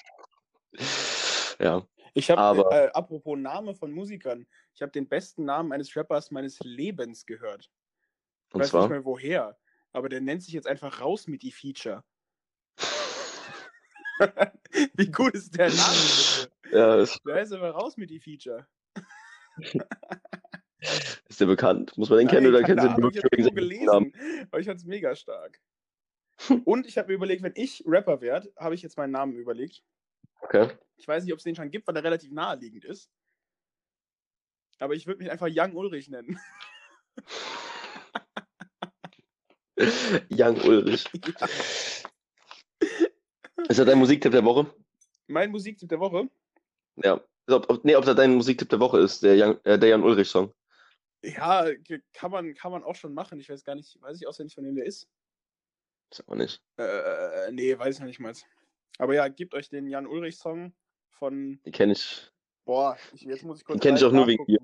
Ja. 1.59 1.87
Ich 2.15 2.31
habe, 2.31 2.41
Aber- 2.41 2.73
äh, 2.73 2.91
apropos 2.93 3.39
Name 3.39 3.75
von 3.75 3.93
Musikern, 3.93 4.47
ich 4.75 4.83
habe 4.83 4.93
den 4.93 5.09
besten 5.09 5.45
Namen 5.45 5.73
eines 5.73 5.95
Rappers 5.95 6.31
meines 6.31 6.59
Lebens 6.61 7.27
gehört. 7.27 7.71
Ich 8.49 8.55
Und 8.55 8.61
weiß 8.63 8.71
zwar. 8.71 8.83
nicht 8.83 8.91
mehr 8.91 9.05
woher, 9.05 9.59
aber 9.93 10.09
der 10.09 10.21
nennt 10.21 10.43
sich 10.43 10.55
jetzt 10.55 10.67
einfach 10.67 11.01
raus 11.01 11.27
mit 11.29 11.43
die 11.43 11.53
Feature. 11.53 12.03
Wie 14.95 15.11
gut 15.11 15.35
ist 15.35 15.57
der 15.57 15.69
Name 15.69 16.49
bitte? 16.63 16.77
Ja, 16.77 16.97
ist, 16.97 17.21
Der 17.27 17.35
heißt 17.37 17.53
aber 17.53 17.71
raus 17.71 17.97
mit 17.97 18.11
die 18.11 18.21
Feature. 18.21 18.67
ist 21.29 21.41
der 21.41 21.47
bekannt? 21.47 21.97
Muss 21.97 22.11
man 22.11 22.19
den 22.19 22.29
kennen 22.29 22.53
Nein, 22.53 22.55
oder 22.55 22.63
kennst 22.65 22.85
du 22.85 22.89
den 22.89 23.11
ich 23.11 23.23
habe 23.23 23.43
seinem 23.43 23.85
Namen? 23.85 24.13
gelesen, 24.13 24.49
aber 24.51 24.61
ich 24.61 24.67
fand 24.67 24.81
es 24.81 24.87
mega 24.87 25.15
stark. 25.15 25.61
Und 26.65 26.87
ich 26.87 26.97
habe 26.99 27.09
mir 27.09 27.15
überlegt, 27.15 27.43
wenn 27.43 27.53
ich 27.55 27.83
Rapper 27.87 28.21
werde, 28.21 28.53
habe 28.57 28.75
ich 28.75 28.83
jetzt 28.83 28.97
meinen 28.97 29.11
Namen 29.13 29.35
überlegt. 29.37 29.83
Okay. 30.41 30.71
Ich 30.97 31.09
weiß 31.09 31.25
nicht, 31.25 31.33
ob 31.33 31.39
es 31.39 31.45
den 31.45 31.57
schon 31.57 31.71
gibt, 31.71 31.87
weil 31.87 31.97
er 31.97 32.05
relativ 32.05 32.31
naheliegend 32.31 32.85
ist. 32.85 33.11
Aber 34.79 34.95
ich 34.95 35.07
würde 35.07 35.23
mich 35.23 35.31
einfach 35.31 35.49
Young 35.51 35.75
Ulrich 35.75 36.09
nennen. 36.09 36.39
Young 40.31 40.61
Ulrich. 40.63 41.05
Ist 43.69 43.79
das 43.79 43.87
dein 43.87 43.99
Musiktipp 43.99 44.33
der 44.33 44.45
Woche? 44.45 44.75
Mein 45.27 45.51
Musiktipp 45.51 45.89
der 45.89 46.01
Woche. 46.01 46.29
Ja. 46.97 47.21
Ob, 47.49 47.71
ob, 47.71 47.85
nee, 47.85 47.97
ob 47.97 48.05
das 48.05 48.17
dein 48.17 48.35
Musiktipp 48.35 48.69
der 48.69 48.81
Woche 48.81 48.99
ist, 48.99 49.23
der 49.23 49.35
Young, 49.37 49.61
äh, 49.65 49.79
der 49.79 49.91
Jan 49.91 50.03
Ulrich 50.03 50.29
Song. 50.29 50.53
Ja, 51.23 51.67
kann 52.13 52.31
man, 52.31 52.55
kann 52.55 52.73
man 52.73 52.83
auch 52.83 52.95
schon 52.95 53.13
machen. 53.13 53.41
Ich 53.41 53.51
weiß 53.51 53.65
gar 53.65 53.75
nicht, 53.75 54.01
weiß 54.01 54.21
ich 54.21 54.27
auswendig, 54.27 54.55
von 54.55 54.65
wem 54.65 54.77
der 54.77 54.87
ist. 54.87 55.09
Ist 56.11 56.27
auch 56.27 56.35
nicht. 56.35 56.63
Äh, 56.77 57.53
nee, 57.53 57.79
weiß 57.79 57.97
ich 57.97 58.01
noch 58.01 58.07
nicht 58.07 58.21
mal. 58.21 58.33
Aber 58.99 59.15
ja, 59.15 59.29
gebt 59.29 59.55
euch 59.55 59.69
den 59.69 59.87
Jan 59.87 60.07
Ulrich-Song 60.07 60.73
von. 61.11 61.61
Den 61.65 61.73
kenne 61.73 61.93
ich. 61.93 62.31
Boah, 62.65 62.97
ich, 63.13 63.23
jetzt 63.23 63.45
muss 63.45 63.59
ich 63.59 63.65
kurz. 63.65 63.81
Den 63.81 63.81
kenn 63.81 63.97
ich 63.97 64.05
auch 64.05 64.13
nur 64.13 64.27
wegen 64.27 64.45
dir. 64.47 64.59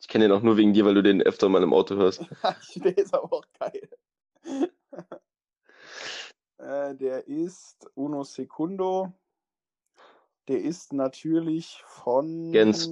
Ich 0.00 0.08
kenne 0.08 0.28
den 0.28 0.32
auch 0.32 0.42
nur 0.42 0.56
wegen 0.56 0.72
dir, 0.72 0.84
weil 0.84 0.94
du 0.94 1.02
den 1.02 1.22
öfter 1.22 1.48
mal 1.48 1.62
im 1.62 1.72
Auto 1.72 1.96
hörst. 1.96 2.20
der 2.76 2.98
ist 2.98 3.14
aber 3.14 3.32
auch 3.32 3.44
geil. 3.58 3.88
äh, 6.58 6.94
der 6.94 7.26
ist 7.26 7.90
Uno 7.94 8.24
Secundo. 8.24 9.12
Der 10.48 10.60
ist 10.60 10.92
natürlich 10.92 11.82
von 11.86 12.52
Gens. 12.52 12.88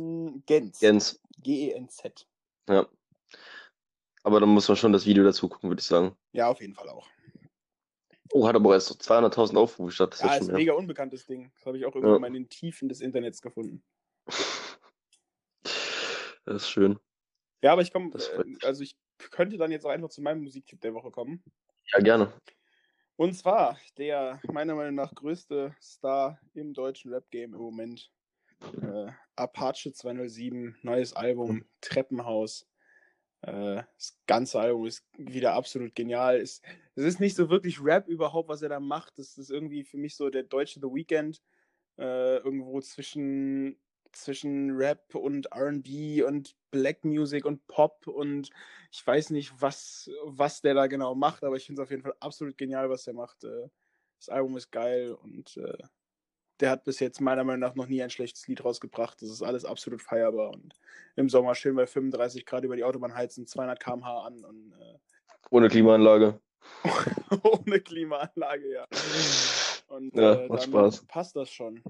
Gens. 0.46 0.80
Jens. 0.80 1.20
G-E-N-Z. 1.38 2.26
Ja. 2.68 2.86
Aber 4.24 4.40
dann 4.40 4.48
muss 4.48 4.66
man 4.66 4.76
schon 4.76 4.92
das 4.92 5.06
Video 5.06 5.22
dazu 5.22 5.48
gucken, 5.48 5.68
würde 5.68 5.80
ich 5.80 5.86
sagen. 5.86 6.16
Ja, 6.32 6.48
auf 6.48 6.60
jeden 6.60 6.74
Fall 6.74 6.88
auch. 6.88 7.06
Oh, 8.36 8.48
hat 8.48 8.56
aber 8.56 8.74
erst 8.74 8.88
so 8.88 8.94
200.000 8.94 9.56
Aufrufe 9.56 9.92
statt. 9.92 10.18
Ja, 10.20 10.34
ist 10.34 10.48
ein 10.48 10.56
mega 10.56 10.72
unbekanntes 10.72 11.24
Ding. 11.24 11.52
Das 11.54 11.66
habe 11.66 11.78
ich 11.78 11.86
auch 11.86 11.94
irgendwann 11.94 12.14
Ja. 12.14 12.18
mal 12.18 12.26
in 12.26 12.32
den 12.34 12.48
Tiefen 12.48 12.88
des 12.88 13.00
Internets 13.00 13.40
gefunden. 13.40 13.84
Das 16.46 16.56
ist 16.56 16.68
schön. 16.68 16.98
Ja, 17.62 17.72
aber 17.72 17.80
ich 17.80 17.90
komme, 17.90 18.10
äh, 18.14 18.66
also 18.66 18.82
ich 18.82 18.98
könnte 19.30 19.56
dann 19.56 19.70
jetzt 19.72 19.86
auch 19.86 19.90
einfach 19.90 20.10
zu 20.10 20.20
meinem 20.20 20.42
Musiktipp 20.42 20.78
der 20.82 20.92
Woche 20.92 21.10
kommen. 21.10 21.42
Ja, 21.94 22.00
gerne. 22.00 22.30
Und 23.16 23.32
zwar 23.32 23.78
der 23.96 24.42
meiner 24.52 24.74
Meinung 24.74 24.94
nach 24.96 25.14
größte 25.14 25.74
Star 25.80 26.38
im 26.52 26.74
deutschen 26.74 27.14
Rap-Game 27.14 27.54
im 27.54 27.60
Moment. 27.60 28.10
Äh, 28.82 29.10
Apache 29.36 29.92
207, 29.94 30.76
neues 30.82 31.14
Album, 31.14 31.64
Treppenhaus. 31.80 32.66
Äh, 33.46 33.82
das 33.96 34.18
ganze 34.26 34.60
Album 34.60 34.86
ist 34.86 35.04
wieder 35.16 35.54
absolut 35.54 35.94
genial. 35.94 36.36
Es, 36.40 36.62
es 36.94 37.04
ist 37.04 37.20
nicht 37.20 37.36
so 37.36 37.50
wirklich 37.50 37.82
Rap 37.82 38.08
überhaupt, 38.08 38.48
was 38.48 38.62
er 38.62 38.68
da 38.70 38.80
macht. 38.80 39.18
Das 39.18 39.38
ist 39.38 39.50
irgendwie 39.50 39.84
für 39.84 39.98
mich 39.98 40.16
so 40.16 40.30
der 40.30 40.44
deutsche 40.44 40.80
The 40.80 40.86
Weeknd. 40.86 41.40
Äh, 41.98 42.38
irgendwo 42.38 42.80
zwischen, 42.80 43.78
zwischen 44.12 44.72
Rap 44.76 45.14
und 45.14 45.46
RB 45.54 46.24
und 46.26 46.56
Black 46.72 47.04
Music 47.04 47.44
und 47.44 47.66
Pop 47.68 48.06
und 48.08 48.50
ich 48.90 49.06
weiß 49.06 49.30
nicht, 49.30 49.52
was, 49.60 50.10
was 50.24 50.60
der 50.60 50.74
da 50.74 50.88
genau 50.88 51.14
macht, 51.14 51.44
aber 51.44 51.56
ich 51.56 51.66
finde 51.66 51.82
es 51.82 51.86
auf 51.86 51.90
jeden 51.90 52.02
Fall 52.02 52.14
absolut 52.20 52.58
genial, 52.58 52.90
was 52.90 53.04
der 53.04 53.14
macht. 53.14 53.44
Äh, 53.44 53.68
Das 54.18 54.28
Album 54.28 54.56
ist 54.56 54.70
geil 54.72 55.12
und 55.12 55.56
äh, 55.58 55.78
der 56.60 56.70
hat 56.70 56.84
bis 56.84 57.00
jetzt 57.00 57.20
meiner 57.20 57.44
Meinung 57.44 57.60
nach 57.60 57.74
noch 57.74 57.86
nie 57.86 58.02
ein 58.02 58.10
schlechtes 58.10 58.46
Lied 58.46 58.64
rausgebracht. 58.64 59.20
Das 59.20 59.28
ist 59.30 59.42
alles 59.42 59.64
absolut 59.64 60.02
feierbar 60.02 60.50
und 60.50 60.74
im 61.16 61.28
Sommer 61.28 61.54
schön 61.54 61.74
bei 61.76 61.86
35 61.86 62.46
Grad 62.46 62.64
über 62.64 62.76
die 62.76 62.84
Autobahn 62.84 63.14
heizen, 63.14 63.46
200 63.46 63.80
km/h 63.80 64.26
an 64.26 64.44
und 64.44 64.72
äh, 64.72 64.98
Ohne 65.50 65.68
Klimaanlage. 65.68 66.40
ohne 67.42 67.80
Klimaanlage, 67.80 68.72
ja. 68.72 68.86
Und 69.88 70.14
Ja, 70.16 70.34
äh, 70.34 70.48
macht 70.48 70.62
Spaß. 70.64 71.04
passt 71.06 71.36
das 71.36 71.50
schon. 71.50 71.82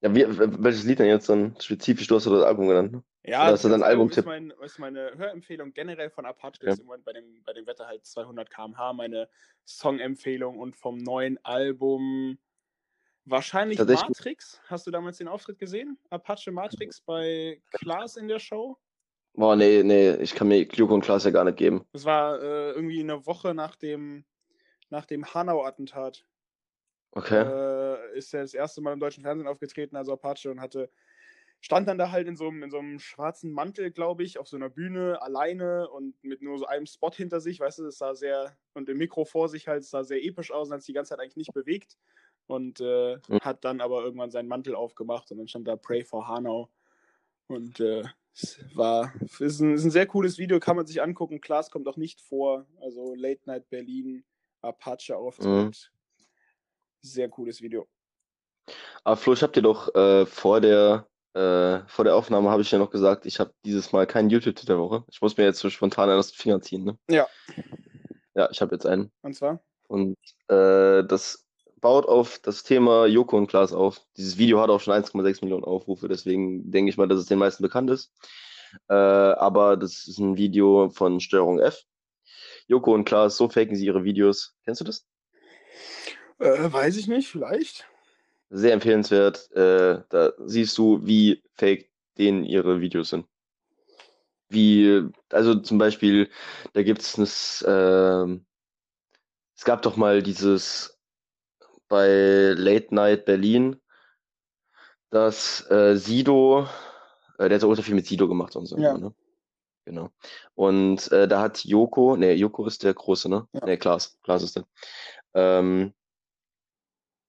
Ja, 0.00 0.12
wie, 0.14 0.26
welches 0.28 0.84
Lied 0.84 0.98
denn 0.98 1.06
jetzt 1.06 1.28
dann 1.28 1.54
spezifisch? 1.60 2.08
Du 2.08 2.16
hast 2.16 2.26
das 2.26 2.42
Album 2.42 2.66
genannt. 2.66 2.92
Ne? 2.92 3.02
Ja, 3.24 3.44
Oder 3.44 3.54
ist 3.54 3.62
das 3.64 3.70
das 3.70 3.80
ein 3.80 3.84
Album 3.84 4.08
Albumtipp? 4.08 4.18
Ist, 4.18 4.26
mein, 4.26 4.52
ist 4.64 4.78
meine 4.80 5.16
Hörempfehlung 5.16 5.72
generell 5.72 6.10
von 6.10 6.26
Apache. 6.26 6.58
Ja. 6.62 6.72
Ist 6.72 6.80
im 6.80 6.86
Moment 6.86 7.04
bei 7.04 7.12
dem, 7.12 7.42
bei 7.44 7.52
dem 7.52 7.66
Wetter 7.68 7.86
halt 7.86 8.04
200 8.04 8.50
km/h 8.50 8.92
meine 8.94 9.28
Songempfehlung 9.64 10.58
und 10.58 10.74
vom 10.74 10.98
neuen 10.98 11.38
Album 11.44 12.38
wahrscheinlich 13.24 13.78
Matrix. 13.78 14.60
Hast 14.66 14.86
du 14.86 14.90
damals 14.90 15.18
den 15.18 15.28
Auftritt 15.28 15.58
gesehen? 15.58 15.98
Apache 16.10 16.50
Matrix 16.50 17.00
bei 17.00 17.60
Klaas 17.70 18.16
in 18.16 18.28
der 18.28 18.38
Show? 18.38 18.78
Boah, 19.34 19.56
nee, 19.56 19.82
nee, 19.82 20.14
ich 20.16 20.34
kann 20.34 20.48
mir 20.48 20.62
Joko 20.62 20.94
und 20.94 21.00
Klaas 21.00 21.24
ja 21.24 21.30
gar 21.30 21.44
nicht 21.44 21.56
geben. 21.56 21.86
Das 21.92 22.04
war 22.04 22.40
äh, 22.42 22.72
irgendwie 22.72 23.00
eine 23.00 23.24
Woche 23.24 23.54
nach 23.54 23.76
dem, 23.76 24.24
nach 24.90 25.06
dem 25.06 25.32
Hanau-Attentat. 25.32 26.26
Okay. 27.12 27.42
Äh, 27.42 28.18
ist 28.18 28.34
er 28.34 28.42
das 28.42 28.54
erste 28.54 28.82
Mal 28.82 28.92
im 28.92 29.00
deutschen 29.00 29.22
Fernsehen 29.22 29.48
aufgetreten, 29.48 29.96
also 29.96 30.12
Apache, 30.12 30.50
und 30.50 30.60
hatte, 30.60 30.90
stand 31.60 31.88
dann 31.88 31.96
da 31.96 32.10
halt 32.10 32.28
in 32.28 32.36
so 32.36 32.48
einem, 32.48 32.62
in 32.62 32.70
so 32.70 32.78
einem 32.78 32.98
schwarzen 32.98 33.52
Mantel, 33.52 33.90
glaube 33.90 34.22
ich, 34.22 34.38
auf 34.38 34.48
so 34.48 34.56
einer 34.56 34.68
Bühne 34.68 35.20
alleine 35.22 35.88
und 35.88 36.22
mit 36.22 36.42
nur 36.42 36.58
so 36.58 36.66
einem 36.66 36.86
Spot 36.86 37.10
hinter 37.10 37.40
sich, 37.40 37.58
weißt 37.58 37.78
du, 37.78 37.84
das 37.84 37.96
sah 37.96 38.14
sehr, 38.14 38.54
und 38.74 38.88
im 38.90 38.98
Mikro 38.98 39.24
vor 39.24 39.48
sich 39.48 39.66
halt, 39.66 39.84
sah 39.84 40.04
sehr 40.04 40.22
episch 40.22 40.50
aus 40.50 40.68
und 40.68 40.74
hat 40.74 40.82
sich 40.82 40.88
die 40.88 40.94
ganze 40.94 41.10
Zeit 41.10 41.20
eigentlich 41.20 41.36
nicht 41.36 41.54
bewegt 41.54 41.96
und 42.46 42.80
äh, 42.80 43.16
Mhm. 43.28 43.40
hat 43.40 43.64
dann 43.64 43.80
aber 43.80 44.02
irgendwann 44.04 44.30
seinen 44.30 44.48
Mantel 44.48 44.74
aufgemacht 44.74 45.30
und 45.30 45.38
dann 45.38 45.48
stand 45.48 45.68
da 45.68 45.76
Pray 45.76 46.04
for 46.04 46.28
Hanau 46.28 46.68
und 47.46 47.80
äh, 47.80 48.04
es 48.34 48.64
war, 48.74 49.12
ist 49.38 49.60
ein, 49.60 49.74
ist 49.74 49.84
ein 49.84 49.90
sehr 49.90 50.06
cooles 50.06 50.38
Video, 50.38 50.58
kann 50.58 50.76
man 50.76 50.86
sich 50.86 51.02
angucken. 51.02 51.40
Klaas 51.40 51.70
kommt 51.70 51.86
auch 51.86 51.98
nicht 51.98 52.20
vor, 52.22 52.66
also 52.80 53.14
Late 53.14 53.42
Night 53.44 53.68
Berlin, 53.68 54.24
Apache 54.62 55.16
Auftritt. 55.16 55.46
Mhm. 55.46 55.72
Sehr 57.02 57.28
cooles 57.28 57.60
Video. 57.60 57.86
Aber 59.04 59.16
Flo, 59.16 59.32
ich 59.34 59.42
hab 59.42 59.52
dir 59.52 59.62
doch 59.62 59.94
äh, 59.94 60.24
vor 60.24 60.60
der 60.60 61.06
äh, 61.34 61.80
vor 61.88 62.04
der 62.04 62.14
Aufnahme 62.14 62.50
habe 62.50 62.60
ich 62.62 62.70
ja 62.70 62.78
noch 62.78 62.90
gesagt, 62.90 63.24
ich 63.26 63.40
habe 63.40 63.54
dieses 63.64 63.90
Mal 63.92 64.06
keinen 64.06 64.28
YouTube-Tipp 64.30 64.66
der 64.66 64.78
Woche. 64.78 65.04
Ich 65.10 65.20
muss 65.22 65.36
mir 65.36 65.44
jetzt 65.44 65.60
so 65.60 65.70
spontan 65.70 66.10
aus 66.10 66.30
den 66.30 66.36
Fingern 66.36 66.62
ziehen, 66.62 66.84
ne? 66.84 66.98
Ja. 67.08 67.26
Ja, 68.34 68.50
ich 68.50 68.60
habe 68.60 68.74
jetzt 68.74 68.86
einen. 68.86 69.10
Und 69.22 69.34
zwar? 69.34 69.62
Und 69.88 70.16
äh, 70.48 71.02
das 71.04 71.46
baut 71.82 72.06
auf 72.06 72.38
das 72.38 72.62
Thema 72.62 73.04
Joko 73.06 73.36
und 73.36 73.48
Klaas 73.48 73.74
auf. 73.74 74.00
Dieses 74.16 74.38
Video 74.38 74.60
hat 74.60 74.70
auch 74.70 74.80
schon 74.80 74.94
1,6 74.94 75.44
Millionen 75.44 75.64
Aufrufe, 75.64 76.08
deswegen 76.08 76.70
denke 76.70 76.88
ich 76.88 76.96
mal, 76.96 77.08
dass 77.08 77.18
es 77.18 77.26
den 77.26 77.38
meisten 77.38 77.62
bekannt 77.62 77.90
ist. 77.90 78.10
Äh, 78.88 78.94
aber 78.94 79.76
das 79.76 80.06
ist 80.08 80.18
ein 80.18 80.38
Video 80.38 80.88
von 80.88 81.20
Steuerung 81.20 81.58
F. 81.58 81.82
Joko 82.68 82.94
und 82.94 83.04
Klaas, 83.04 83.36
so 83.36 83.48
faken 83.48 83.76
sie 83.76 83.84
ihre 83.84 84.04
Videos. 84.04 84.54
Kennst 84.64 84.80
du 84.80 84.84
das? 84.84 85.04
Äh, 86.38 86.72
weiß 86.72 86.96
ich 86.96 87.08
nicht, 87.08 87.28
vielleicht. 87.28 87.86
Sehr 88.48 88.72
empfehlenswert. 88.72 89.50
Äh, 89.52 90.02
da 90.08 90.32
siehst 90.46 90.78
du, 90.78 91.04
wie 91.04 91.42
fake 91.54 91.90
denen 92.16 92.44
ihre 92.44 92.80
Videos 92.80 93.10
sind. 93.10 93.26
Wie, 94.48 95.02
also 95.30 95.56
zum 95.56 95.78
Beispiel, 95.78 96.30
da 96.74 96.82
gibt 96.82 97.02
es 97.02 97.64
ähm, 97.66 98.46
es 99.62 99.64
gab 99.64 99.82
doch 99.82 99.96
mal 99.96 100.22
dieses 100.22 100.91
bei 101.92 102.54
Late 102.56 102.94
Night 102.94 103.26
Berlin, 103.26 103.76
dass 105.10 105.70
äh, 105.70 105.94
Sido, 105.94 106.66
äh, 107.36 107.50
der 107.50 107.56
hat 107.56 107.60
so 107.60 107.68
ultra 107.68 107.82
viel 107.82 107.94
mit 107.94 108.06
Sido 108.06 108.26
gemacht 108.28 108.56
und 108.56 108.64
so, 108.64 108.78
Ja. 108.78 108.96
ne? 108.96 109.14
Genau. 109.84 110.08
Und 110.54 111.12
äh, 111.12 111.28
da 111.28 111.42
hat 111.42 111.64
Joko, 111.64 112.16
nee, 112.16 112.32
Joko 112.32 112.64
ist 112.66 112.82
der 112.82 112.94
Große, 112.94 113.28
ne? 113.28 113.46
Ja. 113.52 113.66
Nee, 113.66 113.76
Klaas, 113.76 114.18
Klaas 114.22 114.42
ist 114.42 114.56
der. 114.56 114.64
Ähm, 115.34 115.92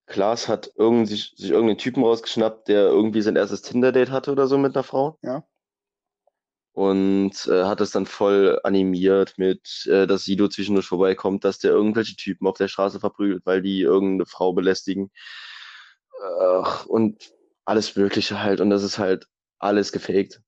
Klaas 0.05 0.47
hat 0.47 0.71
irgendwie 0.75 1.07
sich, 1.07 1.33
sich 1.35 1.49
irgendeinen 1.49 1.79
Typen 1.79 2.01
rausgeschnappt, 2.01 2.69
der 2.69 2.83
irgendwie 2.85 3.21
sein 3.21 3.35
erstes 3.35 3.63
Tinder-Date 3.63 4.11
hatte 4.11 4.31
oder 4.31 4.47
so 4.47 4.57
mit 4.57 4.77
einer 4.77 4.83
Frau. 4.83 5.17
Ja. 5.23 5.43
Und 6.73 7.47
äh, 7.47 7.65
hat 7.65 7.81
es 7.81 7.91
dann 7.91 8.07
voll 8.07 8.59
animiert 8.63 9.35
mit, 9.37 9.85
äh, 9.87 10.07
dass 10.07 10.25
Sido 10.25 10.47
zwischendurch 10.47 10.87
vorbeikommt, 10.87 11.43
dass 11.43 11.59
der 11.59 11.71
irgendwelche 11.71 12.15
Typen 12.15 12.47
auf 12.47 12.57
der 12.57 12.67
Straße 12.67 12.99
verprügelt, 12.99 13.45
weil 13.45 13.61
die 13.61 13.81
irgendeine 13.81 14.25
Frau 14.25 14.53
belästigen. 14.53 15.11
Ach, 16.39 16.85
und 16.85 17.31
alles 17.65 17.95
Mögliche 17.95 18.41
halt. 18.41 18.59
Und 18.59 18.69
das 18.69 18.83
ist 18.83 18.97
halt 18.97 19.27
alles 19.59 19.91
gefaked. 19.91 20.41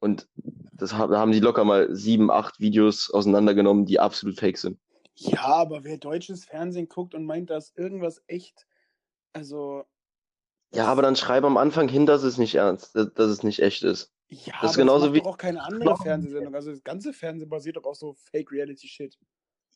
Und 0.00 0.28
das 0.72 0.94
ha- 0.94 1.06
da 1.06 1.18
haben 1.18 1.32
die 1.32 1.40
locker 1.40 1.64
mal 1.64 1.94
sieben, 1.94 2.30
acht 2.30 2.58
Videos 2.58 3.10
auseinandergenommen, 3.10 3.84
die 3.86 4.00
absolut 4.00 4.38
fake 4.38 4.58
sind. 4.58 4.78
Ja, 5.14 5.44
aber 5.44 5.84
wer 5.84 5.98
deutsches 5.98 6.44
Fernsehen 6.46 6.88
guckt 6.88 7.14
und 7.14 7.26
meint, 7.26 7.50
dass 7.50 7.72
irgendwas 7.76 8.22
echt, 8.26 8.66
also. 9.32 9.84
Ja, 10.72 10.86
aber 10.86 11.02
dann 11.02 11.16
schreib 11.16 11.44
am 11.44 11.56
Anfang 11.58 11.88
hin, 11.88 12.06
dass 12.06 12.22
es 12.22 12.38
nicht 12.38 12.54
ernst, 12.54 12.96
dass, 12.96 13.12
dass 13.12 13.30
es 13.30 13.42
nicht 13.42 13.60
echt 13.60 13.82
ist. 13.82 14.12
Ja, 14.32 14.54
Das 14.62 14.70
ist 14.72 14.76
aber 14.76 14.82
genauso 14.84 15.06
macht 15.06 15.14
wie- 15.16 15.22
auch 15.22 15.36
keine 15.36 15.62
andere 15.62 15.96
Fernsehsendung. 15.96 16.54
Also 16.54 16.70
das 16.70 16.84
ganze 16.84 17.12
Fernsehen 17.12 17.48
basiert 17.48 17.76
doch 17.76 17.84
auf 17.84 17.96
so 17.96 18.14
Fake-Reality-Shit. 18.30 19.18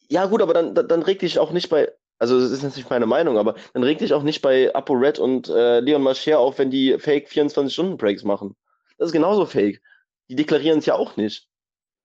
Ja, 0.08 0.26
gut, 0.26 0.42
aber 0.42 0.54
dann, 0.54 0.74
dann, 0.74 1.02
reg 1.02 1.18
dich 1.18 1.38
auch 1.40 1.50
nicht 1.50 1.68
bei, 1.70 1.92
also 2.18 2.38
das 2.40 2.52
ist 2.52 2.62
natürlich 2.62 2.88
meine 2.88 3.06
Meinung, 3.06 3.36
aber 3.38 3.56
dann 3.72 3.82
reg 3.82 3.98
dich 3.98 4.12
auch 4.12 4.22
nicht 4.22 4.42
bei 4.42 4.72
ApoRed 4.74 5.18
und 5.18 5.48
äh, 5.48 5.80
Leon 5.80 6.02
Mascher 6.02 6.38
auf, 6.38 6.58
wenn 6.58 6.70
die 6.70 6.98
Fake 6.98 7.28
24-Stunden-Breaks 7.28 8.22
machen. 8.22 8.54
Das 8.98 9.06
ist 9.08 9.12
genauso 9.12 9.44
fake. 9.46 9.82
Die 10.28 10.36
deklarieren 10.36 10.78
es 10.78 10.86
ja 10.86 10.94
auch 10.94 11.16
nicht. 11.16 11.48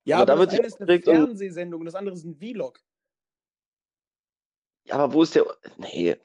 Ja, 0.05 0.17
Aber 0.17 0.33
aber, 0.33 0.45
da 0.47 0.51
wird 0.53 0.63
das 0.65 0.71
sich 0.73 0.81
eine 0.81 0.95
ist 0.95 1.07
eine 1.07 1.17
Fernsehsendung 1.17 1.81
und 1.81 1.85
das 1.85 1.95
andere 1.95 2.15
ist 2.15 2.23
ein 2.25 2.35
Vlog. 2.35 2.79
Ja, 4.85 4.95
aber 4.95 5.13
wo 5.13 5.21
ist 5.21 5.35
der. 5.35 5.45
Nee. 5.77 6.15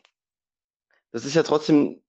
Das 1.10 1.24
ist 1.26 1.34
ja 1.34 1.42
trotzdem. 1.42 2.00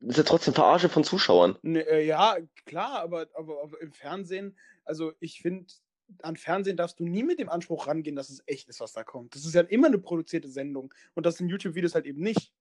Ist 0.00 0.16
ja 0.16 0.22
trotzdem 0.22 0.54
Verarsche 0.54 0.88
von 0.88 1.04
Zuschauern. 1.04 1.58
Ne, 1.62 1.80
äh, 1.80 2.06
ja, 2.06 2.36
klar, 2.66 3.00
aber, 3.00 3.28
aber, 3.34 3.62
aber 3.62 3.80
im 3.80 3.92
Fernsehen, 3.92 4.56
also 4.84 5.12
ich 5.18 5.40
finde, 5.40 5.66
an 6.22 6.36
Fernsehen 6.36 6.76
darfst 6.76 7.00
du 7.00 7.04
nie 7.04 7.22
mit 7.22 7.38
dem 7.38 7.48
Anspruch 7.48 7.86
rangehen, 7.86 8.16
dass 8.16 8.30
es 8.30 8.42
echt 8.46 8.68
ist, 8.68 8.80
was 8.80 8.92
da 8.92 9.02
kommt. 9.02 9.34
Das 9.34 9.44
ist 9.44 9.54
ja 9.54 9.62
immer 9.62 9.88
eine 9.88 9.98
produzierte 9.98 10.48
Sendung 10.48 10.94
und 11.14 11.26
das 11.26 11.36
sind 11.36 11.48
YouTube-Videos 11.48 11.94
halt 11.94 12.06
eben 12.06 12.22
nicht. 12.22 12.52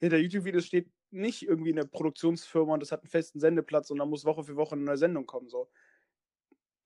Hinter 0.00 0.18
YouTube-Videos 0.18 0.66
steht 0.66 0.90
nicht 1.10 1.42
irgendwie 1.42 1.72
eine 1.72 1.86
Produktionsfirma 1.86 2.74
und 2.74 2.80
das 2.80 2.92
hat 2.92 3.02
einen 3.02 3.10
festen 3.10 3.38
Sendeplatz 3.38 3.90
und 3.90 3.98
da 3.98 4.06
muss 4.06 4.24
Woche 4.24 4.44
für 4.44 4.56
Woche 4.56 4.74
eine 4.74 4.84
neue 4.84 4.98
Sendung 4.98 5.26
kommen. 5.26 5.48
So. 5.48 5.70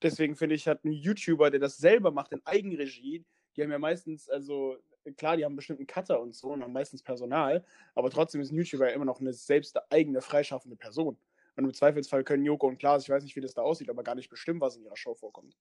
Deswegen 0.02 0.36
finde 0.36 0.54
ich, 0.54 0.68
hat 0.68 0.84
ein 0.84 0.92
YouTuber, 0.92 1.50
der 1.50 1.60
das 1.60 1.76
selber 1.76 2.10
macht 2.10 2.32
in 2.32 2.44
Eigenregie, 2.44 3.24
die 3.56 3.62
haben 3.62 3.70
ja 3.70 3.78
meistens, 3.78 4.28
also 4.28 4.76
klar, 5.16 5.36
die 5.36 5.44
haben 5.44 5.56
bestimmt 5.56 5.78
einen 5.78 5.86
Cutter 5.86 6.20
und 6.20 6.34
so 6.34 6.48
und 6.48 6.62
haben 6.62 6.72
meistens 6.72 7.02
Personal, 7.02 7.64
aber 7.94 8.10
trotzdem 8.10 8.40
ist 8.40 8.52
ein 8.52 8.56
YouTuber 8.56 8.88
ja 8.88 8.94
immer 8.94 9.04
noch 9.04 9.20
eine 9.20 9.32
selbst 9.32 9.78
eigene, 9.90 10.20
freischaffende 10.20 10.76
Person. 10.76 11.16
Und 11.56 11.64
im 11.64 11.74
Zweifelsfall 11.74 12.24
können 12.24 12.44
Joko 12.44 12.68
und 12.68 12.78
Klaas, 12.78 13.02
ich 13.02 13.10
weiß 13.10 13.22
nicht, 13.22 13.36
wie 13.36 13.40
das 13.40 13.54
da 13.54 13.62
aussieht, 13.62 13.90
aber 13.90 14.02
gar 14.02 14.14
nicht 14.14 14.30
bestimmen, 14.30 14.60
was 14.60 14.76
in 14.76 14.84
ihrer 14.84 14.96
Show 14.96 15.14
vorkommt. 15.14 15.56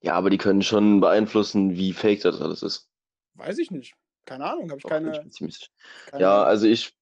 Ja, 0.00 0.14
aber 0.14 0.30
die 0.30 0.38
können 0.38 0.62
schon 0.62 1.00
beeinflussen, 1.00 1.76
wie 1.76 1.92
fake 1.92 2.22
das 2.22 2.40
alles 2.40 2.62
ist. 2.62 2.88
Weiß 3.34 3.58
ich 3.58 3.70
nicht. 3.70 3.94
Keine 4.24 4.44
Ahnung, 4.44 4.70
habe 4.70 4.78
ich 4.78 4.84
keine. 4.84 5.12
keine 5.12 6.22
Ja, 6.22 6.42
also 6.42 6.66
ich, 6.66 6.94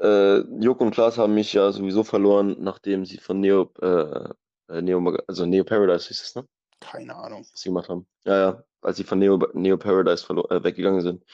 äh, 0.00 0.38
Joko 0.60 0.84
und 0.84 0.90
Klaas 0.90 1.18
haben 1.18 1.34
mich 1.34 1.52
ja 1.52 1.70
sowieso 1.72 2.04
verloren, 2.04 2.56
nachdem 2.60 3.04
sie 3.04 3.18
von 3.18 3.40
Neo, 3.40 3.72
äh, 3.80 4.28
äh, 4.68 4.82
Neo, 4.82 5.16
also 5.26 5.46
Neo 5.46 5.64
Paradise 5.64 6.08
hieß 6.08 6.22
es, 6.22 6.34
ne? 6.34 6.46
keine 6.84 7.14
Ahnung. 7.14 7.46
Was 7.50 7.60
sie 7.60 7.68
gemacht 7.68 7.88
haben. 7.88 8.06
Ja, 8.24 8.36
ja, 8.36 8.64
als 8.84 8.96
sie 8.96 9.04
von 9.04 9.18
Neo, 9.18 9.38
Neo 9.54 9.76
Paradise 9.76 10.26
äh, 10.28 10.64
weggegangen 10.64 11.00
sind. 11.00 11.24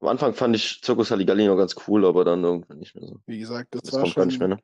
Am 0.00 0.08
Anfang 0.08 0.34
fand 0.34 0.56
ich 0.56 0.80
Circus 0.84 1.10
Halligalli 1.10 1.46
noch 1.46 1.56
ganz 1.56 1.76
cool, 1.86 2.04
aber 2.04 2.24
dann 2.24 2.42
irgendwann 2.42 2.78
nicht 2.78 2.94
mehr 2.96 3.06
so. 3.06 3.20
Wie 3.26 3.38
gesagt, 3.38 3.74
das, 3.74 3.82
Das 3.82 3.92
war 3.94 4.02
kommt 4.02 4.14
gar 4.14 4.22
schon. 4.22 4.28
nicht 4.28 4.38
mehr, 4.40 4.48
ne? 4.48 4.58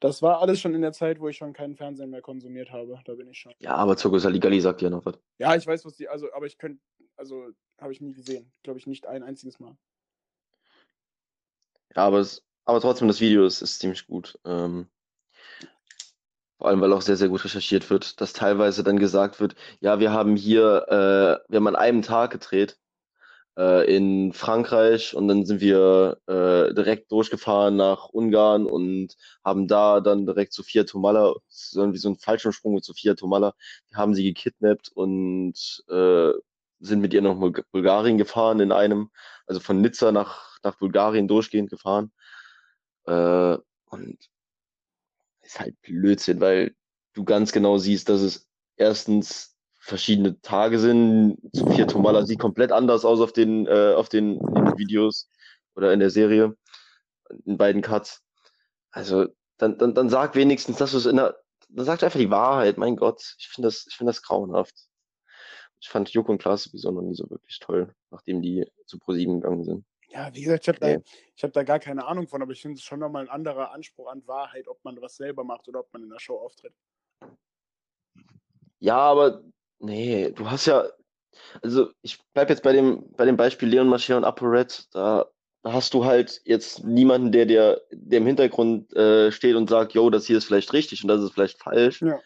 Das 0.00 0.22
war 0.22 0.40
alles 0.40 0.60
schon 0.60 0.74
in 0.74 0.80
der 0.82 0.92
Zeit, 0.92 1.18
wo 1.20 1.28
ich 1.28 1.36
schon 1.36 1.52
keinen 1.52 1.74
Fernsehen 1.76 2.10
mehr 2.10 2.22
konsumiert 2.22 2.70
habe. 2.70 3.00
Da 3.04 3.14
bin 3.14 3.28
ich 3.28 3.38
schon. 3.38 3.52
Ja, 3.58 3.74
aber 3.74 3.96
Circus 3.96 4.24
Halligalli 4.24 4.60
sagt 4.60 4.80
ja 4.80 4.90
noch 4.90 5.04
was. 5.04 5.18
Ja, 5.38 5.56
ich 5.56 5.66
weiß, 5.66 5.84
was 5.84 5.96
die. 5.96 6.08
Also, 6.08 6.32
aber 6.32 6.46
ich 6.46 6.56
könnte. 6.56 6.80
Also, 7.16 7.48
habe 7.80 7.92
ich 7.92 8.00
nie 8.00 8.12
gesehen. 8.12 8.52
Glaube 8.62 8.78
ich 8.78 8.86
nicht 8.86 9.06
ein 9.06 9.22
einziges 9.24 9.58
Mal. 9.58 9.76
Ja, 11.96 12.06
aber, 12.06 12.18
es, 12.20 12.44
aber 12.64 12.80
trotzdem, 12.80 13.08
das 13.08 13.20
Video 13.20 13.44
ist, 13.44 13.60
ist 13.60 13.80
ziemlich 13.80 14.06
gut. 14.06 14.38
Ähm, 14.44 14.88
vor 16.58 16.68
allem, 16.68 16.80
weil 16.80 16.92
auch 16.92 17.02
sehr, 17.02 17.16
sehr 17.16 17.28
gut 17.28 17.44
recherchiert 17.44 17.88
wird, 17.90 18.20
dass 18.20 18.32
teilweise 18.32 18.82
dann 18.84 18.98
gesagt 18.98 19.40
wird, 19.40 19.54
ja, 19.80 20.00
wir 20.00 20.12
haben 20.12 20.36
hier, 20.36 20.86
äh, 20.88 21.50
wir 21.50 21.56
haben 21.56 21.68
an 21.68 21.76
einem 21.76 22.02
Tag 22.02 22.32
gedreht 22.32 22.78
äh, 23.58 23.94
in 23.94 24.32
Frankreich 24.32 25.14
und 25.16 25.28
dann 25.28 25.46
sind 25.46 25.60
wir 25.60 26.18
äh, 26.26 26.74
direkt 26.74 27.12
durchgefahren 27.12 27.76
nach 27.76 28.08
Ungarn 28.10 28.66
und 28.66 29.16
haben 29.44 29.68
da 29.68 30.00
dann 30.00 30.26
direkt 30.26 30.52
Sophia 30.52 30.84
Tomalla, 30.84 31.34
so 31.48 31.80
irgendwie 31.80 31.98
so 31.98 32.08
einen 32.08 32.18
Fallschirmsprung 32.18 32.74
mit 32.74 32.84
Sophia 32.84 33.14
Tomalla, 33.14 33.54
die 33.90 33.96
haben 33.96 34.14
sie 34.14 34.24
gekidnappt 34.24 34.90
und 34.94 35.54
äh, 35.88 36.32
sind 36.80 37.00
mit 37.00 37.14
ihr 37.14 37.22
nach 37.22 37.34
Bul- 37.36 37.64
Bulgarien 37.72 38.18
gefahren 38.18 38.60
in 38.60 38.72
einem, 38.72 39.10
also 39.46 39.60
von 39.60 39.80
Nizza 39.80 40.12
nach, 40.12 40.58
nach 40.62 40.76
Bulgarien 40.76 41.28
durchgehend 41.28 41.70
gefahren. 41.70 42.12
Äh, 43.06 43.58
und 43.90 44.18
ist 45.48 45.60
halt 45.60 45.80
Blödsinn, 45.82 46.40
weil 46.40 46.74
du 47.14 47.24
ganz 47.24 47.52
genau 47.52 47.78
siehst, 47.78 48.08
dass 48.08 48.20
es 48.20 48.46
erstens 48.76 49.56
verschiedene 49.78 50.40
Tage 50.42 50.78
sind. 50.78 51.38
Sophia 51.52 51.86
Tomalla 51.86 52.26
sieht 52.26 52.38
komplett 52.38 52.70
anders 52.70 53.04
aus 53.04 53.20
auf 53.20 53.32
den, 53.32 53.66
äh, 53.66 53.94
auf 53.94 54.08
den, 54.08 54.38
den 54.38 54.78
Videos 54.78 55.28
oder 55.74 55.92
in 55.92 56.00
der 56.00 56.10
Serie, 56.10 56.54
in 57.46 57.56
beiden 57.56 57.82
Cuts. 57.82 58.22
Also, 58.90 59.26
dann, 59.56 59.78
dann, 59.78 59.94
dann 59.94 60.10
sag 60.10 60.34
wenigstens, 60.34 60.76
dass 60.76 60.92
du 60.92 60.98
es 60.98 61.06
in 61.06 61.16
der, 61.16 61.36
dann 61.70 61.86
sag 61.86 62.02
einfach 62.02 62.20
die 62.20 62.30
Wahrheit, 62.30 62.76
mein 62.76 62.96
Gott. 62.96 63.34
Ich 63.38 63.48
finde 63.48 63.68
das, 63.68 63.86
ich 63.88 63.96
finde 63.96 64.10
das 64.10 64.22
grauenhaft. 64.22 64.74
Ich 65.80 65.88
fand 65.88 66.10
Joko 66.10 66.32
und 66.32 66.38
Klaas 66.38 66.64
sowieso 66.64 66.90
noch 66.90 67.02
nie 67.02 67.14
so 67.14 67.28
wirklich 67.30 67.58
toll, 67.60 67.94
nachdem 68.10 68.42
die 68.42 68.66
zu 68.86 68.98
ProSieben 68.98 69.40
gegangen 69.40 69.64
sind. 69.64 69.86
Ja, 70.10 70.34
wie 70.34 70.42
gesagt, 70.42 70.64
ich 70.64 70.68
habe 70.68 70.78
da, 70.78 70.86
Nee. 70.86 71.02
ich 71.36 71.44
hab 71.44 71.52
da 71.52 71.62
gar 71.62 71.78
keine 71.78 72.06
Ahnung 72.06 72.28
von, 72.28 72.40
aber 72.40 72.52
ich 72.52 72.62
finde 72.62 72.76
es 72.78 72.82
schon 72.82 73.00
nochmal 73.00 73.24
ein 73.24 73.28
anderer 73.28 73.72
Anspruch 73.72 74.10
an 74.10 74.26
Wahrheit, 74.26 74.66
ob 74.66 74.82
man 74.84 75.00
was 75.02 75.16
selber 75.16 75.44
macht 75.44 75.68
oder 75.68 75.80
ob 75.80 75.92
man 75.92 76.02
in 76.02 76.10
der 76.10 76.18
Show 76.18 76.36
auftritt. 76.36 76.72
Ja, 78.80 78.96
aber 78.96 79.42
nee, 79.80 80.30
du 80.30 80.50
hast 80.50 80.66
ja, 80.66 80.86
also 81.62 81.90
ich 82.02 82.18
bleib 82.32 82.48
jetzt 82.48 82.62
bei 82.62 82.72
dem, 82.72 83.10
bei 83.16 83.24
dem 83.24 83.36
Beispiel 83.36 83.68
Leon 83.68 83.88
Mascher 83.88 84.16
und 84.16 84.24
ApoRed, 84.24 84.88
da, 84.94 85.26
da 85.62 85.72
hast 85.72 85.92
du 85.92 86.04
halt 86.04 86.40
jetzt 86.44 86.84
niemanden, 86.84 87.32
der 87.32 87.44
dir, 87.46 87.82
der 87.90 88.18
im 88.18 88.26
Hintergrund 88.26 88.92
äh, 88.94 89.30
steht 89.30 89.56
und 89.56 89.68
sagt, 89.68 89.92
yo, 89.92 90.08
das 90.08 90.26
hier 90.26 90.38
ist 90.38 90.46
vielleicht 90.46 90.72
richtig 90.72 91.02
und 91.02 91.08
das 91.08 91.22
ist 91.22 91.32
vielleicht 91.32 91.60
falsch. 91.60 92.00
Ja. 92.00 92.18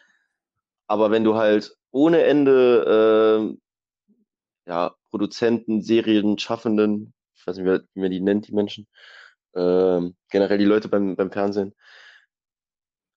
Aber 0.86 1.10
wenn 1.10 1.24
du 1.24 1.34
halt 1.34 1.76
ohne 1.90 2.22
Ende 2.22 3.56
äh, 4.66 4.70
ja, 4.70 4.94
Produzenten, 5.10 5.82
Serien, 5.82 6.38
Schaffenden, 6.38 7.12
ich 7.42 7.46
weiß 7.46 7.56
nicht, 7.56 7.66
wie, 7.94 8.00
man 8.00 8.10
die 8.10 8.20
nennt, 8.20 8.46
die 8.46 8.54
Menschen, 8.54 8.86
äh, 9.54 10.00
generell 10.30 10.58
die 10.58 10.64
Leute 10.64 10.88
beim, 10.88 11.16
beim 11.16 11.32
Fernsehen, 11.32 11.74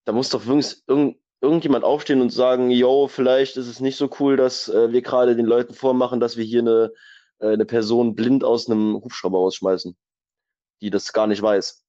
da 0.06 0.14
muss 0.14 0.30
doch 0.30 0.46
irgend, 0.46 0.84
irgend, 0.88 1.18
irgendjemand 1.42 1.84
aufstehen 1.84 2.22
und 2.22 2.32
sagen, 2.32 2.72
yo, 2.72 3.08
vielleicht 3.08 3.56
ist 3.58 3.68
es 3.68 3.80
nicht 3.80 3.98
so 3.98 4.10
cool, 4.20 4.36
dass 4.36 4.68
äh, 4.68 4.92
wir 4.92 5.02
gerade 5.02 5.36
den 5.36 5.46
Leuten 5.46 5.74
vormachen, 5.74 6.20
dass 6.20 6.38
wir 6.38 6.44
hier 6.44 6.62
eine, 6.62 6.92
äh, 7.40 7.54
eine 7.54 7.66
Person 7.66 8.16
blind 8.16 8.44
aus 8.44 8.70
einem 8.70 8.96
Hubschrauber 8.96 9.38
rausschmeißen, 9.38 9.96
die 10.82 10.90
das 10.90 11.14
gar 11.14 11.28
nicht 11.28 11.42
weiß. 11.42 11.86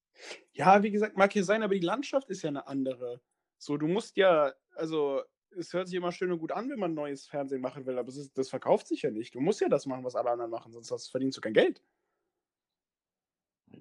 Ja, 0.53 0.83
wie 0.83 0.91
gesagt, 0.91 1.17
mag 1.17 1.33
hier 1.33 1.45
sein, 1.45 1.63
aber 1.63 1.75
die 1.75 1.81
Landschaft 1.81 2.29
ist 2.29 2.43
ja 2.43 2.49
eine 2.49 2.67
andere. 2.67 3.21
So, 3.59 3.79
du 3.79 3.87
musst 3.87 4.17
ja, 4.17 4.53
also 4.75 5.23
es 5.57 5.73
hört 5.73 5.89
sich 5.89 5.97
immer 5.97 6.13
schön 6.13 6.33
und 6.33 6.39
gut 6.39 6.53
an, 6.53 6.69
wenn 6.69 6.79
man 6.79 6.95
neues 6.95 7.27
Fernsehen 7.27 7.63
machen 7.63 7.87
will, 7.87 7.99
aber 7.99 8.09
ist, 8.09 8.37
das 8.37 8.51
verkauft 8.51 8.87
sich 8.87 9.03
ja 9.03 9.11
nicht. 9.11 9.35
Du 9.35 9.41
musst 9.41 9.61
ja 9.61 9.69
das 9.69 9.87
machen, 9.87 10.05
was 10.05 10.17
alle 10.17 10.31
anderen 10.31 10.51
machen, 10.51 10.73
sonst 10.73 11.09
verdienst 11.09 11.39
du 11.39 11.41
kein 11.41 11.55
Geld. 11.55 11.81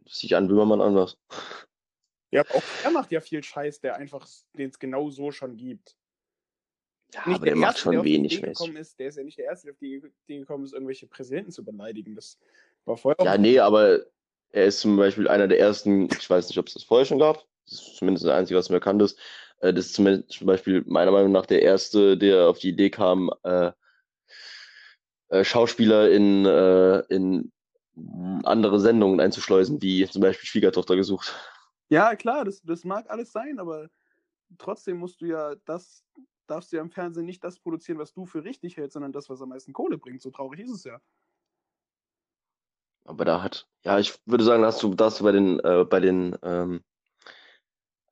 Das 0.03 0.19
sieht 0.19 0.33
an 0.33 0.47
Böhmermann 0.47 0.81
anders. 0.81 1.17
Ja, 2.31 2.41
auch 2.41 2.63
er 2.83 2.91
macht 2.91 3.11
ja 3.11 3.21
viel 3.21 3.43
Scheiß, 3.43 3.79
der 3.79 3.95
einfach, 3.95 4.27
den 4.57 4.69
es 4.69 4.79
genau 4.79 5.09
so 5.09 5.31
schon 5.31 5.55
gibt. 5.55 5.95
Ja, 7.13 7.21
Nicht 7.27 7.35
aber 7.35 7.45
der 7.45 7.55
macht 7.55 7.67
Erste, 7.69 7.81
schon 7.81 7.91
der 7.93 8.03
wenig 8.03 8.43
ist, 8.43 8.99
der 8.99 9.07
ist 9.07 9.17
ja 9.17 9.23
nicht 9.23 9.37
der 9.37 9.45
Erste, 9.45 9.67
der 9.67 9.73
auf 9.73 9.79
die 9.79 9.95
Idee 9.95 10.39
gekommen 10.39 10.65
ist, 10.65 10.73
irgendwelche 10.73 11.07
Präsidenten 11.07 11.51
zu 11.51 11.63
beleidigen. 11.63 12.15
Das 12.15 12.37
war 12.83 12.97
vorher 12.97 13.19
auch 13.19 13.25
Ja, 13.25 13.37
nee, 13.37 13.59
aber 13.59 13.99
er 14.51 14.65
ist 14.65 14.79
zum 14.79 14.97
Beispiel 14.97 15.27
einer 15.27 15.47
der 15.47 15.59
ersten, 15.59 16.09
ich 16.19 16.29
weiß 16.29 16.49
nicht, 16.49 16.57
ob 16.57 16.67
es 16.67 16.73
das 16.73 16.83
vorher 16.83 17.05
schon 17.05 17.19
gab, 17.19 17.45
das 17.65 17.79
ist 17.79 17.95
zumindest 17.97 18.25
der 18.25 18.35
einzige, 18.35 18.57
was 18.57 18.69
mir 18.69 18.77
bekannt 18.77 19.01
ist. 19.01 19.17
Äh, 19.59 19.73
Das 19.73 19.85
ist 19.85 19.93
zumindest 19.93 20.31
zum 20.31 20.47
Beispiel 20.47 20.83
meiner 20.87 21.11
Meinung 21.11 21.31
nach 21.31 21.45
der 21.45 21.61
erste, 21.61 22.17
der 22.17 22.49
auf 22.49 22.59
die 22.59 22.69
Idee 22.69 22.89
kam, 22.89 23.31
äh, 23.43 23.71
äh, 25.29 25.43
Schauspieler 25.43 26.11
in, 26.11 26.45
äh, 26.45 26.99
in 27.13 27.51
andere 28.43 28.79
Sendungen 28.79 29.19
einzuschleusen, 29.19 29.81
wie 29.81 30.07
zum 30.07 30.21
Beispiel 30.21 30.47
Schwiegertochter 30.47 30.95
gesucht. 30.95 31.33
Ja, 31.89 32.15
klar, 32.15 32.45
das, 32.45 32.61
das 32.63 32.83
mag 32.83 33.09
alles 33.09 33.31
sein, 33.31 33.59
aber 33.59 33.89
trotzdem 34.57 34.97
musst 34.97 35.21
du 35.21 35.25
ja 35.27 35.55
das, 35.65 36.03
darfst 36.47 36.71
du 36.71 36.77
ja 36.77 36.81
im 36.81 36.91
Fernsehen 36.91 37.25
nicht 37.25 37.43
das 37.43 37.59
produzieren, 37.59 37.99
was 37.99 38.13
du 38.13 38.25
für 38.25 38.43
richtig 38.43 38.77
hältst, 38.77 38.93
sondern 38.93 39.11
das, 39.11 39.29
was 39.29 39.41
am 39.41 39.49
meisten 39.49 39.73
Kohle 39.73 39.97
bringt. 39.97 40.21
So 40.21 40.31
traurig 40.31 40.59
ist 40.61 40.71
es 40.71 40.83
ja. 40.83 40.99
Aber 43.05 43.23
da 43.23 43.43
hat, 43.43 43.67
ja, 43.83 43.99
ich 43.99 44.15
würde 44.25 44.43
sagen, 44.43 44.63
da 44.63 44.69
hast 44.69 44.81
du, 44.81 44.93
da 44.95 45.05
hast 45.05 45.19
du 45.19 45.23
bei 45.23 45.31
den, 45.31 45.59
äh, 45.59 45.85
bei 45.85 45.99
den, 45.99 46.35
ähm, 46.41 46.83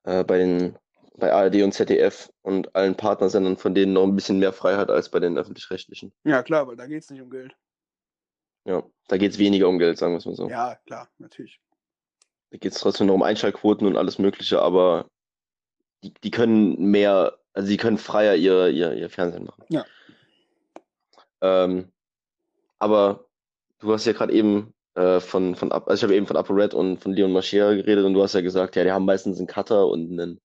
äh, 0.03 0.23
bei 0.23 0.37
den, 0.37 0.77
bei 1.17 1.33
ARD 1.33 1.63
und 1.63 1.73
ZDF 1.73 2.31
und 2.41 2.75
allen 2.75 2.95
Partnersendern 2.95 3.57
von 3.57 3.73
denen 3.73 3.93
noch 3.93 4.03
ein 4.03 4.15
bisschen 4.15 4.39
mehr 4.39 4.53
Freiheit 4.53 4.89
als 4.89 5.09
bei 5.09 5.19
den 5.19 5.37
öffentlich-rechtlichen. 5.37 6.13
Ja, 6.23 6.43
klar, 6.43 6.67
weil 6.67 6.75
da 6.75 6.85
geht 6.85 7.03
es 7.03 7.09
nicht 7.09 7.21
um 7.21 7.29
Geld. 7.29 7.55
Ja, 8.65 8.83
da 9.07 9.17
geht 9.17 9.31
es 9.31 9.39
weniger 9.39 9.67
um 9.67 9.79
Geld, 9.79 9.97
sagen 9.97 10.13
wir 10.13 10.17
es 10.17 10.25
mal 10.25 10.35
so. 10.35 10.49
Ja, 10.49 10.75
klar, 10.85 11.09
natürlich. 11.17 11.59
Da 12.51 12.57
geht 12.57 12.71
es 12.73 12.79
trotzdem 12.79 13.07
noch 13.07 13.15
um 13.15 13.23
Einschaltquoten 13.23 13.87
und 13.87 13.97
alles 13.97 14.19
Mögliche, 14.19 14.61
aber 14.61 15.07
die, 16.03 16.13
die 16.23 16.31
können 16.31 16.75
mehr, 16.91 17.37
also 17.53 17.67
die 17.67 17.77
können 17.77 17.97
freier 17.97 18.35
ihr, 18.35 18.67
ihr, 18.69 18.93
ihr 18.93 19.09
Fernsehen 19.09 19.45
machen. 19.45 19.65
Ja. 19.69 19.85
Ähm, 21.41 21.91
aber 22.79 23.25
du 23.79 23.91
hast 23.93 24.05
ja 24.05 24.13
gerade 24.13 24.33
eben 24.33 24.73
äh, 24.95 25.19
von, 25.19 25.55
von, 25.55 25.71
also 25.71 25.93
ich 25.93 26.03
habe 26.03 26.15
eben 26.15 26.27
von 26.27 26.37
ApoRed 26.37 26.73
und 26.73 26.99
von 26.99 27.13
Leon 27.13 27.31
Mascher 27.33 27.75
geredet 27.75 28.05
und 28.05 28.13
du 28.13 28.21
hast 28.23 28.33
ja 28.33 28.41
gesagt, 28.41 28.75
ja, 28.75 28.83
die 28.83 28.91
haben 28.91 29.05
meistens 29.05 29.37
einen 29.39 29.47
Cutter 29.47 29.87
und 29.87 30.11
einen, 30.11 30.39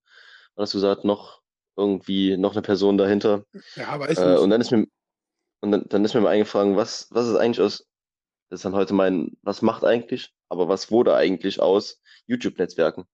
was 0.54 0.68
hast 0.68 0.74
du 0.74 0.78
gesagt, 0.78 1.04
noch 1.04 1.40
irgendwie 1.76 2.36
noch 2.36 2.52
eine 2.52 2.62
Person 2.62 2.98
dahinter. 2.98 3.44
Ja, 3.76 3.98
weiß 4.00 4.18
Äh, 4.18 4.30
nicht. 4.32 4.40
und 4.40 4.50
dann 4.50 4.60
ist 4.60 4.72
mir, 4.72 4.86
und 5.60 5.70
dann, 5.72 5.84
dann 5.88 6.04
ist 6.04 6.14
mir 6.14 6.20
mal 6.20 6.30
eingefallen, 6.30 6.76
was, 6.76 7.08
was 7.10 7.28
ist 7.28 7.36
eigentlich 7.36 7.60
aus, 7.60 7.86
das 8.48 8.58
ist 8.60 8.64
dann 8.64 8.74
heute 8.74 8.94
mein, 8.94 9.36
was 9.42 9.62
macht 9.62 9.84
eigentlich, 9.84 10.34
aber 10.48 10.68
was 10.68 10.90
wurde 10.90 11.14
eigentlich 11.14 11.60
aus 11.60 12.02
YouTube-Netzwerken? 12.26 13.04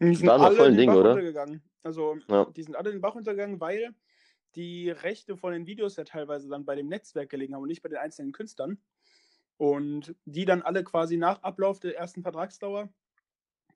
Die 0.00 0.14
sind 0.14 0.28
alle 0.28 0.56
voll 0.56 0.66
ein 0.66 0.72
in 0.72 0.76
den 0.76 0.78
Ding, 0.78 0.88
Bach 0.90 0.96
oder? 0.96 1.10
untergegangen. 1.10 1.62
Also, 1.82 2.16
Ja. 2.28 2.46
die 2.46 2.62
sind 2.62 2.76
alle 2.76 2.90
in 2.90 2.96
den 2.96 3.02
Bach 3.02 3.14
untergegangen, 3.14 3.60
weil 3.60 3.94
die 4.54 4.90
Rechte 4.90 5.36
von 5.36 5.52
den 5.52 5.66
Videos 5.66 5.96
ja 5.96 6.04
teilweise 6.04 6.48
dann 6.48 6.64
bei 6.64 6.74
dem 6.76 6.88
Netzwerk 6.88 7.28
gelegen 7.28 7.54
haben 7.54 7.62
und 7.62 7.68
nicht 7.68 7.82
bei 7.82 7.88
den 7.88 7.98
einzelnen 7.98 8.32
Künstlern. 8.32 8.78
Und 9.56 10.14
die 10.24 10.44
dann 10.44 10.62
alle 10.62 10.82
quasi 10.82 11.16
nach 11.16 11.42
Ablauf 11.42 11.78
der 11.78 11.96
ersten 11.96 12.22
Vertragsdauer, 12.22 12.88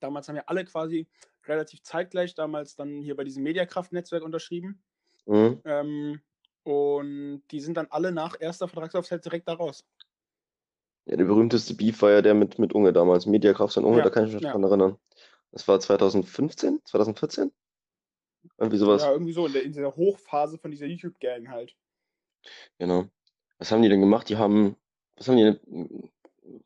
damals 0.00 0.28
haben 0.28 0.36
ja 0.36 0.44
alle 0.46 0.64
quasi 0.64 1.06
relativ 1.46 1.82
zeitgleich 1.82 2.34
damals 2.34 2.76
dann 2.76 3.00
hier 3.00 3.16
bei 3.16 3.24
diesem 3.24 3.42
Mediakraft-Netzwerk 3.42 4.22
unterschrieben. 4.22 4.82
Mhm. 5.26 5.60
Ähm, 5.64 6.20
und 6.64 7.42
die 7.50 7.60
sind 7.60 7.76
dann 7.76 7.86
alle 7.90 8.12
nach 8.12 8.36
erster 8.38 8.68
Vertragslaufzeit 8.68 9.24
direkt 9.24 9.48
da 9.48 9.54
raus. 9.54 9.86
Ja, 11.08 11.16
der 11.16 11.24
berühmteste 11.24 11.74
Beef 11.74 12.02
war 12.02 12.10
ja 12.10 12.22
der 12.22 12.34
mit, 12.34 12.58
mit 12.58 12.74
Unge 12.74 12.92
damals. 12.92 13.26
Mediakraft 13.26 13.76
und 13.78 13.84
Unge, 13.84 13.98
Ja, 13.98 14.04
da 14.04 14.10
kann 14.10 14.26
ich 14.26 14.34
mich 14.34 14.42
ja. 14.42 14.52
dran 14.52 14.62
erinnern. 14.62 14.98
Das 15.52 15.66
war 15.66 15.80
2015, 15.80 16.80
2014? 16.84 17.50
Irgendwie 18.58 18.76
sowas. 18.76 19.02
Ja, 19.02 19.12
irgendwie 19.12 19.32
so 19.32 19.46
in, 19.46 19.52
der, 19.52 19.62
in 19.62 19.72
dieser 19.72 19.96
Hochphase 19.96 20.58
von 20.58 20.70
dieser 20.70 20.86
YouTube-Gang 20.86 21.48
halt. 21.48 21.74
Genau. 22.78 23.06
Was 23.58 23.72
haben 23.72 23.82
die 23.82 23.88
denn 23.88 24.00
gemacht? 24.00 24.28
Die 24.28 24.36
haben, 24.36 24.76
was 25.16 25.28
haben 25.28 25.38
die 25.38 25.44
denn, 25.44 26.10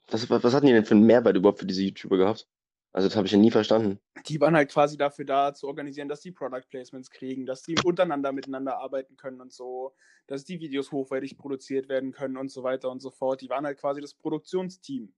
was, 0.09 0.28
was, 0.28 0.43
was 0.43 0.55
hatten 0.55 0.66
die 0.66 0.72
denn 0.72 0.84
für 0.84 0.95
einen 0.95 1.07
Mehrwert 1.07 1.36
überhaupt 1.36 1.61
für 1.61 1.66
diese 1.66 1.82
YouTuber 1.82 2.16
gehabt? 2.16 2.49
Also 2.93 3.09
das 3.09 3.16
habe 3.16 3.26
ich 3.26 3.32
ja 3.32 3.38
nie 3.38 3.51
verstanden. 3.51 3.99
die 4.26 4.40
waren 4.40 4.55
halt 4.55 4.70
quasi 4.70 4.97
dafür 4.97 5.24
da, 5.24 5.55
zu 5.55 5.66
organisieren, 5.66 6.09
dass 6.09 6.20
die 6.20 6.32
Product 6.32 6.68
Placements 6.68 7.11
kriegen, 7.11 7.47
dass 7.47 7.62
die 7.62 7.78
untereinander 7.78 8.32
miteinander 8.32 8.78
arbeiten 8.78 9.16
können 9.16 9.40
und 9.40 9.53
so, 9.53 9.95
dass 10.26 10.45
die 10.45 10.61
Videos 10.61 10.93
hochwertig 10.93 11.38
produziert 11.38 11.88
werden 11.88 12.12
können 12.12 12.36
und 12.36 12.51
so 12.51 12.62
weiter 12.62 12.90
und 12.90 13.01
so 13.01 13.11
fort. 13.11 13.40
Die 13.40 13.49
waren 13.49 13.64
halt 13.64 13.78
quasi 13.78 14.01
das 14.01 14.14
Produktionsteam. 14.14 15.14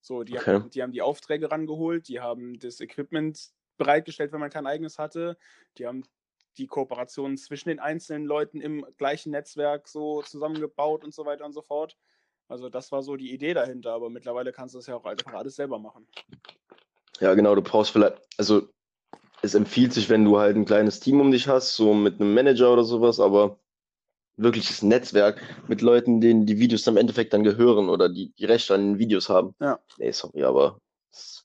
So, 0.00 0.22
die, 0.22 0.38
Okay. 0.38 0.54
haben, 0.54 0.70
die 0.70 0.82
haben 0.82 0.92
die 0.92 1.02
Aufträge 1.02 1.50
rangeholt, 1.50 2.08
die 2.08 2.20
haben 2.20 2.58
das 2.60 2.80
Equipment 2.80 3.50
bereitgestellt, 3.76 4.32
wenn 4.32 4.40
man 4.40 4.50
kein 4.50 4.66
eigenes 4.66 4.98
hatte. 4.98 5.36
Die 5.78 5.86
haben 5.86 6.04
die 6.58 6.66
Kooperationen 6.66 7.36
zwischen 7.36 7.68
den 7.68 7.80
einzelnen 7.80 8.24
Leuten 8.24 8.60
im 8.60 8.86
gleichen 8.96 9.30
Netzwerk 9.32 9.88
so 9.88 10.22
zusammengebaut 10.22 11.04
und 11.04 11.12
so 11.12 11.26
weiter 11.26 11.44
und 11.44 11.52
so 11.52 11.62
fort. 11.62 11.98
Also 12.48 12.68
das 12.68 12.92
war 12.92 13.02
so 13.02 13.16
die 13.16 13.32
Idee 13.32 13.54
dahinter, 13.54 13.92
aber 13.92 14.08
mittlerweile 14.08 14.52
kannst 14.52 14.74
du 14.74 14.78
das 14.78 14.86
ja 14.86 14.94
auch 14.94 15.04
einfach 15.04 15.34
alles 15.34 15.56
selber 15.56 15.78
machen. 15.80 16.06
Ja, 17.20 17.34
genau, 17.34 17.54
du 17.54 17.62
brauchst 17.62 17.90
vielleicht, 17.90 18.20
also 18.38 18.68
es 19.42 19.54
empfiehlt 19.54 19.92
sich, 19.92 20.08
wenn 20.08 20.24
du 20.24 20.38
halt 20.38 20.56
ein 20.56 20.64
kleines 20.64 21.00
Team 21.00 21.20
um 21.20 21.30
dich 21.30 21.48
hast, 21.48 21.74
so 21.76 21.94
mit 21.94 22.20
einem 22.20 22.34
Manager 22.34 22.72
oder 22.72 22.84
sowas, 22.84 23.20
aber 23.20 23.58
wirkliches 24.36 24.82
Netzwerk 24.82 25.40
mit 25.68 25.80
Leuten, 25.80 26.20
denen 26.20 26.44
die 26.46 26.58
Videos 26.58 26.82
dann 26.82 26.94
im 26.94 26.98
Endeffekt 27.00 27.32
dann 27.32 27.42
gehören 27.42 27.88
oder 27.88 28.08
die 28.08 28.32
die 28.32 28.44
Rechte 28.44 28.74
an 28.74 28.82
den 28.92 28.98
Videos 28.98 29.28
haben. 29.28 29.54
Ja. 29.60 29.78
Nee, 29.98 30.10
sorry, 30.12 30.44
aber 30.44 30.78
das- 31.10 31.44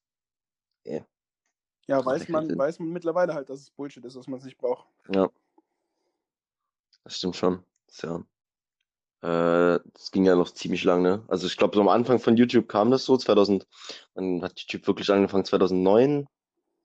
Ja, 1.88 2.06
weiß 2.06 2.30
man, 2.30 2.48
Sinn. 2.48 2.58
weiß 2.58 2.80
man 2.80 2.90
mittlerweile 2.90 3.34
halt, 3.34 3.50
dass 3.50 3.60
es 3.60 3.72
Bullshit 3.72 4.04
ist, 4.06 4.16
dass 4.16 4.28
man 4.28 4.40
es 4.40 4.46
nicht 4.46 4.58
braucht. 4.58 4.88
ja, 5.14 5.30
das 7.04 7.18
stimmt 7.18 7.36
schon. 7.36 7.64
Das 7.88 7.96
ist 7.98 8.04
ja, 8.04 8.24
äh, 9.22 9.80
das 9.94 10.12
ging 10.12 10.26
ja 10.26 10.36
noch 10.36 10.52
ziemlich 10.52 10.84
lang, 10.84 11.02
ne? 11.04 11.24
Also 11.28 11.48
ich 11.48 11.58
glaube, 11.58 11.76
so 11.76 11.82
am 11.82 11.90
Anfang 11.90 12.20
von 12.20 12.38
YouTube 12.38 12.68
kam 12.68 12.90
das 12.90 13.06
so, 13.06 13.18
2000, 13.18 13.68
dann 14.16 14.42
hat 14.42 14.60
YouTube 14.60 14.88
wirklich 14.88 15.12
angefangen 15.12 15.46
2009, 15.46 16.28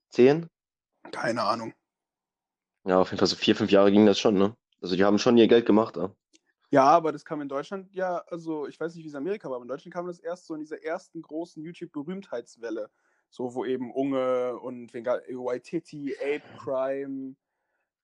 10? 0.09 0.47
Keine 1.11 1.43
Ahnung. 1.43 1.73
Ja, 2.85 2.99
auf 2.99 3.09
jeden 3.09 3.19
Fall 3.19 3.27
so 3.27 3.35
vier, 3.35 3.55
fünf 3.55 3.71
Jahre 3.71 3.91
ging 3.91 4.05
das 4.05 4.19
schon, 4.19 4.35
ne? 4.35 4.55
Also 4.81 4.95
die 4.95 5.03
haben 5.03 5.19
schon 5.19 5.37
ihr 5.37 5.47
Geld 5.47 5.65
gemacht, 5.65 5.97
ja. 5.97 6.11
Ja, 6.69 6.83
aber 6.83 7.11
das 7.11 7.23
kam 7.23 7.41
in 7.41 7.47
Deutschland 7.47 7.93
ja, 7.93 8.17
also 8.27 8.67
ich 8.67 8.79
weiß 8.79 8.93
nicht, 8.93 9.03
wie 9.03 9.07
es 9.07 9.13
in 9.13 9.19
Amerika 9.19 9.49
war, 9.49 9.55
aber 9.55 9.63
in 9.63 9.69
Deutschland 9.69 9.93
kam 9.93 10.05
das 10.05 10.19
erst 10.19 10.45
so 10.45 10.53
in 10.53 10.59
dieser 10.59 10.83
ersten 10.83 11.21
großen 11.21 11.63
YouTube-Berühmtheitswelle. 11.63 12.89
So, 13.29 13.55
wo 13.55 13.65
eben 13.65 13.91
Unge 13.91 14.57
und 14.59 14.93
Waititi, 14.93 16.15
Ape 16.21 16.43
Crime, 16.57 17.35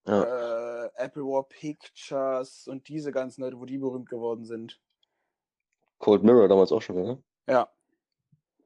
Ja. 0.06 0.86
äh, 0.86 0.92
Apple 0.96 1.24
War 1.24 1.44
Pictures 1.48 2.68
und 2.68 2.88
diese 2.88 3.12
ganzen 3.12 3.42
Leute, 3.42 3.60
wo 3.60 3.66
die 3.66 3.78
berühmt 3.78 4.10
geworden 4.10 4.46
sind. 4.46 4.80
Cold 6.00 6.24
Mirror 6.24 6.48
damals 6.50 6.72
auch 6.72 6.82
schon, 6.82 7.02
ne? 7.02 7.24
Ja. 7.48 7.70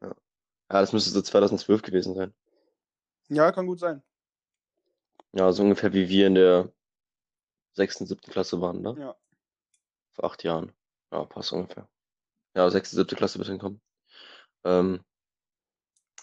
Ja, 0.01 0.81
das 0.81 0.91
müsste 0.91 1.11
so 1.11 1.21
2012 1.21 1.81
gewesen 1.81 2.15
sein. 2.15 2.33
Ja, 3.29 3.51
kann 3.51 3.67
gut 3.67 3.79
sein. 3.79 4.03
Ja, 5.33 5.51
so 5.51 5.63
ungefähr 5.63 5.93
wie 5.93 6.09
wir 6.09 6.27
in 6.27 6.35
der 6.35 6.71
sechsten, 7.73 8.05
siebten 8.05 8.31
Klasse 8.31 8.59
waren, 8.59 8.81
ne? 8.81 8.95
Ja. 8.99 9.15
Vor 10.13 10.25
acht 10.25 10.43
Jahren. 10.43 10.73
Ja, 11.11 11.23
passt 11.25 11.53
ungefähr. 11.53 11.87
Ja, 12.55 12.69
sechste, 12.69 12.95
siebte 12.95 13.15
Klasse 13.15 13.37
wird 13.37 13.47
hinkommen. 13.47 13.81
Ähm, 14.63 15.03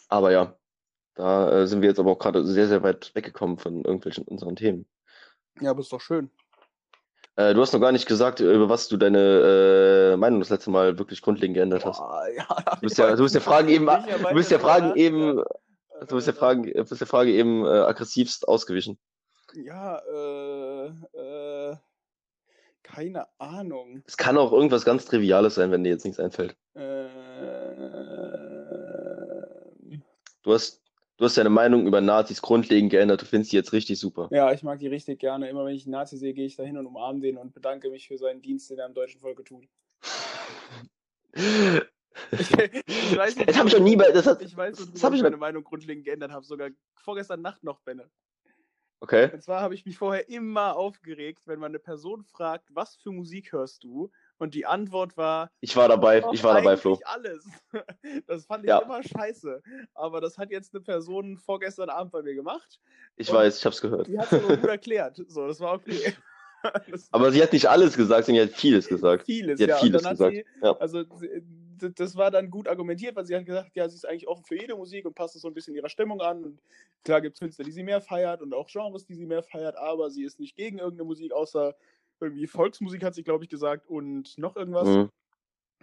aber 0.09 0.33
ja, 0.33 0.59
da 1.15 1.51
äh, 1.62 1.67
sind 1.67 1.81
wir 1.81 1.89
jetzt 1.89 2.01
aber 2.01 2.11
auch 2.11 2.19
gerade 2.19 2.45
sehr, 2.45 2.67
sehr 2.69 2.83
weit 2.83 3.15
weggekommen 3.15 3.59
von 3.59 3.85
irgendwelchen 3.85 4.25
unseren 4.25 4.57
Themen. 4.57 4.87
Ja, 5.61 5.71
aber 5.71 5.81
ist 5.81 5.93
doch 5.93 6.01
schön. 6.01 6.31
Äh, 7.37 7.55
du 7.55 7.61
hast 7.61 7.73
noch 7.73 7.81
gar 7.81 7.93
nicht 7.93 8.07
gesagt, 8.07 8.41
über 8.41 8.69
was 8.69 8.89
du 8.89 8.97
deine 8.97 10.13
äh, 10.13 10.17
Meinung 10.17 10.41
das 10.41 10.51
letzte 10.51 10.71
Mal 10.71 10.99
wirklich 10.99 11.21
grundlegend 11.21 11.57
geändert 11.57 11.85
hast. 11.85 11.99
Boah, 11.99 12.27
ja, 12.37 12.47
Du 12.47 12.81
bist 12.81 12.99
ja, 12.99 13.15
du 13.17 13.23
bist 13.23 13.35
ja 13.35 13.41
Fragen 13.41 13.69
eben, 13.69 13.87
du 13.87 14.35
bist 14.35 14.51
ja 14.51 14.59
Fragen 14.59 14.95
eben, 14.97 15.43
du 16.07 16.15
bist 16.15 16.27
ja 16.29 16.33
Fragen, 16.33 16.65
du 16.65 16.85
bist 16.85 17.01
der 17.01 17.09
Frage 17.09 17.33
eben 17.33 17.65
äh, 17.65 17.69
aggressivst 17.69 18.47
ausgewichen. 18.47 18.99
Ja, 19.55 19.99
äh, 19.99 20.87
äh, 21.19 21.77
keine 22.83 23.27
Ahnung. 23.39 24.03
Es 24.07 24.17
kann 24.17 24.37
auch 24.37 24.53
irgendwas 24.53 24.85
ganz 24.85 25.05
Triviales 25.05 25.57
sein, 25.57 25.71
wenn 25.73 25.83
dir 25.83 25.91
jetzt 25.91 26.05
nichts 26.05 26.21
einfällt. 26.21 26.57
Äh, 26.75 27.09
Du 30.45 30.53
hast, 30.53 30.83
du 31.17 31.25
hast 31.25 31.37
deine 31.37 31.51
Meinung 31.51 31.87
über 31.87 32.01
Nazis 32.01 32.43
grundlegend 32.43 32.91
geändert. 32.91 33.23
Du 33.23 33.27
findest 33.27 33.53
die 33.53 33.57
jetzt 33.57 33.73
richtig 33.73 33.99
super. 33.99 34.29
ja, 34.33 34.53
ich 34.53 34.62
mag 34.62 34.79
die 34.79 34.89
richtig 34.89 35.19
gerne. 35.21 35.49
Immer 35.49 35.65
wenn 35.65 35.75
ich 35.75 35.85
einen 35.85 35.93
Nazi 35.93 36.17
sehe, 36.17 36.35
gehe 36.35 36.47
ich 36.47 36.57
dahin 36.57 36.77
und 36.79 36.87
umarme 36.87 37.21
den 37.21 37.37
und 37.39 37.53
bedanke 37.55 37.91
mich 37.91 38.09
für 38.09 38.19
seinen 38.19 38.43
Dienst, 38.43 38.71
den 38.71 38.79
er 38.79 38.87
am 38.87 38.95
deutschen 38.95 39.21
Volke 39.21 39.45
tut. 39.45 39.65
Ich, 42.31 42.51
ich 42.53 43.17
weiß 43.17 43.37
nicht, 43.37 43.49
Das 43.49 43.59
hab 43.59 43.67
ich 43.67 43.73
noch 43.73 43.81
nie 43.81 43.97
bei- 43.97 44.12
das 44.12 44.27
hat- 44.27 44.41
ich 44.41 44.57
weiß, 44.57 44.77
das 44.77 44.87
worüber 44.89 45.03
hab 45.03 45.15
ich 45.15 45.23
meine 45.23 45.37
Meinung 45.37 45.65
grundlegend 45.65 46.05
geändert 46.05 46.31
habe. 46.31 46.45
Sogar 46.45 46.71
vorgestern 46.95 47.43
Nacht 47.43 47.65
noch, 47.65 47.81
Benne. 47.81 48.09
Okay. 49.01 49.31
Und 49.33 49.43
zwar 49.43 49.61
habe 49.61 49.75
ich 49.75 49.85
mich 49.85 49.99
vorher 49.99 50.29
immer 50.29 50.77
aufgeregt, 50.77 51.43
wenn 51.47 51.59
man 51.59 51.73
eine 51.73 51.81
Person 51.81 52.23
fragt, 52.25 52.69
was 52.73 52.97
für 52.97 53.11
Musik 53.11 53.53
hörst 53.53 53.83
du? 53.83 54.11
Und 54.39 54.55
die 54.55 54.66
Antwort 54.66 55.16
war, 55.16 55.51
Ich 55.61 55.76
war 55.76 55.89
dabei, 55.89 56.24
"Oh, 56.24 56.32
ich 56.32 56.43
war 56.43 56.55
dabei, 56.55 56.76
Flo. 56.76 56.99
alles. 57.05 57.47
Das 58.26 58.47
fand 58.47 58.64
ich 58.64 58.68
Ja. 58.68 58.78
immer 58.80 59.03
scheiße. 59.03 59.62
Aber 59.95 60.20
das 60.20 60.39
hat 60.39 60.51
jetzt 60.51 60.74
eine 60.74 60.82
Person 60.82 61.39
vorgestern 61.39 61.89
Abend 61.89 62.12
bei 62.12 62.22
mir 62.22 62.35
gemacht. 62.35 62.80
Ich 63.16 63.32
weiß, 63.32 63.59
ich 63.59 63.64
hab's 63.66 63.80
gehört. 63.80 64.09
Die 64.09 64.18
hat 64.18 64.30
es 64.32 64.43
aber 64.45 64.57
gut 64.57 64.68
erklärt. 64.70 65.20
So, 65.28 65.47
das 65.47 65.61
war 65.61 65.74
okay. 65.74 66.14
Das 66.91 67.09
Aber 67.12 67.30
sie 67.30 67.43
hat 67.43 67.53
nicht 67.53 67.68
alles 67.68 67.97
gesagt, 67.97 68.26
sondern 68.26 68.47
sie 68.49 68.53
hat 68.53 68.59
vieles 68.61 68.89
gesagt. 68.89 69.26
vieles, 69.26 69.59
Sie 69.59 69.64
hat 69.64 69.70
ja. 69.70 69.76
vieles 69.78 70.03
gesagt. 70.09 70.32
sie, 70.35 70.45
Ja. 70.62 70.76
also 70.78 71.05
das 71.97 72.16
war 72.16 72.30
dann 72.30 72.51
gut 72.51 72.68
argumentiert, 72.68 73.14
weil 73.16 73.26
sie 73.26 73.35
hat 73.37 73.45
gesagt, 73.45 73.74
ja, 73.76 73.89
sie 73.89 73.97
ist 73.97 74.07
eigentlich 74.09 74.26
offen 74.28 74.45
für 74.45 74.59
jede 74.59 74.74
Musik 74.76 75.05
und 75.05 75.14
passt 75.14 75.37
es 75.37 75.43
so 75.43 75.49
ein 75.49 75.55
bisschen 75.55 75.74
ihrer 75.74 75.89
Stimmung 75.91 76.20
an. 76.22 76.43
Und 76.45 76.62
klar 77.05 77.20
gibt 77.20 77.35
es 77.37 77.41
Künstler, 77.41 77.64
die 77.64 77.72
sie 77.72 77.82
mehr 77.82 78.01
feiert 78.01 78.41
und 78.43 78.55
auch 78.55 78.66
Genres, 78.68 79.05
die 79.05 79.14
sie 79.14 79.26
mehr 79.26 79.43
feiert, 79.43 79.76
aber 79.76 80.11
sie 80.11 80.24
ist 80.24 80.41
nicht 80.41 80.57
gegen 80.57 80.78
irgendeine 80.78 81.05
Musik, 81.07 81.32
außer 81.32 81.74
irgendwie 82.21 82.47
Volksmusik, 82.47 83.03
hat 83.03 83.15
sie, 83.15 83.25
glaube 83.25 83.45
ich, 83.45 83.51
gesagt, 83.51 83.87
und 83.87 84.37
noch 84.39 84.57
irgendwas. 84.57 84.89
Mhm. 84.89 85.11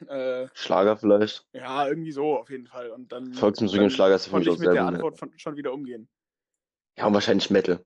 Äh, 0.07 0.47
Schlager 0.53 0.97
vielleicht. 0.97 1.45
ja, 1.53 1.87
irgendwie 1.87 2.11
so 2.11 2.37
auf 2.37 2.49
jeden 2.49 2.65
Fall. 2.65 2.89
Und 2.89 3.11
dann, 3.11 3.33
Volksmusik 3.33 3.77
dann 3.77 3.85
und 3.85 3.91
Schlager 3.91 4.15
ist 4.15 4.27
für 4.27 4.37
mich 4.37 4.47
ich 4.47 4.53
auch 4.53 4.57
mit 4.57 4.67
der 4.67 4.83
gut. 4.83 4.93
Antwort 4.93 5.19
von, 5.19 5.37
schon 5.37 5.55
wieder 5.55 5.73
umgehen. 5.73 6.09
Ja, 6.97 7.05
und 7.05 7.13
wahrscheinlich 7.13 7.49
Metal. 7.49 7.83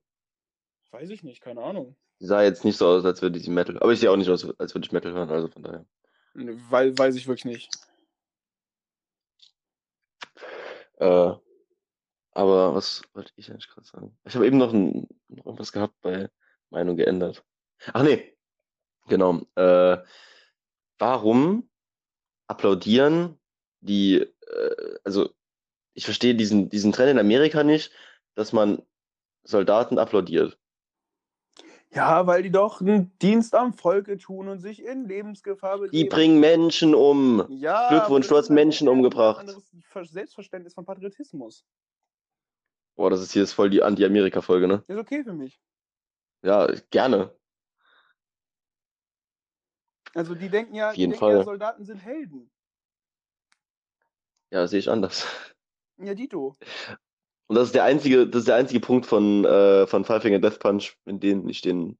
Weiß 0.91 1.10
ich 1.10 1.24
nicht, 1.24 1.41
keine 1.41 1.62
Ahnung. 1.62 1.96
Sie 2.20 2.28
sah 2.28 2.41
jetzt 2.41 2.64
nicht 2.64 2.78
so 2.78 2.88
aus, 2.88 3.04
als 3.06 3.22
würde 3.22 3.39
sie 3.39 3.50
Metal. 3.50 3.78
Aber 3.80 3.91
ich 3.91 4.00
sehe 4.00 4.10
auch 4.10 4.16
nicht 4.16 4.30
aus, 4.30 4.48
als 4.58 4.74
würde 4.74 4.86
ich 4.86 4.93
Metal 4.93 5.12
hören, 5.12 5.30
also 5.30 5.50
von 5.50 5.64
daher. 5.64 5.86
Ne, 6.34 6.58
Weil, 6.70 6.98
weiß 6.98 7.16
ich 7.16 7.28
wirklich 7.28 7.46
nicht. 7.46 7.70
Äh, 10.98 11.34
aber 12.32 12.76
was 12.76 13.02
wollte 13.14 13.32
ich 13.36 13.50
eigentlich 13.52 13.68
gerade 13.68 13.88
sagen? 13.88 14.18
Ich 14.24 14.36
habe 14.36 14.48
eben 14.48 14.58
noch, 14.58 14.74
ein, 14.74 15.08
noch 15.28 15.46
irgendwas 15.46 15.74
gehabt 15.74 15.96
bei 16.02 16.30
Meinung 16.70 16.96
geändert. 16.96 17.43
Ach 17.93 18.04
nee, 18.04 18.35
genau. 19.08 19.41
Äh, 19.56 19.97
warum 20.99 21.70
applaudieren 22.47 23.39
die, 23.82 24.18
äh, 24.18 24.97
also 25.03 25.30
ich 25.93 26.06
verstehe 26.06 26.36
diesen, 26.36 26.70
diesen 26.70 26.91
Trend 26.91 27.12
in 27.12 27.20
Amerika 27.20 27.64
nicht, 27.64 27.91
dass 28.36 28.53
man 28.53 28.82
Soldaten 29.43 29.99
applaudiert. 29.99 30.58
Ja, 31.91 32.28
weil 32.28 32.43
die 32.43 32.51
doch 32.51 32.82
einen 32.82 33.18
Dienst 33.20 33.56
am 33.56 33.74
Volke 33.74 34.18
tun 34.18 34.49
und 34.49 34.60
sich 34.60 34.84
in 34.84 35.08
Lebensgefahr 35.08 35.78
begeben. 35.78 35.91
Die 35.91 36.03
bringen 36.03 36.39
Menschen 36.41 36.93
um. 36.93 37.45
Ja, 37.49 37.89
Glückwunsch, 37.89 38.28
du 38.28 38.36
hast 38.36 38.49
ein 38.49 38.56
Menschen 38.56 38.89
umgebracht. 38.89 39.39
anderes 39.39 39.72
Ver- 39.88 40.03
Selbstverständnis 40.03 40.74
von 40.74 40.84
Patriotismus. 40.84 41.66
Boah, 42.95 43.10
das 43.10 43.22
ist 43.22 43.32
hier 43.34 43.43
ist 43.43 43.53
voll 43.53 43.70
die 43.70 43.84
Anti-Amerika-Folge, 43.84 44.68
ne? 44.68 44.84
Ist 44.88 44.97
okay 44.97 45.24
für 45.24 45.34
mich. 45.34 45.62
Ja, 46.43 46.68
gerne. 46.91 47.35
Also 50.16 50.34
die 50.34 50.49
denken 50.49 50.74
ja, 50.76 50.89
Auf 50.89 50.95
die 50.95 51.01
jeden 51.01 51.11
denken 51.11 51.26
ja, 51.28 51.36
Fall. 51.36 51.43
Soldaten 51.43 51.84
sind 51.84 51.97
Helden. 51.97 52.49
Ja, 54.51 54.66
sehe 54.68 54.80
ich 54.80 54.89
anders. 54.89 55.28
Ja, 55.97 56.13
Dito. 56.13 56.57
Und 57.47 57.55
das 57.55 57.68
ist 57.68 57.76
der 57.76 57.86
einzige, 57.86 58.28
das 58.28 58.39
ist 58.39 58.47
der 58.49 58.55
einzige 58.55 58.82
Punkt 58.82 59.05
von, 59.05 59.45
äh, 59.45 59.88
von 59.88 60.03
Five 60.03 60.24
Finger 60.24 60.39
Death 60.39 60.59
Punch, 60.59 60.97
in 61.05 61.22
dem 61.22 61.47
ich 61.47 61.61
den, 61.61 61.97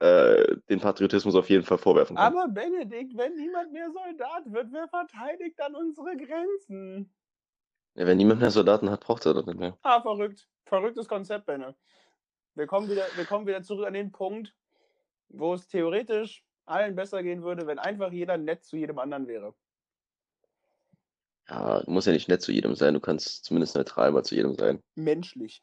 äh, 0.00 0.56
den 0.68 0.80
Patriotismus 0.80 1.36
auf 1.36 1.48
jeden 1.48 1.62
Fall 1.62 1.78
vorwerfen 1.78 2.16
kann. 2.16 2.36
Aber 2.36 2.48
Benedikt, 2.48 3.16
wenn 3.16 3.36
niemand 3.36 3.70
mehr 3.72 3.88
Soldat 3.92 4.52
wird, 4.52 4.72
wer 4.72 4.88
verteidigt 4.88 5.54
dann 5.60 5.76
unsere 5.76 6.16
Grenzen? 6.16 7.14
Ja, 7.94 8.04
wenn 8.04 8.16
niemand 8.16 8.40
mehr 8.40 8.50
Soldaten 8.50 8.90
hat, 8.90 8.98
braucht 8.98 9.24
er 9.26 9.34
das 9.34 9.46
nicht 9.46 9.60
mehr. 9.60 9.78
Ah, 9.82 10.00
verrückt. 10.02 10.48
Verrücktes 10.64 11.06
Konzept, 11.06 11.46
Benne. 11.46 11.76
Wir 12.56 12.66
kommen 12.66 12.90
wieder, 12.90 13.04
wir 13.14 13.26
kommen 13.26 13.46
wieder 13.46 13.62
zurück 13.62 13.86
an 13.86 13.94
den 13.94 14.10
Punkt, 14.10 14.56
wo 15.28 15.54
es 15.54 15.68
theoretisch 15.68 16.45
allen 16.66 16.94
besser 16.94 17.22
gehen 17.22 17.42
würde, 17.42 17.66
wenn 17.66 17.78
einfach 17.78 18.12
jeder 18.12 18.36
nett 18.36 18.64
zu 18.64 18.76
jedem 18.76 18.98
anderen 18.98 19.26
wäre. 19.26 19.54
Ja, 21.48 21.80
du 21.80 21.90
musst 21.90 22.06
ja 22.06 22.12
nicht 22.12 22.28
nett 22.28 22.42
zu 22.42 22.52
jedem 22.52 22.74
sein, 22.74 22.94
du 22.94 23.00
kannst 23.00 23.44
zumindest 23.44 23.76
neutral 23.76 24.10
mal 24.12 24.24
zu 24.24 24.34
jedem 24.34 24.54
sein. 24.54 24.82
Menschlich. 24.96 25.62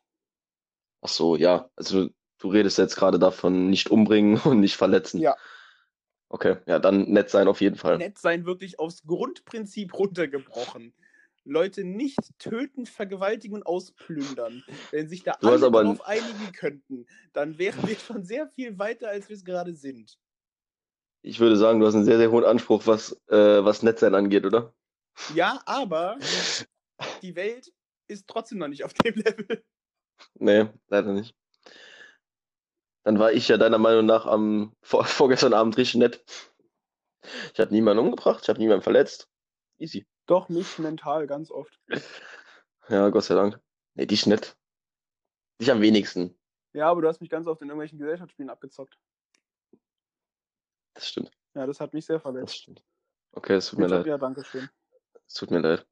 Ach 1.01 1.09
so, 1.09 1.35
ja. 1.35 1.69
Also 1.75 2.09
du 2.37 2.47
redest 2.47 2.77
jetzt 2.77 2.95
gerade 2.95 3.19
davon, 3.19 3.69
nicht 3.69 3.91
umbringen 3.91 4.37
und 4.45 4.59
nicht 4.59 4.75
verletzen. 4.75 5.19
Ja. 5.19 5.35
Okay, 6.29 6.57
ja, 6.65 6.79
dann 6.79 7.09
nett 7.09 7.29
sein 7.29 7.47
auf 7.47 7.61
jeden 7.61 7.75
Fall. 7.75 7.97
Nett 7.97 8.17
sein 8.17 8.45
wirklich 8.45 8.79
aufs 8.79 9.03
Grundprinzip 9.03 9.93
runtergebrochen. 9.93 10.93
Leute 11.45 11.83
nicht 11.83 12.17
töten, 12.39 12.85
vergewaltigen 12.85 13.55
und 13.55 13.65
ausplündern. 13.65 14.63
Wenn 14.91 15.09
sich 15.09 15.23
da 15.23 15.33
alle 15.41 15.59
darauf 15.59 16.05
einigen 16.05 16.51
könnten, 16.53 17.05
dann 17.33 17.57
wären 17.57 17.85
wir 17.87 17.97
schon 17.97 18.23
sehr 18.23 18.47
viel 18.47 18.79
weiter, 18.79 19.09
als 19.09 19.29
wir 19.29 19.35
es 19.35 19.43
gerade 19.43 19.75
sind. 19.75 20.17
Ich 21.26 21.39
würde 21.39 21.55
sagen, 21.55 21.80
du 21.80 21.86
hast 21.88 21.95
einen 21.95 22.03
sehr, 22.03 22.17
sehr 22.17 22.32
hohen 22.32 22.43
Anspruch, 22.43 22.86
was, 22.86 23.13
äh, 23.30 23.63
was 23.63 23.82
nett 23.82 23.97
sein 23.97 24.13
angeht, 24.13 24.45
oder? 24.45 24.74
Ja, 25.34 25.61
aber 25.65 26.17
die 27.21 27.36
Welt 27.36 27.71
ist 28.07 28.28
trotzdem 28.28 28.57
noch 28.57 28.67
nicht 28.67 28.84
auf 28.84 28.93
dem 28.93 29.15
Level. 29.15 29.63
Nee, 30.36 30.67
leider 30.89 31.13
nicht. 31.13 31.34
Dann 33.03 33.19
war 33.19 33.32
ich 33.32 33.47
ja 33.47 33.57
deiner 33.57 33.78
Meinung 33.78 34.05
nach 34.05 34.26
am 34.26 34.76
vor, 34.82 35.05
vorgestern 35.05 35.53
Abend 35.53 35.78
richtig 35.78 35.95
nett. 35.95 36.24
Ich 37.53 37.59
habe 37.59 37.74
niemanden 37.74 38.03
umgebracht, 38.03 38.41
ich 38.43 38.49
habe 38.49 38.59
niemanden 38.59 38.84
verletzt. 38.84 39.30
Easy. 39.78 40.05
Doch, 40.26 40.49
mich 40.49 40.78
mental 40.78 41.26
ganz 41.26 41.51
oft. 41.51 41.80
Ja, 42.89 43.09
Gott 43.09 43.24
sei 43.24 43.36
Dank. 43.36 43.61
Nee, 43.95 44.05
dich 44.05 44.26
nett. 44.26 44.57
Dich 45.59 45.71
am 45.71 45.82
wenigsten. 45.82 46.38
Ja, 46.74 46.89
aber 46.89 47.01
du 47.01 47.07
hast 47.07 47.21
mich 47.21 47.30
ganz 47.30 47.47
oft 47.47 47.61
in 47.61 47.69
irgendwelchen 47.69 47.99
Gesellschaftsspielen 47.99 48.49
abgezockt. 48.49 48.97
Das 50.93 51.07
stimmt. 51.09 51.31
Ja, 51.55 51.65
das 51.65 51.79
hat 51.79 51.93
mich 51.93 52.05
sehr 52.05 52.17
Das 52.17 52.21
verletzt. 52.23 52.57
stimmt. 52.57 52.83
Okay, 53.31 53.55
es 53.55 53.67
tut 53.69 53.79
mir 53.79 53.87
leid. 53.87 54.05
Ja, 54.05 54.17
danke 54.17 54.43
schön. 54.45 54.69
Es 55.27 55.33
tut 55.33 55.51
mir 55.51 55.59
leid. 55.59 55.85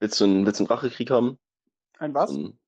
Willst 0.00 0.20
du 0.20 0.24
einen, 0.24 0.44
willst 0.46 0.60
du 0.60 0.64
einen 0.64 0.68
Rachekrieg 0.68 1.10
haben? 1.10 1.38
Ein 1.98 2.12
was? 2.14 2.30
Ein, 2.30 2.58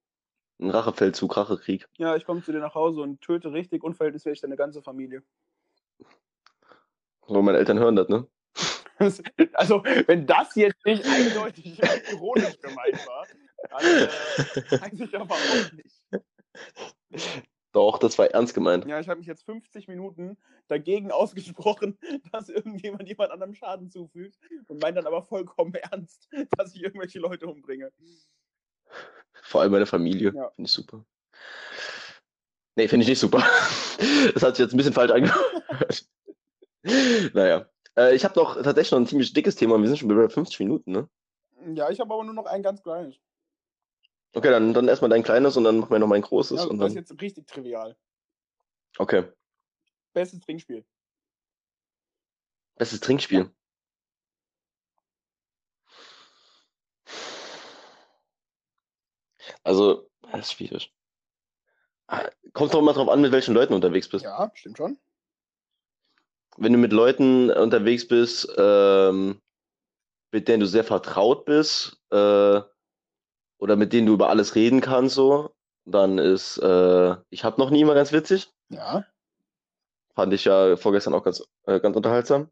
einen 0.59 0.70
Rachefeldzug, 0.70 1.37
Rachekrieg. 1.37 1.87
Ja, 1.99 2.16
ich 2.16 2.24
komme 2.24 2.43
zu 2.43 2.53
dir 2.53 2.61
nach 2.61 2.74
Hause 2.74 3.01
und 3.01 3.20
töte 3.20 3.53
richtig 3.53 3.83
unverhältnismäßig 3.85 4.41
deine 4.41 4.57
ganze 4.57 4.83
Familie. 4.83 5.22
So, 7.27 7.43
meine 7.43 7.59
Eltern 7.59 7.79
hören 7.79 7.97
das, 7.97 8.09
ne? 8.09 8.27
Also, 9.53 9.85
wenn 10.07 10.27
das 10.27 10.55
jetzt 10.55 10.83
nicht 10.87 11.05
eindeutig 11.05 11.79
ironisch 12.11 12.59
gemeint 12.62 13.07
war, 13.07 13.27
dann 13.68 13.85
äh, 13.85 14.09
weiß 14.81 15.01
ich 15.01 15.14
aber 15.14 15.35
auch 15.35 15.72
nicht. 15.72 16.03
Doch, 17.77 17.99
das 17.99 18.16
war 18.16 18.31
ernst 18.31 18.55
gemeint. 18.55 18.87
Ja, 18.87 18.99
ich 19.01 19.09
habe 19.11 19.18
mich 19.18 19.27
jetzt 19.27 19.45
50 19.45 19.87
Minuten 19.87 20.39
dagegen 20.66 21.11
ausgesprochen, 21.12 21.99
dass 22.33 22.49
irgendjemand 22.49 23.07
jemand 23.07 23.33
anderem 23.33 23.55
Schaden 23.55 23.91
zufügt 23.91 24.39
und 24.68 24.81
meint 24.81 24.97
dann 24.97 25.07
aber 25.07 25.22
vollkommen 25.22 25.74
ernst, 25.93 26.27
dass 26.57 26.74
ich 26.74 26.83
irgendwelche 26.83 27.18
Leute 27.18 27.47
umbringe. 27.47 27.93
Vor 29.43 29.61
allem 29.61 29.72
meine 29.72 29.85
Familie. 29.85 30.33
Ja. 30.35 30.49
Finde 30.53 30.68
ich 30.68 30.72
super. 30.72 31.05
Nee, 32.77 32.89
finde 32.89 33.05
ich 33.05 33.11
nicht 33.11 33.18
super. 33.18 33.45
Das 34.33 34.43
hat 34.43 34.57
sich 34.57 34.64
jetzt 34.64 34.72
ein 34.72 34.79
bisschen 34.79 34.93
falsch 34.93 35.11
angehört. 35.11 36.07
Naja. 37.35 37.66
Äh, 37.97 38.14
ich 38.14 38.24
habe 38.24 38.39
noch 38.39 38.55
tatsächlich 38.55 38.93
noch 38.93 39.01
ein 39.01 39.07
ziemlich 39.07 39.35
dickes 39.35 39.57
Thema. 39.57 39.79
Wir 39.79 39.87
sind 39.87 39.99
schon 39.99 40.09
bei 40.09 40.29
50 40.29 40.61
Minuten, 40.61 40.93
ne? 40.93 41.09
Ja, 41.74 41.91
ich 41.91 42.01
habe 42.01 42.12
aber 42.12 42.24
nur 42.24 42.35
noch 42.35 42.47
ein 42.47 42.62
ganz 42.62 42.83
kleines. 42.83 43.16
Okay, 44.35 44.51
dann, 44.51 44.74
dann 44.74 44.89
erstmal 44.89 45.09
dein 45.09 45.22
kleines 45.22 45.57
und 45.57 45.64
dann 45.64 45.79
machen 45.79 45.91
wir 45.91 45.99
noch 45.99 46.07
mein 46.07 46.22
großes. 46.22 46.59
Ja, 46.59 46.66
und 46.66 46.79
das 46.79 46.89
ist 46.89 46.95
dann, 46.97 47.03
jetzt 47.05 47.22
richtig 47.22 47.47
trivial. 47.47 47.97
okay. 48.99 49.24
Bestes 50.12 50.41
Trinkspiel. 50.41 50.85
Bestes 52.77 53.01
Trinkspiel. 53.01 53.51
Also, 59.62 60.09
das 60.22 60.41
ist 60.41 60.53
schwierig. 60.53 60.93
Ah, 62.09 62.29
Kommt 62.53 62.72
doch 62.72 62.79
immer 62.79 62.93
drauf 62.93 63.09
an, 63.09 63.20
mit 63.20 63.33
welchen 63.33 63.55
Leuten 63.55 63.72
du 63.72 63.77
unterwegs 63.77 64.09
bist. 64.09 64.24
Ja, 64.24 64.51
stimmt 64.55 64.79
schon. 64.79 64.99
wenn 66.57 66.72
du 66.72 66.79
mit 66.79 66.93
Leuten 66.93 67.51
unterwegs 67.51 68.07
bist, 68.09 68.49
ähm, 68.57 69.41
mit 70.33 70.49
denen 70.49 70.61
du 70.61 70.66
sehr 70.66 70.85
vertraut 70.85 71.45
bist, 71.45 72.01
äh, 72.11 72.61
oder 73.59 73.77
mit 73.77 73.93
denen 73.93 74.07
du 74.07 74.15
über 74.15 74.29
alles 74.29 74.55
reden 74.55 74.81
kannst, 74.81 75.15
so, 75.15 75.51
dann 75.85 76.19
ist, 76.19 76.59
äh, 76.59 77.17
ich 77.31 77.45
habe 77.45 77.61
noch 77.61 77.71
nie 77.71 77.85
mal 77.85 77.95
ganz 77.95 78.13
witzig. 78.13 78.53
Ja. 78.69 79.05
Fand 80.15 80.33
ich 80.33 80.45
ja 80.45 80.77
vorgestern 80.77 81.15
auch 81.15 81.23
ganz, 81.23 81.43
äh, 81.67 81.79
ganz 81.81 81.97
unterhaltsam. 81.97 82.51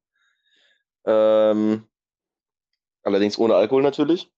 Ähm, 1.04 1.86
allerdings 3.02 3.38
ohne 3.38 3.54
Alkohol 3.56 3.82
natürlich. 3.82 4.30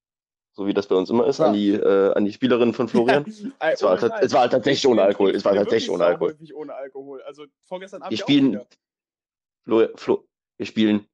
So 0.53 0.67
wie 0.67 0.73
das 0.75 0.87
bei 0.87 0.95
uns 0.95 1.11
immer 1.11 1.27
ist, 1.27 1.39
Ja. 1.39 1.47
an 1.47 1.53
die, 1.53 1.71
äh, 1.73 2.14
an 2.14 2.25
die 2.25 2.33
Spielerin 2.33 2.73
von 2.73 2.89
Florian. 2.89 3.25
Ey, 3.59 3.75
Es 3.75 3.83
war, 3.83 3.99
Scheiß. 3.99 4.12
es 4.23 4.33
war 4.33 4.49
tatsächlich 4.49 4.85
Ich 4.85 4.89
ohne 4.89 5.03
Alkohol. 5.03 5.31
Es 5.33 5.45
war 5.45 5.53
tatsächlich 5.55 5.89
wirklich 5.89 5.95
ohne 5.95 6.05
Alkohol. 6.07 6.31
sauhäufig 6.31 6.55
ohne 6.55 6.75
Alkohol. 6.75 7.23
Also 7.23 7.45
vorgestern 7.64 8.03
Abend 8.03 8.12
Wir 8.12 8.19
ja 8.19 8.23
spielen. 8.25 8.61
Flo, 9.64 9.87
Flo, 9.97 10.27
wir 10.57 10.67
spielen 10.67 11.07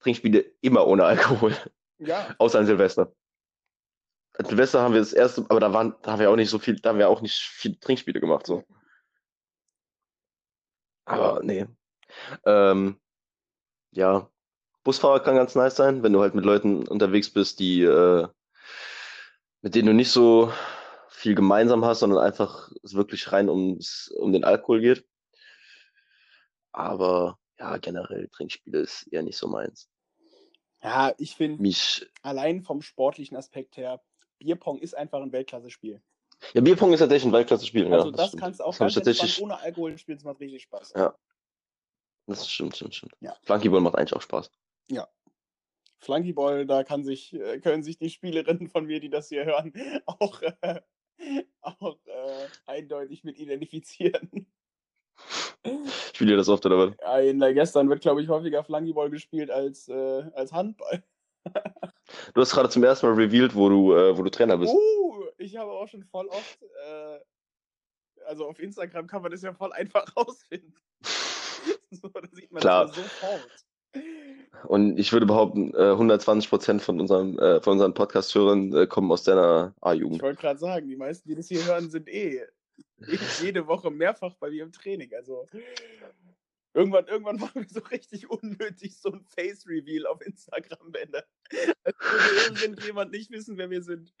Trinkspiele 0.00 0.44
immer 0.62 0.86
ohne 0.88 1.04
Alkohol. 1.04 1.54
Ja, 1.98 2.34
Außer 2.38 2.58
an 2.58 2.66
Silvester. 2.66 3.12
Silvester 4.38 4.80
haben 4.80 4.94
wir 4.94 5.00
das 5.00 5.12
erste, 5.12 5.44
aber 5.48 5.60
da 5.60 5.72
waren, 5.72 5.94
da 6.02 6.12
haben 6.12 6.20
wir 6.20 6.30
auch 6.30 6.36
nicht 6.36 6.50
so 6.50 6.58
viel, 6.58 6.76
da 6.76 6.90
haben 6.90 6.98
wir 6.98 7.08
auch 7.08 7.20
nicht 7.20 7.36
viel 7.36 7.76
Trinkspiele 7.76 8.20
gemacht, 8.20 8.46
so. 8.46 8.64
Aber 11.04 11.40
nee. 11.42 11.66
Ähm, 12.46 13.00
ja. 13.90 14.28
Busfahrer 14.84 15.20
kann 15.20 15.36
ganz 15.36 15.54
nice 15.54 15.76
sein, 15.76 16.02
wenn 16.02 16.12
du 16.12 16.20
halt 16.20 16.34
mit 16.34 16.44
Leuten 16.44 16.88
unterwegs 16.88 17.30
bist, 17.30 17.60
die, 17.60 17.82
äh, 17.82 18.26
mit 19.60 19.74
denen 19.74 19.86
du 19.86 19.94
nicht 19.94 20.10
so 20.10 20.52
viel 21.08 21.34
gemeinsam 21.34 21.84
hast, 21.84 22.00
sondern 22.00 22.18
einfach 22.18 22.70
es 22.82 22.94
wirklich 22.94 23.30
rein 23.30 23.48
ums, 23.48 24.12
um 24.16 24.32
den 24.32 24.44
Alkohol 24.44 24.80
geht. 24.80 25.06
Aber 26.72 27.38
ja, 27.58 27.76
generell 27.76 28.28
Trinkspiele 28.28 28.80
ist 28.80 29.06
eher 29.12 29.22
nicht 29.22 29.36
so 29.36 29.46
meins. 29.46 29.88
ja 30.82 31.14
ich 31.18 31.36
finde, 31.36 31.62
Mich, 31.62 32.10
allein 32.22 32.62
vom 32.62 32.82
sportlichen 32.82 33.36
Aspekt 33.36 33.76
her, 33.76 34.02
Bierpong 34.42 34.78
ist 34.78 34.94
einfach 34.96 35.20
ein 35.20 35.32
Weltklasse-Spiel. 35.32 36.00
ja, 36.54 36.60
Bierpong 36.60 36.92
ist 36.92 37.00
tatsächlich 37.00 37.30
ein 37.30 37.32
Weltklasse-Spiel. 37.32 37.88
Ja, 37.88 37.96
Also 37.96 38.10
das, 38.10 38.28
stimmt. 38.28 38.42
kannst 38.42 38.60
du 38.60 38.64
auch 38.64 38.70
Das 38.70 38.78
ganz 38.78 38.94
tatsächlich, 38.94 39.40
ohne 39.42 39.58
Alkohol 39.58 39.96
spielen, 39.98 40.18
es 40.18 40.24
macht 40.24 40.40
richtig 40.40 40.62
Spaß. 40.62 40.92
Ja. 40.96 41.14
das 42.26 42.48
stimmt, 42.50 42.76
stimmt, 42.76 42.94
stimmt. 42.94 43.12
Ja. 43.20 43.36
Flunkyball 43.42 43.80
macht 43.80 43.96
eigentlich 43.96 44.14
auch 44.14 44.22
Spaß. 44.22 44.50
Flunkyball, 46.02 46.66
da 46.66 46.82
kann 46.82 47.04
sich, 47.04 47.32
äh, 47.32 47.60
können 47.60 47.82
sich 47.82 47.96
die 47.96 48.10
Spielerinnen 48.10 48.68
von 48.68 48.86
mir, 48.86 49.00
die 49.00 49.08
das 49.08 49.28
hier 49.28 49.44
hören, 49.44 49.72
auch, 50.06 50.42
äh, 50.42 50.80
auch 51.60 51.96
äh, 52.06 52.46
eindeutig 52.66 53.22
mit 53.24 53.38
identifizieren. 53.38 54.46
Spielt 56.12 56.30
ihr 56.30 56.36
das 56.36 56.48
oft 56.48 56.66
oder 56.66 56.78
was? 56.78 57.22
Äh, 57.22 57.54
gestern 57.54 57.88
wird, 57.88 58.02
glaube 58.02 58.20
ich, 58.20 58.28
häufiger 58.28 58.64
Flunkyball 58.64 59.10
gespielt 59.10 59.50
als, 59.50 59.88
äh, 59.88 60.24
als 60.34 60.52
Handball. 60.52 61.04
Du 62.34 62.40
hast 62.40 62.52
gerade 62.52 62.68
zum 62.68 62.84
ersten 62.84 63.06
Mal 63.06 63.14
revealed, 63.14 63.54
wo 63.54 63.68
du, 63.68 63.94
äh, 63.94 64.16
wo 64.16 64.22
du 64.22 64.30
Trainer 64.30 64.56
bist. 64.58 64.72
Uh, 64.72 65.24
ich 65.38 65.56
habe 65.56 65.70
auch 65.70 65.88
schon 65.88 66.04
voll 66.04 66.26
oft, 66.28 66.62
äh, 66.62 67.18
also 68.26 68.46
auf 68.46 68.58
Instagram 68.58 69.06
kann 69.06 69.22
man 69.22 69.30
das 69.30 69.42
ja 69.42 69.52
voll 69.52 69.72
einfach 69.72 70.04
rausfinden. 70.16 70.74
so, 71.90 72.08
da 72.08 72.20
sieht 72.32 72.52
man 72.52 72.60
Klar. 72.60 72.86
das 72.86 72.96
sofort. 72.96 73.66
Und 74.64 74.98
ich 74.98 75.12
würde 75.12 75.26
behaupten, 75.26 75.74
äh, 75.74 75.90
120 75.90 76.48
Prozent 76.48 76.82
von, 76.82 77.00
unserem, 77.00 77.38
äh, 77.38 77.60
von 77.60 77.74
unseren 77.74 77.94
Podcast-Hörern 77.94 78.74
äh, 78.74 78.86
kommen 78.86 79.10
aus 79.10 79.24
deiner 79.24 79.74
Ich 79.76 79.82
A-Jugend. 79.82 80.22
wollte 80.22 80.40
gerade 80.40 80.58
sagen, 80.58 80.88
die 80.88 80.96
meisten, 80.96 81.28
die 81.28 81.34
das 81.34 81.48
hier 81.48 81.64
hören, 81.64 81.90
sind 81.90 82.08
eh 82.08 82.42
jede 83.42 83.66
Woche 83.66 83.90
mehrfach 83.90 84.34
bei 84.36 84.50
mir 84.50 84.62
im 84.62 84.72
Training. 84.72 85.12
Also 85.14 85.46
irgendwann, 86.74 87.06
irgendwann 87.06 87.36
machen 87.40 87.62
wir 87.62 87.68
so 87.68 87.80
richtig 87.80 88.30
unnötig 88.30 88.98
so 88.98 89.10
ein 89.10 89.24
Face-Reveal 89.24 90.06
auf 90.06 90.20
Instagram, 90.22 90.92
wenn 90.92 91.12
da 91.12 91.22
als 91.84 91.96
würde 91.98 92.54
irgendjemand 92.62 93.12
nicht 93.12 93.30
wissen, 93.30 93.56
wer 93.58 93.70
wir 93.70 93.82
sind. 93.82 94.14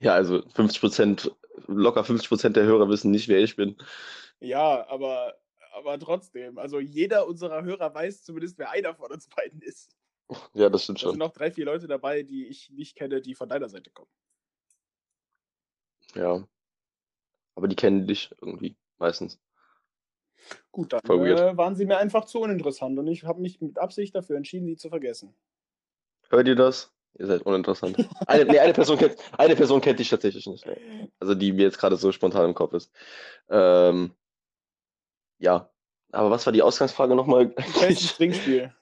Ja, 0.00 0.14
also 0.14 0.42
50 0.48 0.80
Prozent, 0.80 1.36
locker 1.66 2.04
50 2.04 2.28
Prozent 2.28 2.56
der 2.56 2.64
Hörer 2.64 2.88
wissen 2.88 3.10
nicht, 3.10 3.28
wer 3.28 3.40
ich 3.40 3.56
bin. 3.56 3.76
Ja, 4.40 4.88
aber, 4.88 5.38
aber 5.72 5.98
trotzdem, 5.98 6.58
also 6.58 6.80
jeder 6.80 7.26
unserer 7.26 7.62
Hörer 7.62 7.94
weiß 7.94 8.22
zumindest, 8.24 8.58
wer 8.58 8.70
einer 8.70 8.94
von 8.94 9.12
uns 9.12 9.28
beiden 9.28 9.60
ist. 9.60 9.94
Ja, 10.54 10.70
das 10.70 10.84
stimmt 10.84 10.98
Da 11.02 11.02
sind 11.02 11.10
schon. 11.10 11.18
noch 11.18 11.32
drei, 11.32 11.50
vier 11.50 11.64
Leute 11.66 11.88
dabei, 11.88 12.22
die 12.22 12.46
ich 12.46 12.70
nicht 12.70 12.96
kenne, 12.96 13.20
die 13.20 13.34
von 13.34 13.48
deiner 13.48 13.68
Seite 13.68 13.90
kommen. 13.90 14.10
Ja. 16.14 16.46
Aber 17.56 17.68
die 17.68 17.76
kennen 17.76 18.06
dich 18.06 18.30
irgendwie, 18.40 18.76
meistens. 18.98 19.38
Gut, 20.72 20.92
dann 20.92 21.00
äh, 21.04 21.56
waren 21.56 21.76
sie 21.76 21.86
mir 21.86 21.98
einfach 21.98 22.24
zu 22.24 22.40
uninteressant 22.40 22.98
und 22.98 23.06
ich 23.06 23.24
habe 23.24 23.40
mich 23.40 23.60
mit 23.60 23.78
Absicht 23.78 24.14
dafür 24.14 24.36
entschieden, 24.36 24.66
sie 24.66 24.76
zu 24.76 24.88
vergessen. 24.88 25.34
Hört 26.30 26.46
ihr 26.48 26.56
das? 26.56 26.92
Ihr 27.18 27.26
seid 27.26 27.42
uninteressant. 27.42 27.96
Eine, 28.26 28.44
nee, 28.44 28.58
eine, 28.58 28.72
Person 28.72 28.96
kennt, 28.96 29.16
eine 29.36 29.56
Person 29.56 29.80
kennt 29.80 29.98
dich 29.98 30.08
tatsächlich 30.08 30.46
nicht. 30.46 30.64
Also 31.18 31.34
die 31.34 31.52
mir 31.52 31.62
jetzt 31.62 31.78
gerade 31.78 31.96
so 31.96 32.12
spontan 32.12 32.46
im 32.46 32.54
Kopf 32.54 32.72
ist. 32.72 32.92
Ähm, 33.48 34.12
ja. 35.38 35.68
Aber 36.12 36.30
was 36.30 36.46
war 36.46 36.52
die 36.52 36.62
Ausgangsfrage 36.62 37.14
nochmal? 37.14 37.46
Bestes 37.46 38.14
Trinkspiel. 38.16 38.72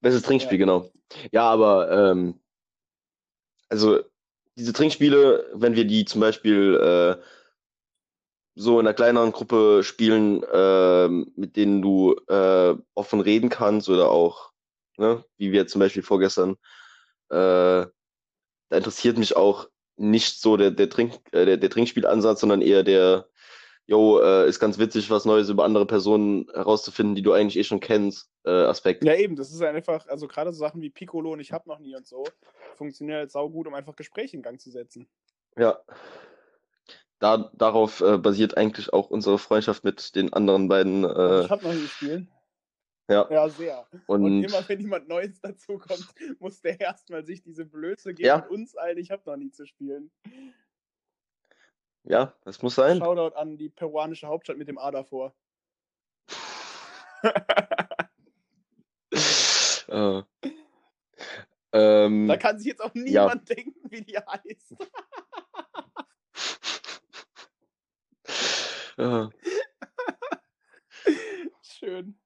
Bestes 0.00 0.22
Trinkspiel, 0.22 0.58
genau. 0.58 0.90
Ja, 1.30 1.48
aber 1.48 1.90
ähm, 1.90 2.40
also 3.68 4.00
diese 4.56 4.72
Trinkspiele, 4.72 5.50
wenn 5.54 5.74
wir 5.74 5.84
die 5.84 6.04
zum 6.04 6.20
Beispiel 6.20 6.76
äh, 6.76 7.22
so 8.54 8.78
in 8.78 8.86
einer 8.86 8.94
kleineren 8.94 9.32
Gruppe 9.32 9.82
spielen, 9.82 10.44
ähm, 10.52 11.32
mit 11.36 11.56
denen 11.56 11.82
du 11.82 12.14
äh, 12.28 12.74
offen 12.94 13.20
reden 13.20 13.48
kannst 13.48 13.88
oder 13.88 14.10
auch, 14.10 14.52
ne, 14.96 15.24
wie 15.36 15.52
wir 15.52 15.66
zum 15.66 15.80
Beispiel 15.80 16.02
vorgestern, 16.02 16.52
äh, 17.30 17.86
da 18.68 18.76
interessiert 18.76 19.18
mich 19.18 19.36
auch 19.36 19.68
nicht 19.96 20.40
so 20.40 20.56
der, 20.56 20.70
der, 20.70 20.88
Trink, 20.88 21.14
äh, 21.32 21.44
der, 21.44 21.56
der 21.56 21.70
Trinkspielansatz, 21.70 22.40
sondern 22.40 22.62
eher 22.62 22.82
der, 22.82 23.28
yo, 23.86 24.20
äh, 24.20 24.48
ist 24.48 24.60
ganz 24.60 24.78
witzig, 24.78 25.10
was 25.10 25.24
Neues 25.24 25.48
über 25.48 25.64
andere 25.64 25.86
Personen 25.86 26.46
herauszufinden, 26.52 27.14
die 27.14 27.22
du 27.22 27.32
eigentlich 27.32 27.58
eh 27.58 27.64
schon 27.64 27.80
kennst, 27.80 28.30
äh, 28.44 28.50
Aspekt. 28.50 29.04
Ja, 29.04 29.14
eben, 29.14 29.36
das 29.36 29.52
ist 29.52 29.62
einfach, 29.62 30.06
also 30.08 30.26
gerade 30.28 30.52
so 30.52 30.58
Sachen 30.58 30.80
wie 30.80 30.90
Piccolo 30.90 31.32
und 31.32 31.40
ich 31.40 31.52
hab 31.52 31.66
noch 31.66 31.78
nie 31.78 31.94
und 31.94 32.06
so, 32.06 32.24
funktionieren 32.76 33.18
halt 33.18 33.30
saugut, 33.30 33.66
um 33.66 33.74
einfach 33.74 33.96
Gespräche 33.96 34.36
in 34.36 34.42
Gang 34.42 34.60
zu 34.60 34.70
setzen. 34.70 35.08
Ja. 35.56 35.78
Da, 37.20 37.50
darauf 37.54 38.00
äh, 38.00 38.18
basiert 38.18 38.56
eigentlich 38.56 38.92
auch 38.92 39.08
unsere 39.10 39.38
Freundschaft 39.38 39.84
mit 39.84 40.14
den 40.14 40.32
anderen 40.32 40.68
beiden. 40.68 41.04
Also 41.04 41.42
Äh, 41.42 41.44
ich 41.44 41.50
hab 41.50 41.62
noch 41.62 41.72
nie 41.72 41.82
gespielt. 41.82 42.26
ja. 43.08 43.26
Ja, 43.30 43.48
sehr. 43.48 43.86
Und, 44.06 44.24
Und 44.24 44.44
immer 44.44 44.68
wenn 44.68 44.80
jemand 44.80 45.08
Neues 45.08 45.40
dazukommt, 45.40 46.06
muss 46.40 46.60
der 46.60 46.80
erstmal 46.80 47.24
sich 47.24 47.42
diese 47.42 47.64
Blöße 47.64 48.14
geben 48.14 48.26
Ja. 48.26 48.36
und 48.36 48.48
uns 48.50 48.76
allen, 48.76 48.98
ich 48.98 49.10
hab 49.10 49.24
noch 49.26 49.36
nie 49.36 49.50
zu 49.50 49.64
spielen. 49.66 50.10
ja, 52.02 52.34
das 52.44 52.60
muss 52.62 52.74
sein. 52.74 52.98
Shoutout 52.98 53.36
an 53.36 53.56
die 53.56 53.70
peruanische 53.70 54.26
Hauptstadt 54.26 54.58
mit 54.58 54.68
dem 54.68 54.78
A 54.78 54.90
davor. 54.90 55.34
Äh, 59.86 60.22
ähm, 61.72 62.26
Da 62.28 62.36
kann 62.36 62.58
sich 62.58 62.66
jetzt 62.68 62.82
auch 62.82 62.94
niemand 62.94 63.48
denken, 63.48 63.74
wie 63.90 64.02
die 64.02 64.16
heißt. 64.16 64.74
Schön. 71.62 72.18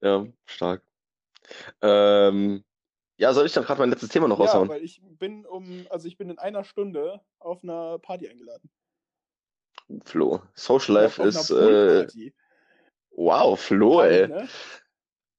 ja, 0.00 0.26
stark. 0.46 0.82
Ähm, 1.80 2.64
ja, 3.16 3.32
soll 3.32 3.46
ich 3.46 3.52
dann 3.52 3.64
gerade 3.64 3.80
mein 3.80 3.90
letztes 3.90 4.08
Thema 4.10 4.28
noch 4.28 4.38
Ja, 4.38 4.44
raushauen? 4.46 4.68
weil 4.68 4.82
ich 4.82 5.02
bin 5.02 5.44
um, 5.46 5.86
also 5.90 6.08
ich 6.08 6.16
bin 6.16 6.30
in 6.30 6.38
einer 6.38 6.64
Stunde 6.64 7.20
auf 7.38 7.62
einer 7.62 7.98
Party 7.98 8.28
eingeladen. 8.28 8.70
Flo. 10.04 10.42
Social 10.54 10.94
Life 10.94 11.22
ist. 11.22 11.50
Äh, 11.50 12.32
wow, 13.10 13.60
Flo, 13.60 13.98
Krank, 13.98 14.10
ey. 14.10 14.28
ne? 14.28 14.48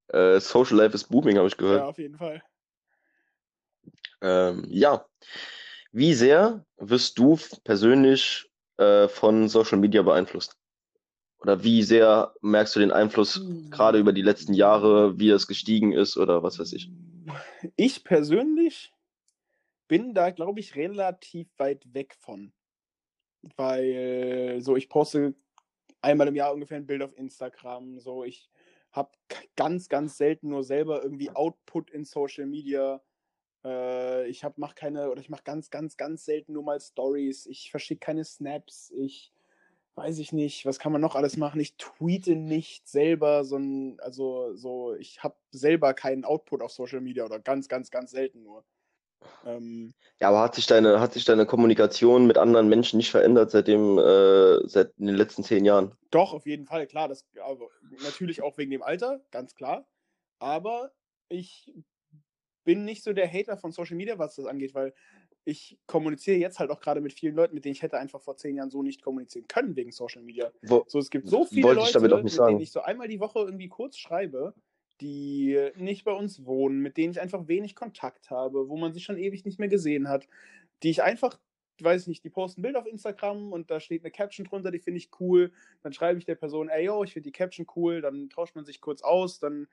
Äh, 0.10 0.40
Social 0.40 0.78
Life 0.78 0.94
ist 0.94 1.10
booming, 1.10 1.38
habe 1.38 1.48
ich 1.48 1.58
gehört. 1.58 1.82
Ja, 1.82 1.88
auf 1.88 1.98
jeden 1.98 2.18
Fall. 2.18 2.44
Ähm, 4.22 4.66
ja. 4.70 5.06
Wie 5.92 6.14
sehr 6.14 6.66
wirst 6.78 7.18
du 7.20 7.38
persönlich 7.64 8.52
äh, 8.78 9.08
von 9.08 9.48
Social 9.50 9.78
Media 9.78 10.02
beeinflusst? 10.02 10.58
Oder 11.40 11.64
wie 11.64 11.84
sehr 11.84 12.34
merkst 12.42 12.76
du 12.76 12.80
den 12.80 12.92
Einfluss 12.92 13.42
gerade 13.70 14.00
über 14.00 14.14
die 14.14 14.22
letzten 14.22 14.54
Jahre, 14.54 15.20
wie 15.20 15.30
es 15.30 15.46
gestiegen 15.46 15.92
ist 15.92 16.16
oder 16.16 16.42
was 16.42 16.58
weiß 16.58 16.72
ich? 16.72 16.90
Ich 17.76 18.06
persönlich 18.06 18.94
bin 19.90 20.14
da, 20.14 20.30
glaube 20.30 20.62
ich, 20.62 20.76
relativ 20.76 21.50
weit 21.58 21.94
weg 21.94 22.16
von. 22.18 22.54
Weil 23.58 24.60
so, 24.62 24.78
ich 24.78 24.88
poste 24.88 25.36
einmal 26.02 26.30
im 26.30 26.36
Jahr 26.36 26.54
ungefähr 26.54 26.78
ein 26.78 26.88
Bild 26.88 27.02
auf 27.02 27.18
Instagram. 27.18 28.00
So, 28.00 28.24
ich 28.24 28.50
habe 28.94 29.12
ganz, 29.58 29.90
ganz 29.90 30.18
selten 30.18 30.50
nur 30.50 30.64
selber 30.64 31.04
irgendwie 31.04 31.30
Output 31.32 31.92
in 31.92 32.06
Social 32.06 32.46
Media. 32.46 33.02
Äh, 33.66 34.28
ich 34.30 34.44
habe 34.44 34.56
mach 34.58 34.76
keine 34.76 35.10
oder 35.12 35.22
ich 35.22 35.30
mache 35.30 35.44
ganz, 35.44 35.70
ganz, 35.70 35.98
ganz 35.98 36.26
selten 36.26 36.54
nur 36.54 36.64
mal 36.64 36.80
Stories. 36.82 37.46
Ich 37.46 37.72
verschicke 37.72 38.00
keine 38.00 38.26
Snaps. 38.26 38.92
Ich 38.96 39.34
weiß 39.96 40.20
ich 40.20 40.34
nicht, 40.34 40.66
was 40.66 40.80
kann 40.80 40.92
man 40.92 41.02
noch 41.02 41.16
alles 41.16 41.38
machen? 41.38 41.60
Ich 41.62 41.78
tweete 41.78 42.36
nicht 42.36 42.88
selber, 42.88 43.46
so 43.46 43.58
ein, 43.58 44.00
also 44.02 44.56
so, 44.56 44.96
ich 44.96 45.24
habe 45.24 45.38
selber 45.52 45.94
keinen 45.94 46.26
Output 46.26 46.62
auf 46.64 46.72
Social 46.72 47.02
Media 47.02 47.26
oder 47.26 47.40
ganz, 47.40 47.68
ganz, 47.70 47.92
ganz 47.92 48.12
selten 48.12 48.44
nur. 48.44 48.66
Ähm, 49.46 49.96
Ja, 50.20 50.30
aber 50.30 50.42
hat 50.42 50.56
sich 50.56 50.66
deine, 50.68 51.00
hat 51.00 51.14
sich 51.14 51.26
deine 51.26 51.46
Kommunikation 51.46 52.26
mit 52.28 52.38
anderen 52.38 52.68
Menschen 52.70 52.98
nicht 52.98 53.12
verändert 53.12 53.52
seitdem, 53.52 53.98
äh, 54.00 54.68
seit 54.68 54.98
den 54.98 55.08
letzten 55.16 55.44
zehn 55.44 55.66
Jahren? 55.66 55.96
doch, 56.12 56.34
auf 56.34 56.46
jeden 56.46 56.66
Fall, 56.66 56.88
klar, 56.88 57.08
das 57.08 57.26
aber 57.42 57.70
natürlich 58.04 58.42
auch 58.42 58.58
wegen 58.58 58.72
dem 58.72 58.84
Alter, 58.84 59.22
ganz 59.32 59.56
klar. 59.56 59.88
Aber 60.40 60.92
ich 61.30 61.74
bin 62.64 62.86
nicht 62.86 63.04
so 63.04 63.14
der 63.14 63.32
Hater 63.32 63.58
von 63.58 63.72
Social 63.72 63.96
Media, 63.96 64.18
was 64.18 64.36
das 64.36 64.46
angeht, 64.46 64.74
weil 64.74 64.94
ich 65.46 65.78
kommuniziere 65.88 66.38
jetzt 66.38 66.60
halt 66.60 66.72
auch 66.72 66.80
gerade 66.80 67.02
mit 67.02 67.14
vielen 67.14 67.36
Leuten, 67.36 67.54
mit 67.54 67.66
denen 67.66 67.74
ich 67.74 67.82
hätte 67.82 67.98
einfach 67.98 68.22
vor 68.22 68.38
zehn 68.38 68.56
Jahren 68.56 68.70
so 68.70 68.82
nicht 68.82 69.02
kommunizieren 69.02 69.48
können 69.48 69.76
wegen 69.76 69.92
Social 69.92 70.24
Media. 70.24 70.52
Wo, 70.62 70.84
So, 70.88 71.00
es 71.00 71.10
gibt 71.10 71.28
so 71.28 71.46
viele 71.46 71.74
Leute, 71.74 72.00
mit 72.00 72.38
denen 72.38 72.60
ich 72.60 72.72
so 72.72 72.82
einmal 72.82 73.08
die 73.08 73.20
Woche 73.20 73.40
irgendwie 73.40 73.68
kurz 73.68 73.98
schreibe, 73.98 74.54
die 75.02 75.60
nicht 75.76 76.06
bei 76.06 76.14
uns 76.14 76.46
wohnen, 76.46 76.80
mit 76.80 76.98
denen 76.98 77.12
ich 77.12 77.20
einfach 77.20 77.48
wenig 77.48 77.76
Kontakt 77.76 78.30
habe, 78.30 78.70
wo 78.70 78.78
man 78.78 78.94
sich 78.94 79.04
schon 79.04 79.18
ewig 79.18 79.44
nicht 79.44 79.60
mehr 79.60 79.68
gesehen 79.68 80.08
hat, 80.08 80.28
die 80.82 80.92
ich 80.92 81.04
einfach, 81.04 81.40
weiß 81.82 82.04
ich 82.04 82.08
nicht, 82.08 82.24
die 82.24 82.30
posten 82.30 82.62
ein 82.62 82.64
Bild 82.64 82.76
auf 82.78 82.86
Instagram 82.86 83.52
und 83.52 83.70
da 83.70 83.82
steht 83.82 84.04
eine 84.04 84.12
Caption 84.12 84.46
drunter, 84.46 84.72
die 84.72 84.80
finde 84.80 85.00
ich 85.00 85.10
cool. 85.20 85.52
Dann 85.82 85.92
schreibe 85.92 86.20
ich 86.20 86.26
der 86.26 86.36
Person, 86.36 86.70
ey 86.70 86.86
yo, 86.86 87.04
ich 87.04 87.12
finde 87.12 87.28
die 87.28 87.34
Caption 87.34 87.66
cool, 87.76 88.00
dann 88.02 88.30
tauscht 88.30 88.56
man 88.56 88.64
sich 88.64 88.80
kurz 88.80 89.02
aus, 89.02 89.40
dann 89.40 89.68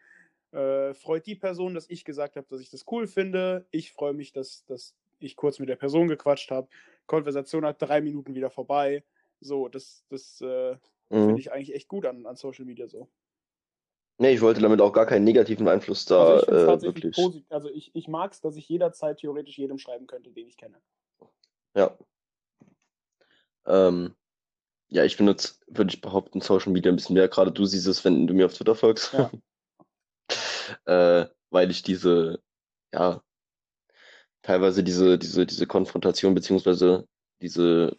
äh, 0.53 0.95
freut 0.95 1.27
die 1.27 1.37
Person, 1.37 1.75
dass 1.75 1.89
ich 1.89 2.05
gesagt 2.05 2.37
habe, 2.37 2.47
dass 2.49 2.61
ich 2.61 2.71
das 2.71 2.85
cool 2.91 3.07
finde. 3.07 3.67
Ich 3.71 3.93
freue 3.93 4.15
mich, 4.15 4.33
dass, 4.33 4.65
dass 4.67 4.95
ich 5.19 5.37
kurz 5.37 5.59
mit 5.59 5.69
der 5.69 5.77
Person 5.77 6.09
gequatscht 6.09 6.51
habe. 6.51 6.69
Konversation 7.07 7.65
hat 7.65 7.81
drei 7.81 8.01
Minuten 8.01 8.35
wieder 8.35 8.51
vorbei. 8.51 9.05
So, 9.41 9.69
das, 9.69 10.05
das 10.09 10.41
äh, 10.41 10.77
Mhm. 11.11 11.25
finde 11.25 11.41
ich 11.41 11.53
eigentlich 11.53 11.75
echt 11.75 11.89
gut 11.89 12.07
an, 12.07 12.25
an 12.25 12.37
Social 12.37 12.65
Media 12.65 12.87
so. 12.87 13.09
Nee, 14.19 14.33
ich 14.33 14.41
wollte 14.43 14.61
damit 14.61 14.81
auch 14.81 14.93
gar 14.93 15.07
keinen 15.07 15.25
negativen 15.25 15.67
Einfluss 15.67 16.05
da 16.05 16.35
Also 16.35 16.47
ich 16.47 16.83
äh, 16.83 16.83
wirklich. 16.83 17.17
positiv. 17.17 17.51
Also 17.51 17.71
ich, 17.71 17.91
ich 17.95 18.07
mag 18.07 18.33
es, 18.33 18.41
dass 18.41 18.57
ich 18.57 18.69
jederzeit 18.69 19.19
theoretisch 19.19 19.59
jedem 19.59 19.79
schreiben 19.79 20.07
könnte, 20.07 20.31
den 20.31 20.47
ich 20.47 20.57
kenne. 20.57 20.77
Ja. 21.75 21.97
Ähm, 23.67 24.15
ja, 24.89 25.05
ich 25.05 25.17
benutze, 25.17 25.55
würde 25.69 25.91
ich 25.93 26.01
behaupten, 26.01 26.41
Social 26.41 26.73
Media 26.73 26.93
ein 26.93 26.97
bisschen 26.97 27.15
mehr. 27.15 27.29
Gerade 27.29 27.51
du 27.51 27.65
siehst 27.65 27.87
es, 27.87 28.05
wenn 28.05 28.27
du 28.27 28.35
mir 28.35 28.47
auf 28.47 28.55
Twitter 28.55 28.75
folgst. 28.75 29.13
Ja. 29.13 29.31
äh, 30.87 31.27
weil 31.51 31.71
ich 31.71 31.83
diese, 31.83 32.43
ja, 32.93 33.23
teilweise 34.43 34.83
diese, 34.85 35.19
diese, 35.19 35.47
diese 35.47 35.67
Konfrontation 35.67 36.35
beziehungsweise 36.35 37.07
diese, 37.43 37.99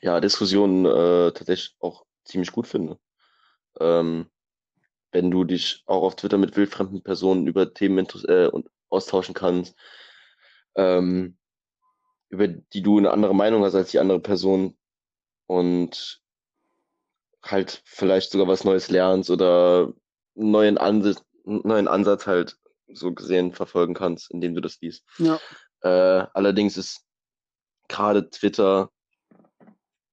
ja, 0.00 0.20
Diskussion 0.20 0.84
äh, 0.86 1.32
tatsächlich 1.32 1.76
auch 1.80 2.04
ziemlich 2.24 2.52
gut 2.52 2.66
finde. 2.66 2.98
Ähm, 3.80 4.30
wenn 5.12 5.30
du 5.30 5.44
dich 5.44 5.82
auch 5.86 6.02
auf 6.02 6.16
Twitter 6.16 6.38
mit 6.38 6.56
wildfremden 6.56 7.02
Personen 7.02 7.46
über 7.46 7.72
Themen 7.72 8.06
äh, 8.28 8.46
und 8.46 8.68
austauschen 8.88 9.34
kannst, 9.34 9.76
ähm, 10.74 11.36
über 12.28 12.48
die 12.48 12.82
du 12.82 12.98
eine 12.98 13.10
andere 13.10 13.34
Meinung 13.34 13.62
hast 13.62 13.74
als 13.74 13.90
die 13.90 13.98
andere 13.98 14.20
Person 14.20 14.76
und 15.46 16.22
halt 17.42 17.82
vielleicht 17.84 18.30
sogar 18.30 18.48
was 18.48 18.64
Neues 18.64 18.88
lernst 18.88 19.30
oder 19.30 19.92
einen 20.36 20.50
neuen 20.50 20.78
Ansatz, 20.78 21.22
neuen 21.44 21.88
Ansatz 21.88 22.26
halt 22.26 22.58
so 22.88 23.12
gesehen 23.12 23.52
verfolgen 23.52 23.94
kannst, 23.94 24.30
indem 24.30 24.54
du 24.54 24.60
das 24.60 24.80
liest. 24.80 25.04
Ja. 25.18 25.38
Äh, 25.80 26.26
allerdings 26.34 26.76
ist 26.76 27.04
gerade 27.88 28.28
Twitter 28.30 28.90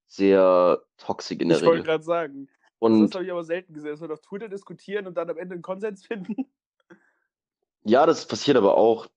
sehr 0.07 0.81
toxisch 0.97 1.37
in 1.39 1.49
der 1.49 1.57
Ich 1.57 1.63
wollte 1.63 1.79
Regel. 1.79 1.85
gerade 1.85 2.03
sagen. 2.03 2.47
das 2.47 2.75
Und 2.79 3.13
habe 3.13 3.25
ich 3.25 3.31
aber 3.31 3.43
selten 3.43 3.73
gesehen, 3.73 3.91
dass 3.91 4.01
wir 4.01 4.11
auf 4.11 4.21
Twitter 4.21 4.49
diskutieren 4.49 5.07
und 5.07 5.15
dann 5.15 5.29
am 5.29 5.37
Ende 5.37 5.53
einen 5.53 5.61
Konsens 5.61 6.05
finden. 6.05 6.35
ja, 7.83 8.05
das 8.05 8.27
passiert 8.27 8.57
aber 8.57 8.75
auch. 8.77 9.07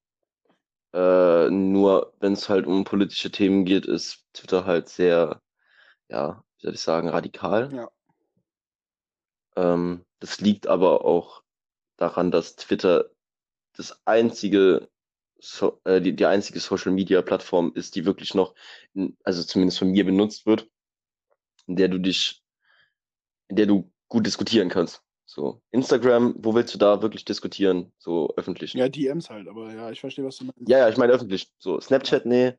Äh, 0.93 1.49
nur 1.49 2.13
wenn 2.21 2.35
es 2.35 2.51
halt 2.51 2.67
um 2.67 2.85
politische 2.85 3.31
Themen 3.31 3.65
geht, 3.65 3.87
ist 3.87 4.27
Twitter 4.35 4.67
halt 4.67 4.91
sehr, 4.91 5.41
ja, 6.09 6.45
wie 6.59 6.67
soll 6.67 6.75
ich 6.75 6.81
sagen, 6.81 7.09
radikal. 7.09 7.73
Ja. 7.73 7.91
Ähm, 9.57 10.05
das 10.21 10.41
liegt 10.41 10.67
aber 10.67 11.05
auch 11.07 11.42
daran, 12.03 12.31
dass 12.31 12.57
Twitter 12.57 13.11
das 13.75 14.01
einzige, 14.05 14.89
so, 15.39 15.81
äh, 15.85 16.01
die, 16.01 16.15
die 16.15 16.27
einzige 16.27 16.61
Social 16.61 16.93
Media 16.93 17.23
Plattform 17.23 17.73
ist, 17.75 17.95
die 17.95 18.05
wirklich 18.05 18.35
noch, 18.35 18.55
in, 18.95 19.17
also 19.25 19.43
zumindest 19.43 19.79
von 19.79 19.89
mir 19.89 20.05
benutzt 20.05 20.45
wird, 20.45 20.69
in 21.67 21.77
der 21.77 21.89
du 21.89 21.99
dich, 21.99 22.43
in 23.49 23.57
der 23.57 23.67
du 23.67 23.91
gut 24.09 24.27
diskutieren 24.27 24.69
kannst. 24.69 25.03
So, 25.25 25.63
Instagram, 25.71 26.35
wo 26.39 26.55
willst 26.55 26.75
du 26.75 26.79
da 26.79 27.01
wirklich 27.01 27.25
diskutieren? 27.25 27.91
So 27.97 28.35
öffentlich. 28.37 28.75
Ja, 28.75 28.89
DMs 28.89 29.31
halt, 29.31 29.49
aber 29.49 29.73
ja, 29.73 29.91
ich 29.91 30.01
verstehe, 30.01 30.25
was 30.27 30.37
du 30.37 30.45
meinst. 30.45 30.69
Ja, 30.69 30.79
ja, 30.79 30.89
ich 30.91 30.99
meine 30.99 31.13
öffentlich. 31.13 31.51
So, 31.59 31.81
Snapchat, 31.81 32.27
nee. 32.27 32.53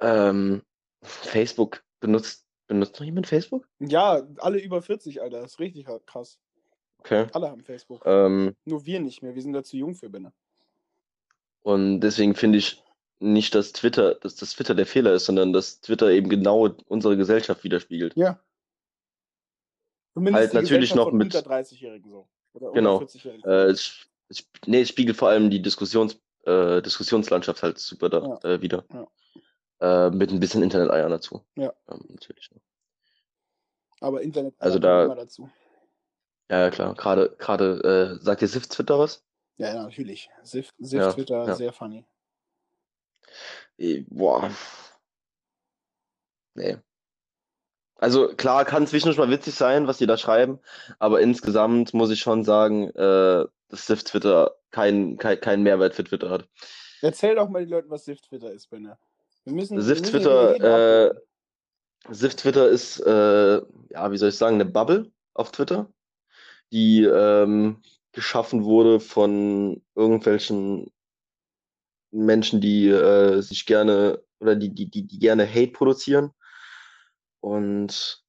Ähm, 0.00 0.62
Facebook 1.02 1.82
benutzt, 2.00 2.46
benutzt 2.66 2.98
noch 2.98 3.06
jemand 3.06 3.26
Facebook? 3.26 3.66
Ja, 3.78 4.26
alle 4.38 4.60
über 4.60 4.82
40, 4.82 5.22
Alter. 5.22 5.40
Das 5.40 5.52
ist 5.52 5.60
richtig 5.60 5.86
krass. 6.04 6.38
Okay. 6.98 7.26
Alle 7.32 7.50
haben 7.50 7.62
Facebook. 7.62 8.02
Ähm, 8.04 8.54
Nur 8.64 8.84
wir 8.84 9.00
nicht 9.00 9.22
mehr. 9.22 9.34
Wir 9.34 9.42
sind 9.42 9.52
da 9.52 9.62
zu 9.62 9.76
jung 9.76 9.94
für, 9.94 10.10
Benne. 10.10 10.32
und 11.62 12.00
deswegen 12.00 12.34
finde 12.34 12.58
ich 12.58 12.82
nicht, 13.20 13.54
dass 13.54 13.72
Twitter, 13.72 14.14
dass 14.16 14.36
das 14.36 14.52
Twitter 14.54 14.74
der 14.74 14.86
Fehler 14.86 15.12
ist, 15.14 15.26
sondern 15.26 15.52
dass 15.52 15.80
Twitter 15.80 16.10
eben 16.10 16.28
genau 16.28 16.68
unsere 16.86 17.16
Gesellschaft 17.16 17.64
widerspiegelt. 17.64 18.16
Ja. 18.16 18.38
Zumindest 20.14 20.40
Halt 20.40 20.52
die 20.52 20.56
natürlich 20.56 20.94
noch 20.94 21.12
mit- 21.12 21.34
unter 21.34 21.40
30-Jährigen 21.48 22.10
so. 22.10 22.28
Oder 22.54 22.72
Genau. 22.72 22.98
unter 22.98 23.06
40-Jährigen. 23.06 23.44
Äh, 23.50 23.64
es, 23.66 24.06
es, 24.28 24.48
nee, 24.66 24.80
es 24.82 24.88
spiegelt 24.88 25.16
vor 25.16 25.28
allem 25.28 25.50
die 25.50 25.62
Diskussions, 25.62 26.20
äh, 26.44 26.80
Diskussionslandschaft 26.82 27.62
halt 27.62 27.78
super 27.78 28.08
da, 28.08 28.38
äh, 28.42 28.60
wieder. 28.62 28.84
Äh, 29.80 30.10
mit 30.10 30.30
ein 30.32 30.40
bisschen 30.40 30.62
Internet-Eiern 30.62 31.10
dazu. 31.10 31.44
Ja. 31.56 31.72
Ähm, 31.88 32.04
natürlich. 32.08 32.50
aber 34.00 34.22
Internet 34.22 34.54
also 34.58 34.78
da- 34.78 35.04
immer 35.04 35.14
dazu. 35.16 35.48
Ja, 36.50 36.70
klar. 36.70 36.94
Gerade, 36.94 37.34
gerade, 37.38 38.18
äh, 38.20 38.24
sagt 38.24 38.40
dir 38.40 38.48
Sif 38.48 38.68
Twitter 38.68 38.98
was? 38.98 39.24
Ja, 39.56 39.74
ja, 39.74 39.82
natürlich. 39.82 40.30
Sif, 40.42 40.72
Sif 40.78 41.00
Ja, 41.00 41.12
Twitter, 41.12 41.46
ja. 41.46 41.54
sehr 41.54 41.72
funny. 41.72 42.06
Eh, 43.76 44.04
Boah. 44.08 44.50
Nee. 46.54 46.78
Also 47.96 48.28
klar, 48.28 48.64
kann 48.64 48.86
zwischendurch 48.86 49.18
mal 49.18 49.30
witzig 49.30 49.54
sein, 49.54 49.88
was 49.88 49.98
die 49.98 50.06
da 50.06 50.16
schreiben, 50.16 50.60
aber 51.00 51.20
insgesamt 51.20 51.94
muss 51.94 52.10
ich 52.10 52.20
schon 52.20 52.44
sagen, 52.44 52.90
äh, 52.90 53.44
dass 53.68 53.86
Sif 53.86 54.04
Twitter 54.04 54.56
keinen 54.70 55.16
kein, 55.18 55.40
keinen 55.40 55.62
Mehrwert 55.64 55.94
für 55.94 56.04
Twitter 56.04 56.30
hat. 56.30 56.48
Erzähl 57.02 57.34
doch 57.34 57.48
mal 57.48 57.60
den 57.60 57.70
Leuten, 57.70 57.90
was 57.90 58.04
Sif 58.04 58.20
Twitter 58.20 58.52
ist, 58.52 58.70
Benne. 58.70 58.98
Wir 59.44 59.52
müssen, 59.52 59.80
Sif 59.80 60.02
Twitter, 60.02 61.10
äh, 61.10 61.14
Sif 62.08 62.36
Twitter 62.36 62.68
ist, 62.68 63.00
äh, 63.00 63.60
ja, 63.90 64.12
wie 64.12 64.18
soll 64.18 64.28
ich 64.28 64.38
sagen, 64.38 64.54
eine 64.54 64.64
Bubble 64.64 65.10
auf 65.34 65.50
Twitter, 65.50 65.92
die 66.72 67.04
ähm, 67.04 67.82
geschaffen 68.12 68.64
wurde 68.64 69.00
von 69.00 69.82
irgendwelchen 69.94 70.90
Menschen, 72.10 72.60
die 72.60 72.88
äh, 72.88 73.40
sich 73.40 73.66
gerne 73.66 74.22
oder 74.40 74.56
die, 74.56 74.74
die, 74.74 74.90
die, 74.90 75.06
die 75.06 75.18
gerne 75.18 75.46
Hate 75.46 75.72
produzieren. 75.72 76.30
Und 77.40 78.22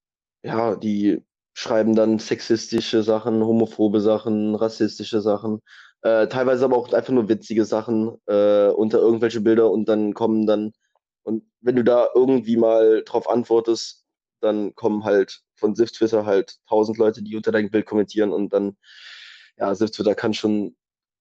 ja, 0.44 0.76
die 0.76 1.24
schreiben 1.54 1.96
dann 1.96 2.20
sexistische 2.20 3.04
Sachen, 3.04 3.44
homophobe 3.44 4.02
Sachen, 4.02 4.56
rassistische 4.56 5.22
Sachen, 5.22 5.62
äh, 6.04 6.28
teilweise 6.28 6.66
aber 6.66 6.78
auch 6.78 6.94
einfach 6.94 7.12
nur 7.14 7.28
witzige 7.28 7.66
Sachen 7.66 8.18
äh, 8.28 8.70
unter 8.70 9.00
irgendwelche 9.00 9.42
Bilder 9.42 9.70
und 9.72 9.90
dann 9.90 10.14
kommen 10.14 10.46
dann, 10.48 10.72
und 11.24 11.44
wenn 11.62 11.76
du 11.76 11.84
da 11.84 12.08
irgendwie 12.16 12.56
mal 12.58 13.04
drauf 13.04 13.30
antwortest, 13.30 14.06
dann 14.42 14.74
kommen 14.76 15.04
halt 15.04 15.42
von 15.60 15.76
Sift 15.76 15.96
Twitter 15.96 16.26
halt 16.26 16.58
tausend 16.68 16.98
Leute, 16.98 17.22
die 17.22 17.36
unter 17.36 17.52
dein 17.52 17.70
Bild 17.70 17.86
kommentieren 17.86 18.32
und 18.32 18.54
dann, 18.54 18.78
ja, 19.58 19.74
Sift 19.76 19.96
Twitter 19.96 20.16
kann 20.16 20.34
schon, 20.34 20.76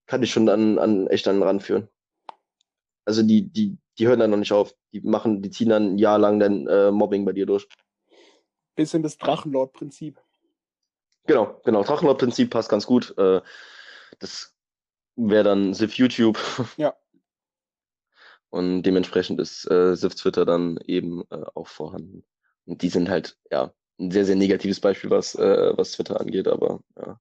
kann 0.06 0.20
dich 0.20 0.32
schon 0.32 0.48
an, 0.48 0.78
an 0.78 1.06
echt 1.08 1.28
an 1.28 1.36
den 1.36 1.42
Rand 1.42 1.62
führen. 1.62 1.88
Also 3.04 3.22
die, 3.22 3.50
die, 3.50 3.78
die 3.98 4.06
hören 4.06 4.20
dann 4.20 4.30
noch 4.30 4.38
nicht 4.38 4.52
auf. 4.52 4.74
Die 4.92 5.00
machen, 5.00 5.42
die 5.42 5.50
ziehen 5.50 5.70
dann 5.70 5.94
ein 5.94 5.98
Jahr 5.98 6.18
lang 6.18 6.38
dann 6.38 6.66
äh, 6.66 6.90
Mobbing 6.90 7.24
bei 7.24 7.32
dir 7.32 7.46
durch. 7.46 7.66
Bisschen 8.76 9.02
das 9.02 9.18
Drachenlord-Prinzip. 9.18 10.20
Genau, 11.26 11.60
genau. 11.64 11.82
Drachenlord-Prinzip 11.82 12.50
passt 12.50 12.68
ganz 12.68 12.86
gut. 12.86 13.16
Äh, 13.18 13.42
das 14.18 14.54
wäre 15.16 15.44
dann 15.44 15.74
Sif 15.74 15.94
YouTube. 15.94 16.38
Ja. 16.76 16.94
Und 18.50 18.82
dementsprechend 18.82 19.40
ist 19.40 19.70
äh, 19.70 19.94
Sif 19.94 20.14
Twitter 20.14 20.46
dann 20.46 20.78
eben 20.86 21.22
äh, 21.30 21.44
auch 21.54 21.66
vorhanden. 21.66 22.24
Und 22.64 22.80
die 22.82 22.88
sind 22.88 23.10
halt, 23.10 23.36
ja, 23.50 23.74
ein 23.98 24.10
sehr, 24.10 24.24
sehr 24.24 24.36
negatives 24.36 24.80
Beispiel, 24.80 25.10
was, 25.10 25.34
äh, 25.34 25.76
was 25.76 25.92
Twitter 25.92 26.20
angeht, 26.20 26.48
aber 26.48 26.80
ja. 26.96 27.20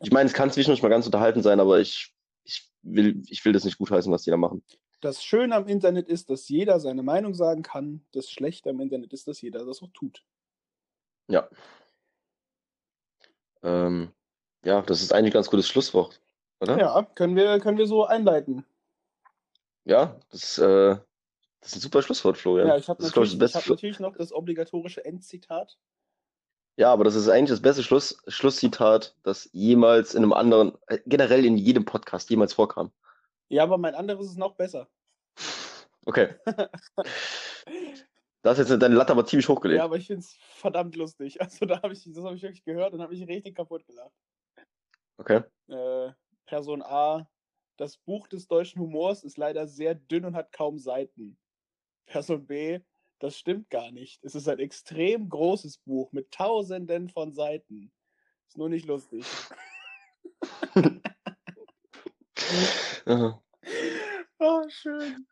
Ich 0.00 0.12
meine, 0.12 0.28
es 0.28 0.34
kann 0.34 0.50
zwischendurch 0.50 0.82
mal 0.82 0.88
ganz 0.88 1.06
unterhalten 1.06 1.42
sein, 1.42 1.60
aber 1.60 1.80
ich, 1.80 2.14
ich 2.44 2.70
will, 2.82 3.22
ich 3.28 3.44
will 3.44 3.52
das 3.52 3.64
nicht 3.64 3.78
gutheißen, 3.78 4.12
was 4.12 4.22
die 4.22 4.30
da 4.30 4.36
machen. 4.36 4.62
Das 5.00 5.22
Schöne 5.22 5.54
am 5.54 5.66
Internet 5.66 6.08
ist, 6.08 6.30
dass 6.30 6.48
jeder 6.48 6.80
seine 6.80 7.02
Meinung 7.02 7.34
sagen 7.34 7.62
kann. 7.62 8.06
Das 8.12 8.30
Schlechte 8.30 8.70
am 8.70 8.80
Internet 8.80 9.12
ist, 9.12 9.28
dass 9.28 9.40
jeder 9.40 9.64
das 9.64 9.82
auch 9.82 9.90
tut. 9.92 10.24
Ja. 11.28 11.48
Ähm, 13.62 14.12
ja, 14.64 14.82
das 14.82 15.02
ist 15.02 15.12
eigentlich 15.12 15.32
ein 15.32 15.38
ganz 15.38 15.50
gutes 15.50 15.68
Schlusswort, 15.68 16.20
oder? 16.60 16.78
Ja, 16.78 17.02
können 17.14 17.36
wir, 17.36 17.58
können 17.60 17.78
wir 17.78 17.86
so 17.86 18.04
einleiten. 18.04 18.64
Ja, 19.84 20.18
das, 20.30 20.58
äh, 20.58 20.96
das 21.60 21.70
ist 21.70 21.76
ein 21.76 21.80
super 21.80 22.02
Schlusswort, 22.02 22.38
Florian. 22.38 22.68
Ja, 22.68 22.76
ich 22.76 22.88
habe 22.88 23.02
natürlich, 23.02 23.34
ich 23.34 23.54
hab 23.54 23.66
natürlich 23.68 24.00
noch 24.00 24.16
das 24.16 24.32
obligatorische 24.32 25.04
Endzitat. 25.04 25.78
Ja, 26.76 26.92
aber 26.92 27.04
das 27.04 27.14
ist 27.14 27.28
eigentlich 27.28 27.50
das 27.50 27.62
beste 27.62 27.82
Schluss, 27.82 28.22
Schlusszitat, 28.26 29.16
das 29.22 29.48
jemals 29.52 30.14
in 30.14 30.22
einem 30.22 30.32
anderen, 30.32 30.76
äh, 30.88 30.98
generell 31.06 31.44
in 31.44 31.56
jedem 31.56 31.84
Podcast 31.84 32.30
jemals 32.30 32.52
vorkam. 32.52 32.90
Ja, 33.48 33.62
aber 33.62 33.78
mein 33.78 33.94
anderes 33.94 34.28
ist 34.28 34.38
noch 34.38 34.54
besser. 34.54 34.88
Okay. 36.06 36.34
Da 38.44 38.50
hast 38.50 38.58
jetzt 38.58 38.82
deine 38.82 38.94
Latte 38.94 39.12
aber 39.12 39.24
ziemlich 39.24 39.48
hochgelegt. 39.48 39.78
Ja, 39.78 39.84
aber 39.86 39.96
ich 39.96 40.06
finde 40.06 40.20
es 40.20 40.34
verdammt 40.34 40.96
lustig. 40.96 41.40
Also 41.40 41.64
da 41.64 41.80
habe 41.80 41.94
ich, 41.94 42.04
das 42.04 42.22
habe 42.22 42.36
ich 42.36 42.42
wirklich 42.42 42.62
gehört 42.62 42.92
und 42.92 43.00
habe 43.00 43.14
mich 43.14 43.26
richtig 43.26 43.54
kaputt 43.56 43.86
gelacht. 43.86 44.12
Okay. 45.16 45.40
Äh, 45.68 46.12
Person 46.44 46.82
A, 46.82 47.26
das 47.78 47.96
Buch 47.96 48.28
des 48.28 48.46
deutschen 48.46 48.82
Humors 48.82 49.24
ist 49.24 49.38
leider 49.38 49.66
sehr 49.66 49.94
dünn 49.94 50.26
und 50.26 50.36
hat 50.36 50.52
kaum 50.52 50.78
Seiten. 50.78 51.38
Person 52.04 52.46
B, 52.46 52.80
das 53.18 53.38
stimmt 53.38 53.70
gar 53.70 53.90
nicht. 53.90 54.24
Es 54.24 54.34
ist 54.34 54.48
ein 54.48 54.58
extrem 54.58 55.28
großes 55.28 55.78
Buch 55.78 56.12
mit 56.12 56.30
tausenden 56.30 57.08
von 57.08 57.32
Seiten. 57.32 57.92
Ist 58.48 58.58
nur 58.58 58.68
nicht 58.68 58.86
lustig. 58.86 59.24
Oh, 64.38 64.62
schön. 64.68 65.26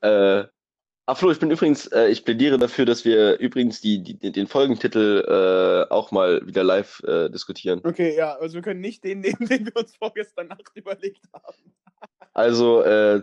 Äh, 0.00 0.44
ah, 1.06 1.14
Flo, 1.14 1.30
ich 1.30 1.38
bin 1.38 1.50
übrigens, 1.50 1.86
äh, 1.88 2.08
ich 2.08 2.24
plädiere 2.24 2.58
dafür, 2.58 2.86
dass 2.86 3.04
wir 3.04 3.38
übrigens 3.38 3.80
die, 3.80 4.02
die, 4.02 4.32
den 4.32 4.46
Folgentitel 4.46 5.24
äh, 5.26 5.92
auch 5.92 6.10
mal 6.10 6.46
wieder 6.46 6.64
live 6.64 7.02
äh, 7.04 7.28
diskutieren. 7.28 7.80
Okay, 7.84 8.16
ja, 8.16 8.36
also 8.36 8.54
wir 8.54 8.62
können 8.62 8.80
nicht 8.80 9.04
den 9.04 9.20
nehmen, 9.20 9.38
den 9.48 9.66
wir 9.66 9.76
uns 9.76 9.94
vorgestern 9.96 10.48
Nacht 10.48 10.70
überlegt 10.74 11.24
haben. 11.32 11.74
Also, 12.32 12.82
äh, 12.82 13.22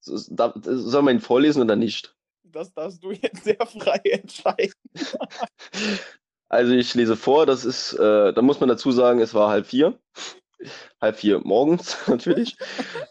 z- 0.00 0.14
s- 0.14 0.28
da, 0.32 0.52
soll 0.62 1.02
man 1.02 1.16
ihn 1.16 1.20
vorlesen 1.20 1.62
oder 1.62 1.76
nicht? 1.76 2.14
Das 2.42 2.72
darfst 2.74 3.02
du 3.04 3.12
jetzt 3.12 3.44
sehr 3.44 3.64
frei 3.66 3.98
entscheiden. 4.04 4.74
Also 6.48 6.72
ich 6.72 6.92
lese 6.94 7.16
vor, 7.16 7.46
das 7.46 7.64
ist, 7.64 7.92
äh, 7.92 8.32
da 8.32 8.42
muss 8.42 8.58
man 8.60 8.68
dazu 8.68 8.90
sagen, 8.90 9.20
es 9.20 9.34
war 9.34 9.50
halb 9.50 9.66
vier. 9.66 9.98
Halb 11.00 11.16
vier 11.16 11.38
morgens 11.40 11.96
natürlich. 12.08 12.56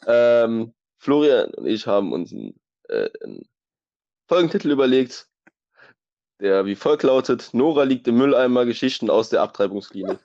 ähm, 0.05 0.73
Florian 0.97 1.51
und 1.53 1.65
ich 1.65 1.87
haben 1.87 2.11
uns 2.11 2.33
einen, 2.33 2.59
äh, 2.89 3.09
einen 3.23 3.47
Folgentitel 4.27 4.71
überlegt, 4.71 5.27
der 6.41 6.65
wie 6.65 6.75
folgt 6.75 7.03
lautet: 7.03 7.49
Nora 7.53 7.83
liegt 7.83 8.07
im 8.07 8.17
Mülleimer, 8.17 8.65
Geschichten 8.65 9.09
aus 9.09 9.29
der 9.29 9.41
Abtreibungsklinik. 9.41 10.19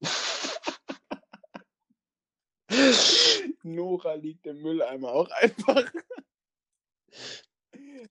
Nora 3.64 4.14
liegt 4.14 4.46
im 4.46 4.62
Mülleimer 4.62 5.12
auch 5.12 5.30
einfach. 5.30 5.90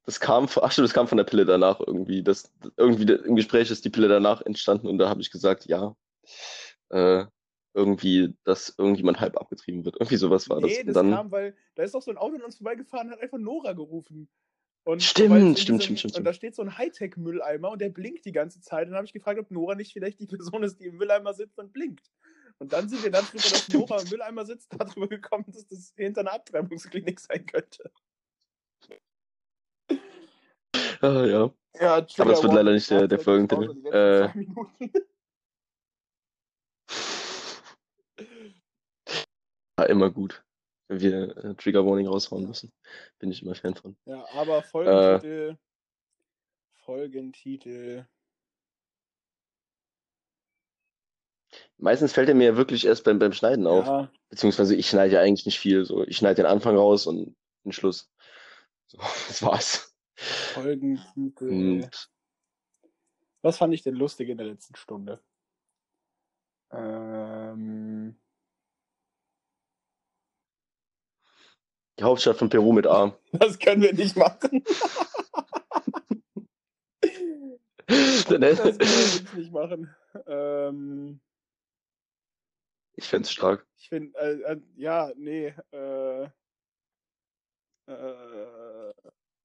Das 0.05 0.19
kam, 0.19 0.47
von- 0.47 0.63
ach 0.63 0.71
stimmt, 0.71 0.87
das 0.87 0.93
kam 0.93 1.07
von 1.07 1.17
der 1.17 1.25
Pille 1.25 1.45
danach 1.45 1.79
irgendwie. 1.79 2.23
Das, 2.23 2.51
irgendwie 2.77 3.11
im 3.11 3.35
Gespräch 3.35 3.71
ist 3.71 3.85
die 3.85 3.89
Pille 3.89 4.07
danach 4.07 4.41
entstanden 4.41 4.87
und 4.87 4.97
da 4.97 5.09
habe 5.09 5.21
ich 5.21 5.31
gesagt, 5.31 5.65
ja, 5.65 5.95
äh, 6.89 7.25
irgendwie, 7.73 8.35
dass 8.43 8.73
irgendjemand 8.77 9.19
halb 9.19 9.37
abgetrieben 9.37 9.85
wird. 9.85 9.95
Irgendwie 9.95 10.17
sowas 10.17 10.49
war 10.49 10.59
das. 10.59 10.71
Nee, 10.71 10.83
das 10.83 10.95
dann, 10.95 11.11
kam, 11.11 11.31
weil 11.31 11.55
da 11.75 11.83
ist 11.83 11.93
doch 11.93 12.01
so 12.01 12.11
ein 12.11 12.17
Auto 12.17 12.35
an 12.35 12.41
uns 12.41 12.57
vorbeigefahren 12.57 13.07
und 13.07 13.13
hat 13.13 13.21
einfach 13.21 13.37
Nora 13.37 13.73
gerufen. 13.73 14.29
Und 14.85 15.03
Stimmt, 15.03 15.59
stimmt, 15.59 15.83
stimmt, 15.83 15.99
stimmt, 15.99 16.17
Und 16.17 16.23
da 16.23 16.33
steht 16.33 16.55
so 16.55 16.63
ein 16.63 16.77
Hightech-Mülleimer 16.77 17.69
und 17.71 17.79
der 17.79 17.89
blinkt 17.89 18.25
die 18.25 18.31
ganze 18.31 18.59
Zeit. 18.61 18.85
Und 18.85 18.91
dann 18.91 18.97
habe 18.97 19.05
ich 19.05 19.13
gefragt, 19.13 19.39
ob 19.39 19.51
Nora 19.51 19.75
nicht 19.75 19.93
vielleicht 19.93 20.19
die 20.19 20.25
Person 20.25 20.63
ist, 20.63 20.79
die 20.79 20.85
im 20.87 20.97
Mülleimer 20.97 21.33
sitzt 21.33 21.59
und 21.59 21.73
blinkt. 21.73 22.09
Und 22.59 22.73
dann 22.73 22.89
sind 22.89 23.01
wir 23.03 23.09
dann 23.11 23.25
drüber, 23.25 23.49
dass 23.49 23.67
Nora 23.69 24.01
im 24.01 24.09
Mülleimer 24.09 24.45
sitzt, 24.45 24.73
darüber 24.77 25.07
gekommen, 25.07 25.45
dass 25.47 25.65
das 25.67 25.93
hinter 25.95 26.21
einer 26.21 26.33
Abtreibungsklinik 26.33 27.19
sein 27.19 27.45
könnte. 27.45 27.91
ah, 31.01 31.25
ja. 31.25 31.51
Ja, 31.79 31.95
Aber 31.95 32.05
das 32.31 32.43
wird 32.43 32.53
leider 32.53 32.73
nicht 32.73 32.89
der- 32.89 33.07
der 33.07 33.19
Folgentitel. 33.19 33.87
Äh, 33.87 34.33
War 39.77 39.89
immer 39.89 40.09
gut, 40.11 40.43
wenn 40.89 40.99
wir 40.99 41.37
äh, 41.37 41.55
Trigger 41.55 41.85
Warning 41.85 42.07
raushauen 42.07 42.45
müssen. 42.47 42.73
Bin 43.19 43.31
ich 43.31 43.41
immer 43.41 43.55
Fan 43.55 43.75
von. 43.75 43.95
Ja, 44.05 44.25
aber 44.33 44.57
Äh. 44.57 44.63
Folgentitel. 46.77 48.05
Meistens 51.81 52.11
fällt 52.11 52.27
er 52.27 52.35
mir 52.35 52.47
ja 52.47 52.57
wirklich 52.57 52.85
erst 52.85 53.05
beim, 53.05 53.19
beim 53.19 53.31
Schneiden 53.31 53.65
auf. 53.65 53.85
Ja, 53.85 54.11
Beziehungsweise 54.29 54.75
ich 54.75 54.89
schneide 54.89 55.15
ja 55.15 55.21
eigentlich 55.21 55.45
nicht 55.45 55.59
viel. 55.59 55.85
So. 55.85 56.03
Ich 56.05 56.17
schneide 56.17 56.35
den 56.35 56.45
Anfang 56.45 56.75
raus 56.75 57.07
und 57.07 57.35
den 57.63 57.71
Schluss. 57.71 58.11
So, 58.87 58.97
das 59.27 59.41
war's. 59.41 59.95
Folgentitel. 60.15 61.89
Was 63.41 63.57
fand 63.57 63.73
ich 63.73 63.81
denn 63.81 63.95
lustig 63.95 64.27
in 64.27 64.37
der 64.37 64.47
letzten 64.47 64.75
Stunde? 64.75 65.21
Ähm, 66.71 68.19
die 71.97 72.03
Hauptstadt 72.03 72.35
von 72.35 72.49
Peru 72.49 72.73
mit 72.73 72.87
A. 72.87 73.17
das 73.31 73.57
können 73.57 73.81
wir 73.81 73.93
nicht 73.93 74.15
machen. 74.15 74.63
Das 77.91 78.25
können 78.25 78.43
wir 78.43 79.39
nicht 79.39 79.51
machen. 79.51 79.95
Ähm, 80.27 81.19
ich 82.99 83.07
fänd's 83.07 83.31
stark. 83.31 83.65
ich 83.77 83.89
finde, 83.89 84.17
äh, 84.19 84.41
äh, 84.53 84.61
ja, 84.75 85.11
nee. 85.15 85.53
Äh, 85.71 86.23
äh, 87.87 88.93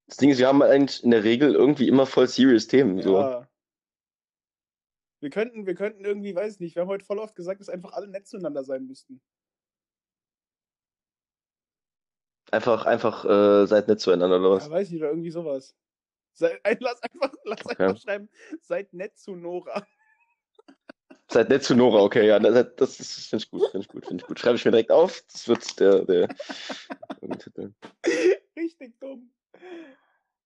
Das 0.07 0.17
Ding 0.19 0.31
ist, 0.31 0.39
wir 0.39 0.49
haben 0.49 0.63
eigentlich 0.63 1.03
in 1.05 1.11
der 1.11 1.25
Regel 1.25 1.55
irgendwie 1.55 1.89
immer 1.89 2.07
voll 2.07 2.29
serious 2.29 2.67
Themen. 2.67 3.01
So. 3.03 3.19
ja. 3.19 3.49
Wir 5.21 5.31
könnten, 5.31 5.67
wir 5.67 5.75
könnten 5.75 6.05
irgendwie, 6.05 6.35
weiß 6.35 6.55
ich 6.55 6.61
nicht, 6.61 6.75
wir 6.75 6.83
haben 6.83 6.89
heute 6.91 7.05
voll 7.07 7.19
oft 7.19 7.35
gesagt, 7.35 7.61
dass 7.61 7.71
einfach 7.71 7.93
alle 7.93 8.09
nett 8.09 8.27
zueinander 8.27 8.63
sein 8.63 8.87
müssten. 8.87 9.23
Einfach, 12.51 12.85
einfach, 12.87 13.25
äh, 13.25 13.67
seid 13.67 13.89
nett 13.89 14.01
zueinander 14.01 14.39
oder 14.39 14.51
was? 14.51 14.67
Ja, 14.67 14.71
weiß 14.71 14.91
ich, 14.91 14.97
oder 14.99 15.09
irgendwie 15.11 15.31
sowas. 15.31 15.75
Sei, 16.35 16.61
lass 16.81 17.03
einfach, 17.03 17.33
lass 17.45 17.65
Okay. 17.65 17.83
einfach 17.85 18.01
schreiben, 18.01 18.29
seid 18.61 18.93
nett 18.93 19.17
zu 19.17 19.35
Nora. 19.35 19.87
Seid 21.35 21.49
nett 21.49 21.64
zu 21.64 21.74
Nora, 21.74 21.99
okay, 21.99 22.28
ja, 22.28 22.39
das, 22.39 22.76
das 22.76 23.01
ist- 23.01 23.26
finde 23.28 23.43
ich 23.45 23.51
gut, 23.51 23.62
finde 23.72 23.80
ich 23.80 23.89
gut, 23.89 24.07
finde 24.07 24.22
ich 24.22 24.28
gut. 24.28 24.39
Schreibe 24.39 24.55
ich 24.55 24.64
mir 24.64 24.70
direkt 24.70 24.93
auf. 24.93 25.20
Das 25.32 25.49
wird 25.49 25.80
der, 25.80 26.05
der 26.05 26.28
Folgentitel. 27.18 27.74
Richtig 28.57 29.01
dumm. 29.01 29.32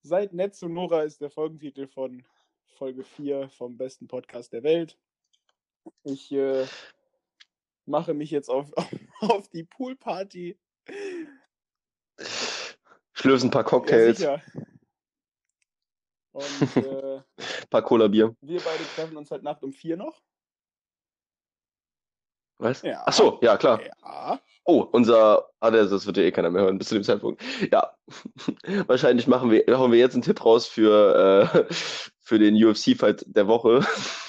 Seid 0.01 0.33
nett 0.33 0.55
zu 0.55 0.67
Nora 0.67 1.03
ist 1.03 1.21
der 1.21 1.29
Folgentitel 1.29 1.89
von 1.89 2.25
Folge 2.79 3.05
4 3.05 3.51
vom 3.51 3.77
besten 3.77 4.09
Podcast 4.09 4.55
der 4.55 4.63
Welt. 4.63 4.99
Ich 6.05 6.33
äh, 6.33 6.65
mache 7.85 8.15
mich 8.15 8.31
jetzt 8.31 8.49
auf, 8.49 8.73
auf 9.21 9.47
die 9.51 9.65
Poolparty. 9.65 10.59
Schlürfen 13.13 13.49
ein 13.49 13.51
paar 13.51 13.65
Ja, 13.65 13.69
Cocktails, 13.69 14.17
sicher. 14.17 14.43
Und 16.33 16.77
äh, 16.77 17.21
paar 17.69 17.83
Cola-Bier. 17.83 18.35
wir 18.41 18.61
beide 18.63 18.85
treffen 18.95 19.19
uns 19.19 19.31
heute 19.31 19.45
Nacht 19.45 19.63
um 19.63 19.75
4 19.75 19.99
noch. 19.99 20.23
Was? 22.59 22.83
Ja. 22.83 23.03
Ach 23.07 23.13
so, 23.13 23.39
ja, 23.43 23.57
klar. 23.57 23.81
Ja. 23.83 24.41
Oh, 24.65 24.87
unser, 24.93 25.49
ah, 25.61 25.71
das 25.71 26.07
wird 26.07 26.17
ja 26.19 26.25
eh 26.25 26.31
keiner 26.31 26.51
mehr 26.51 26.63
hören 26.63 26.77
bis 26.77 26.89
zu 26.89 26.95
dem 26.95 27.05
Zeitpunkt. 27.05 27.43
Ja, 27.73 27.95
wahrscheinlich 28.87 29.27
machen 29.27 29.51
wir, 29.51 29.65
hauen 29.79 29.93
wir 29.93 29.99
jetzt 29.99 30.15
einen 30.15 30.23
Tipp 30.23 30.45
raus 30.45 30.67
für, 30.67 31.51
äh, 31.51 31.75
für 32.21 32.39
den 32.39 32.63
UFC-Fight 32.63 33.25
der 33.27 33.47
Woche. 33.47 33.81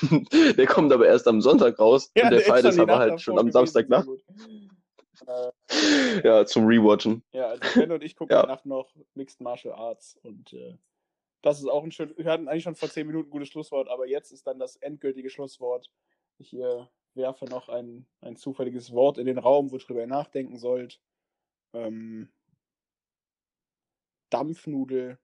der 0.58 0.66
kommt 0.68 0.94
aber 0.94 1.08
erst 1.08 1.28
am 1.28 1.42
Sonntag 1.42 1.78
raus 1.80 2.12
und 2.16 2.32
der 2.32 2.40
ist 2.40 2.48
Fight 2.48 2.64
ist 2.64 2.80
aber 2.80 2.94
Nacht 2.94 3.00
halt 3.00 3.22
schon 3.22 3.38
am 3.38 3.52
Samstagnacht. 3.52 4.08
Äh, 5.28 6.22
Ja, 6.24 6.46
zum 6.46 6.68
Rewatchen. 6.68 7.24
Ja, 7.34 7.48
also 7.48 7.62
Ben 7.76 7.92
und 7.92 8.04
ich 8.04 8.16
gucken 8.16 8.36
Ja. 8.36 8.44
ja. 8.44 8.48
Nacht 8.48 8.66
noch 8.66 8.96
Mixed 9.16 9.42
Martial 9.42 9.74
Arts 9.74 10.18
und 10.24 10.54
äh, 10.54 10.78
das 11.42 11.60
ist 11.60 11.68
auch 11.68 11.84
ein 11.84 11.92
schön. 11.92 12.14
Wir 12.18 12.32
hatten 12.32 12.48
eigentlich 12.48 12.64
schon 12.64 12.76
vor 12.76 12.90
zehn 12.90 13.08
Minuten 13.08 13.28
ein 13.28 13.32
gutes 13.32 13.50
Schlusswort, 13.50 13.90
aber 13.90 14.08
jetzt 14.08 14.32
ist 14.32 14.46
dann 14.48 14.60
das 14.60 14.76
endgültige 14.78 15.30
Schlusswort. 15.30 15.88
Äh, 16.40 16.86
werfe 17.20 17.46
noch 17.46 17.70
ein, 17.70 18.08
ein 18.22 18.36
zufälliges 18.36 18.92
Wort 18.92 19.20
in 19.20 19.28
den 19.28 19.38
Raum, 19.38 19.72
worüber 19.72 20.00
ihr 20.00 20.08
nachdenken 20.08 20.58
sollt. 20.58 21.00
Ähm, 21.74 22.32
Dampfnudel. 24.32 25.20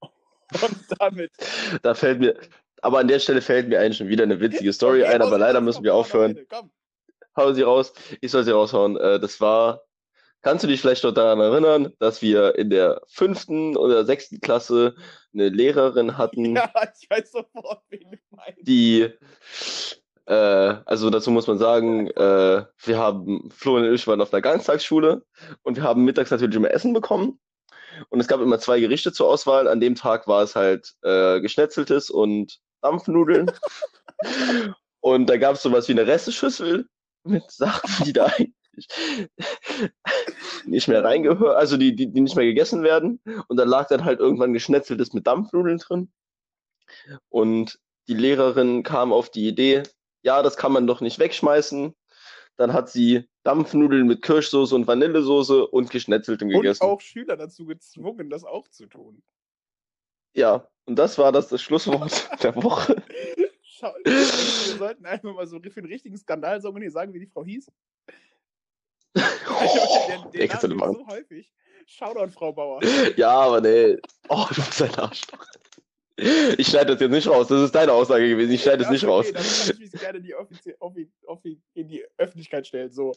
Und 0.02 1.00
damit. 1.00 1.32
Da 1.82 1.94
fällt 1.94 2.20
mir, 2.20 2.38
aber 2.82 3.00
an 3.00 3.08
der 3.08 3.18
Stelle 3.18 3.42
fällt 3.42 3.68
mir 3.68 3.80
eigentlich 3.80 3.96
schon 3.96 4.08
wieder 4.08 4.22
eine 4.22 4.38
witzige 4.38 4.72
Story 4.72 5.02
Okay, 5.02 5.14
ein, 5.14 5.22
aber 5.22 5.38
leider 5.38 5.60
müssen 5.60 5.82
wir 5.82 5.94
aufhören. 5.94 6.36
eine, 6.36 6.46
Komm. 6.46 6.70
Hau 7.36 7.52
sie 7.52 7.62
raus. 7.62 7.92
Ich 8.20 8.30
soll 8.30 8.44
sie 8.44 8.52
raushauen. 8.52 8.96
Äh, 8.96 9.18
das 9.18 9.40
war 9.40 9.82
Kannst 10.44 10.62
du 10.62 10.68
dich 10.68 10.82
vielleicht 10.82 11.04
noch 11.04 11.14
daran 11.14 11.40
erinnern, 11.40 11.94
dass 12.00 12.20
wir 12.20 12.56
in 12.58 12.68
der 12.68 13.00
fünften 13.06 13.78
oder 13.78 14.04
sechsten 14.04 14.42
Klasse 14.42 14.94
eine 15.32 15.48
Lehrerin 15.48 16.18
hatten, 16.18 16.54
Ja, 16.56 16.70
ich 17.00 17.08
weiß 17.08 17.32
sofort, 17.32 17.82
wen 17.88 18.10
du 18.10 18.18
meinst. 18.36 18.58
die, 18.60 19.08
äh, 20.26 20.34
also 20.86 21.10
dazu 21.10 21.30
muss 21.30 21.46
man 21.46 21.58
sagen, 21.58 22.08
äh, 22.08 22.64
wir 22.84 22.98
haben, 22.98 23.50
Flo 23.50 23.76
und 23.76 23.92
ich 23.92 24.06
waren 24.06 24.20
auf 24.20 24.32
einer 24.32 24.42
Ganztagsschule 24.42 25.24
und 25.62 25.76
wir 25.76 25.82
haben 25.82 26.04
mittags 26.04 26.30
natürlich 26.30 26.56
immer 26.56 26.70
Essen 26.70 26.92
bekommen. 26.92 27.38
Und 28.08 28.20
es 28.20 28.28
gab 28.28 28.40
immer 28.40 28.58
zwei 28.58 28.80
Gerichte 28.80 29.12
zur 29.12 29.28
Auswahl. 29.28 29.68
An 29.68 29.80
dem 29.80 29.94
Tag 29.94 30.26
war 30.26 30.42
es 30.42 30.56
halt 30.56 30.94
äh, 31.02 31.40
Geschnetzeltes 31.40 32.10
und 32.10 32.58
Dampfnudeln. 32.80 33.50
und 35.00 35.26
da 35.26 35.36
gab 35.36 35.54
es 35.54 35.62
sowas 35.62 35.88
wie 35.88 35.92
eine 35.92 36.06
Resteschüssel 36.06 36.88
mit 37.24 37.50
Sachen, 37.50 38.04
die 38.04 38.12
da 38.12 38.26
eigentlich 38.26 38.54
nicht 40.64 40.88
mehr 40.88 41.04
reingehören, 41.04 41.56
also 41.56 41.76
die, 41.76 41.94
die, 41.94 42.12
die 42.12 42.20
nicht 42.20 42.36
mehr 42.36 42.46
gegessen 42.46 42.82
werden. 42.82 43.20
Und 43.48 43.56
dann 43.56 43.68
lag 43.68 43.88
dann 43.88 44.04
halt 44.04 44.20
irgendwann 44.20 44.52
Geschnetzeltes 44.52 45.12
mit 45.12 45.26
Dampfnudeln 45.26 45.78
drin. 45.78 46.12
Und 47.28 47.78
die 48.08 48.14
Lehrerin 48.14 48.82
kam 48.82 49.12
auf 49.12 49.30
die 49.30 49.48
Idee, 49.48 49.84
ja, 50.24 50.42
das 50.42 50.56
kann 50.56 50.72
man 50.72 50.86
doch 50.86 51.00
nicht 51.00 51.18
wegschmeißen. 51.18 51.94
Dann 52.56 52.72
hat 52.72 52.88
sie 52.88 53.28
Dampfnudeln 53.42 54.06
mit 54.06 54.22
Kirschsoße 54.22 54.74
und 54.74 54.86
Vanillesoße 54.86 55.66
und 55.66 55.90
geschnetzeltem 55.90 56.48
Und 56.48 56.54
gegessen. 56.54 56.82
auch 56.82 57.00
Schüler 57.00 57.36
dazu 57.36 57.66
gezwungen, 57.66 58.30
das 58.30 58.44
auch 58.44 58.66
zu 58.68 58.86
tun. 58.86 59.22
Ja, 60.34 60.68
und 60.86 60.96
das 60.96 61.18
war 61.18 61.30
das, 61.30 61.48
das 61.48 61.62
Schlusswort 61.62 62.28
der 62.42 62.54
Woche. 62.56 63.02
Schau, 63.62 63.92
wir 64.04 64.24
sollten 64.78 65.04
einfach 65.04 65.34
mal 65.34 65.46
so 65.46 65.60
für 65.60 65.80
einen 65.80 65.92
richtigen 65.92 66.16
Skandal 66.16 66.60
sagen 66.60 66.74
und 66.76 66.90
sagen, 66.90 67.12
wie 67.12 67.20
die 67.20 67.26
Frau 67.26 67.44
hieß. 67.44 67.70
Oh, 69.16 70.30
den, 70.32 70.32
den 70.32 70.76
Namen 70.76 70.94
so 70.94 71.06
häufig. 71.06 71.52
Shoutout, 71.86 72.30
Frau 72.32 72.52
Bauer. 72.52 72.80
Ja, 73.16 73.30
aber 73.30 73.60
nee. 73.60 73.98
Oh, 74.28 74.46
du 74.48 74.54
bist 74.54 74.82
ein 74.82 74.94
Arschloch. 74.94 75.46
Ich 76.16 76.68
schneide 76.68 76.92
das 76.92 77.00
jetzt 77.00 77.10
nicht 77.10 77.26
raus. 77.26 77.48
Das 77.48 77.60
ist 77.62 77.74
deine 77.74 77.92
Aussage 77.92 78.28
gewesen. 78.28 78.52
Ich 78.52 78.62
schneide 78.62 78.82
es 78.82 78.86
Ja, 78.88 78.92
nicht 78.92 79.04
okay, 79.04 79.12
raus. 79.12 79.26
Dann 79.32 79.42
kann 79.42 79.82
ich 79.84 79.92
mich 79.92 80.00
gerne 80.00 80.18
in 80.18 80.24
die, 80.24 80.34
Offizie 80.34 80.76
offi 80.80 81.10
offi 81.26 81.60
in 81.74 81.88
die 81.88 82.04
Öffentlichkeit 82.18 82.66
stellen. 82.66 82.90
So, 82.90 83.12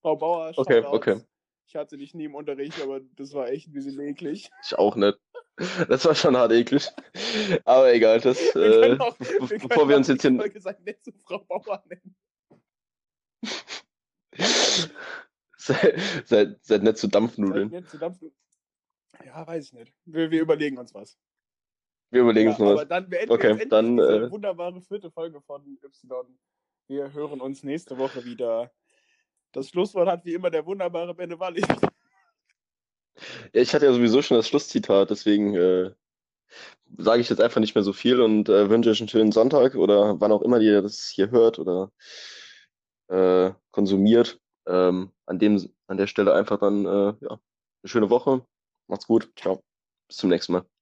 Frau 0.00 0.16
Bauer, 0.16 0.52
Okay, 0.56 0.82
Shoutouts. 0.82 0.94
okay. 0.94 1.20
Ich 1.66 1.76
hatte 1.76 1.98
dich 1.98 2.14
nie 2.14 2.24
im 2.24 2.34
Unterricht, 2.34 2.80
aber 2.80 3.00
das 3.16 3.34
war 3.34 3.48
echt 3.50 3.68
ein 3.68 3.72
bisschen 3.74 4.00
eklig. 4.00 4.48
Ich 4.64 4.78
auch 4.78 4.96
nicht. 4.96 5.18
Das 5.88 6.04
war 6.06 6.14
schon 6.14 6.36
hart 6.36 6.52
eklig. 6.52 6.88
Aber 7.66 7.92
egal, 7.92 8.20
das, 8.20 8.38
Wir 8.54 8.92
äh, 8.94 8.98
auch, 8.98 9.18
wir 9.20 9.58
bevor 9.58 9.86
wir 9.88 9.96
uns 9.96 10.08
jetzt 10.08 10.22
Folge 10.22 10.60
sein 10.60 10.76
nett 10.84 11.04
zu 11.04 11.12
Frau 11.12 11.38
Bauer 11.40 11.84
nennen. 11.88 12.16
seid, 15.56 16.00
seid, 16.24 16.64
seid 16.64 16.82
nett 16.82 16.96
zu 16.96 17.06
Seid 17.06 17.14
Dampfnudeln. 17.14 17.68
nett 17.68 17.90
zu 17.90 17.98
Dampfnudeln. 17.98 18.34
Ja, 19.26 19.46
weiß 19.46 19.66
ich 19.66 19.72
nicht. 19.74 19.92
Wir, 20.06 20.30
wir 20.30 20.40
überlegen 20.40 20.78
uns 20.78 20.94
was. 20.94 21.18
Wir 22.10 22.22
überlegen 22.22 22.48
Ja, 22.48 22.52
uns 22.52 22.58
noch 22.58 22.66
aber 22.70 22.80
was. 22.82 22.88
dann 22.88 23.08
beenden 23.08 23.32
Okay, 23.32 23.58
wir 23.58 23.68
dann, 23.68 23.96
diese 23.96 24.26
äh, 24.26 24.30
wunderbare 24.30 24.80
vierte 24.80 25.10
Folge 25.10 25.40
von 25.42 25.78
Y. 25.82 26.38
Wir 26.88 27.12
hören 27.12 27.40
uns 27.40 27.62
nächste 27.62 27.98
Woche 27.98 28.24
wieder. 28.24 28.70
Das 29.52 29.68
Schlusswort 29.68 30.08
hat 30.08 30.24
wie 30.24 30.34
immer 30.34 30.50
der 30.50 30.64
wunderbare 30.64 31.14
Benne 31.14 31.38
Walli. 31.38 31.62
Ja, 33.52 33.62
ich 33.62 33.74
hatte 33.74 33.86
ja 33.86 33.92
sowieso 33.92 34.22
schon 34.22 34.36
das 34.36 34.46
Schlusszitat, 34.46 35.10
deswegen 35.10 35.54
äh, 35.56 35.90
sage 36.98 37.20
ich 37.20 37.28
jetzt 37.28 37.40
einfach 37.40 37.60
nicht 37.60 37.74
mehr 37.74 37.82
so 37.82 37.92
viel 37.92 38.20
und 38.20 38.48
äh, 38.48 38.70
wünsche 38.70 38.90
euch 38.90 39.00
einen 39.00 39.08
schönen 39.08 39.32
Sonntag 39.32 39.74
oder 39.74 40.20
wann 40.20 40.30
auch 40.30 40.42
immer 40.42 40.60
ihr 40.60 40.82
das 40.82 41.08
hier 41.08 41.30
hört 41.30 41.58
oder 41.58 41.90
äh, 43.08 43.50
konsumiert. 43.72 44.40
Ähm, 44.66 45.10
an 45.26 45.38
dem, 45.40 45.68
an 45.88 45.96
der 45.96 46.06
Stelle 46.06 46.32
einfach 46.32 46.60
dann 46.60 46.86
äh, 46.86 47.14
ja, 47.20 47.30
eine 47.30 47.40
schöne 47.86 48.08
Woche. 48.10 48.46
Macht's 48.86 49.06
gut. 49.08 49.32
Ciao. 49.36 49.64
Bis 50.06 50.18
zum 50.18 50.30
nächsten 50.30 50.52
Mal. 50.52 50.77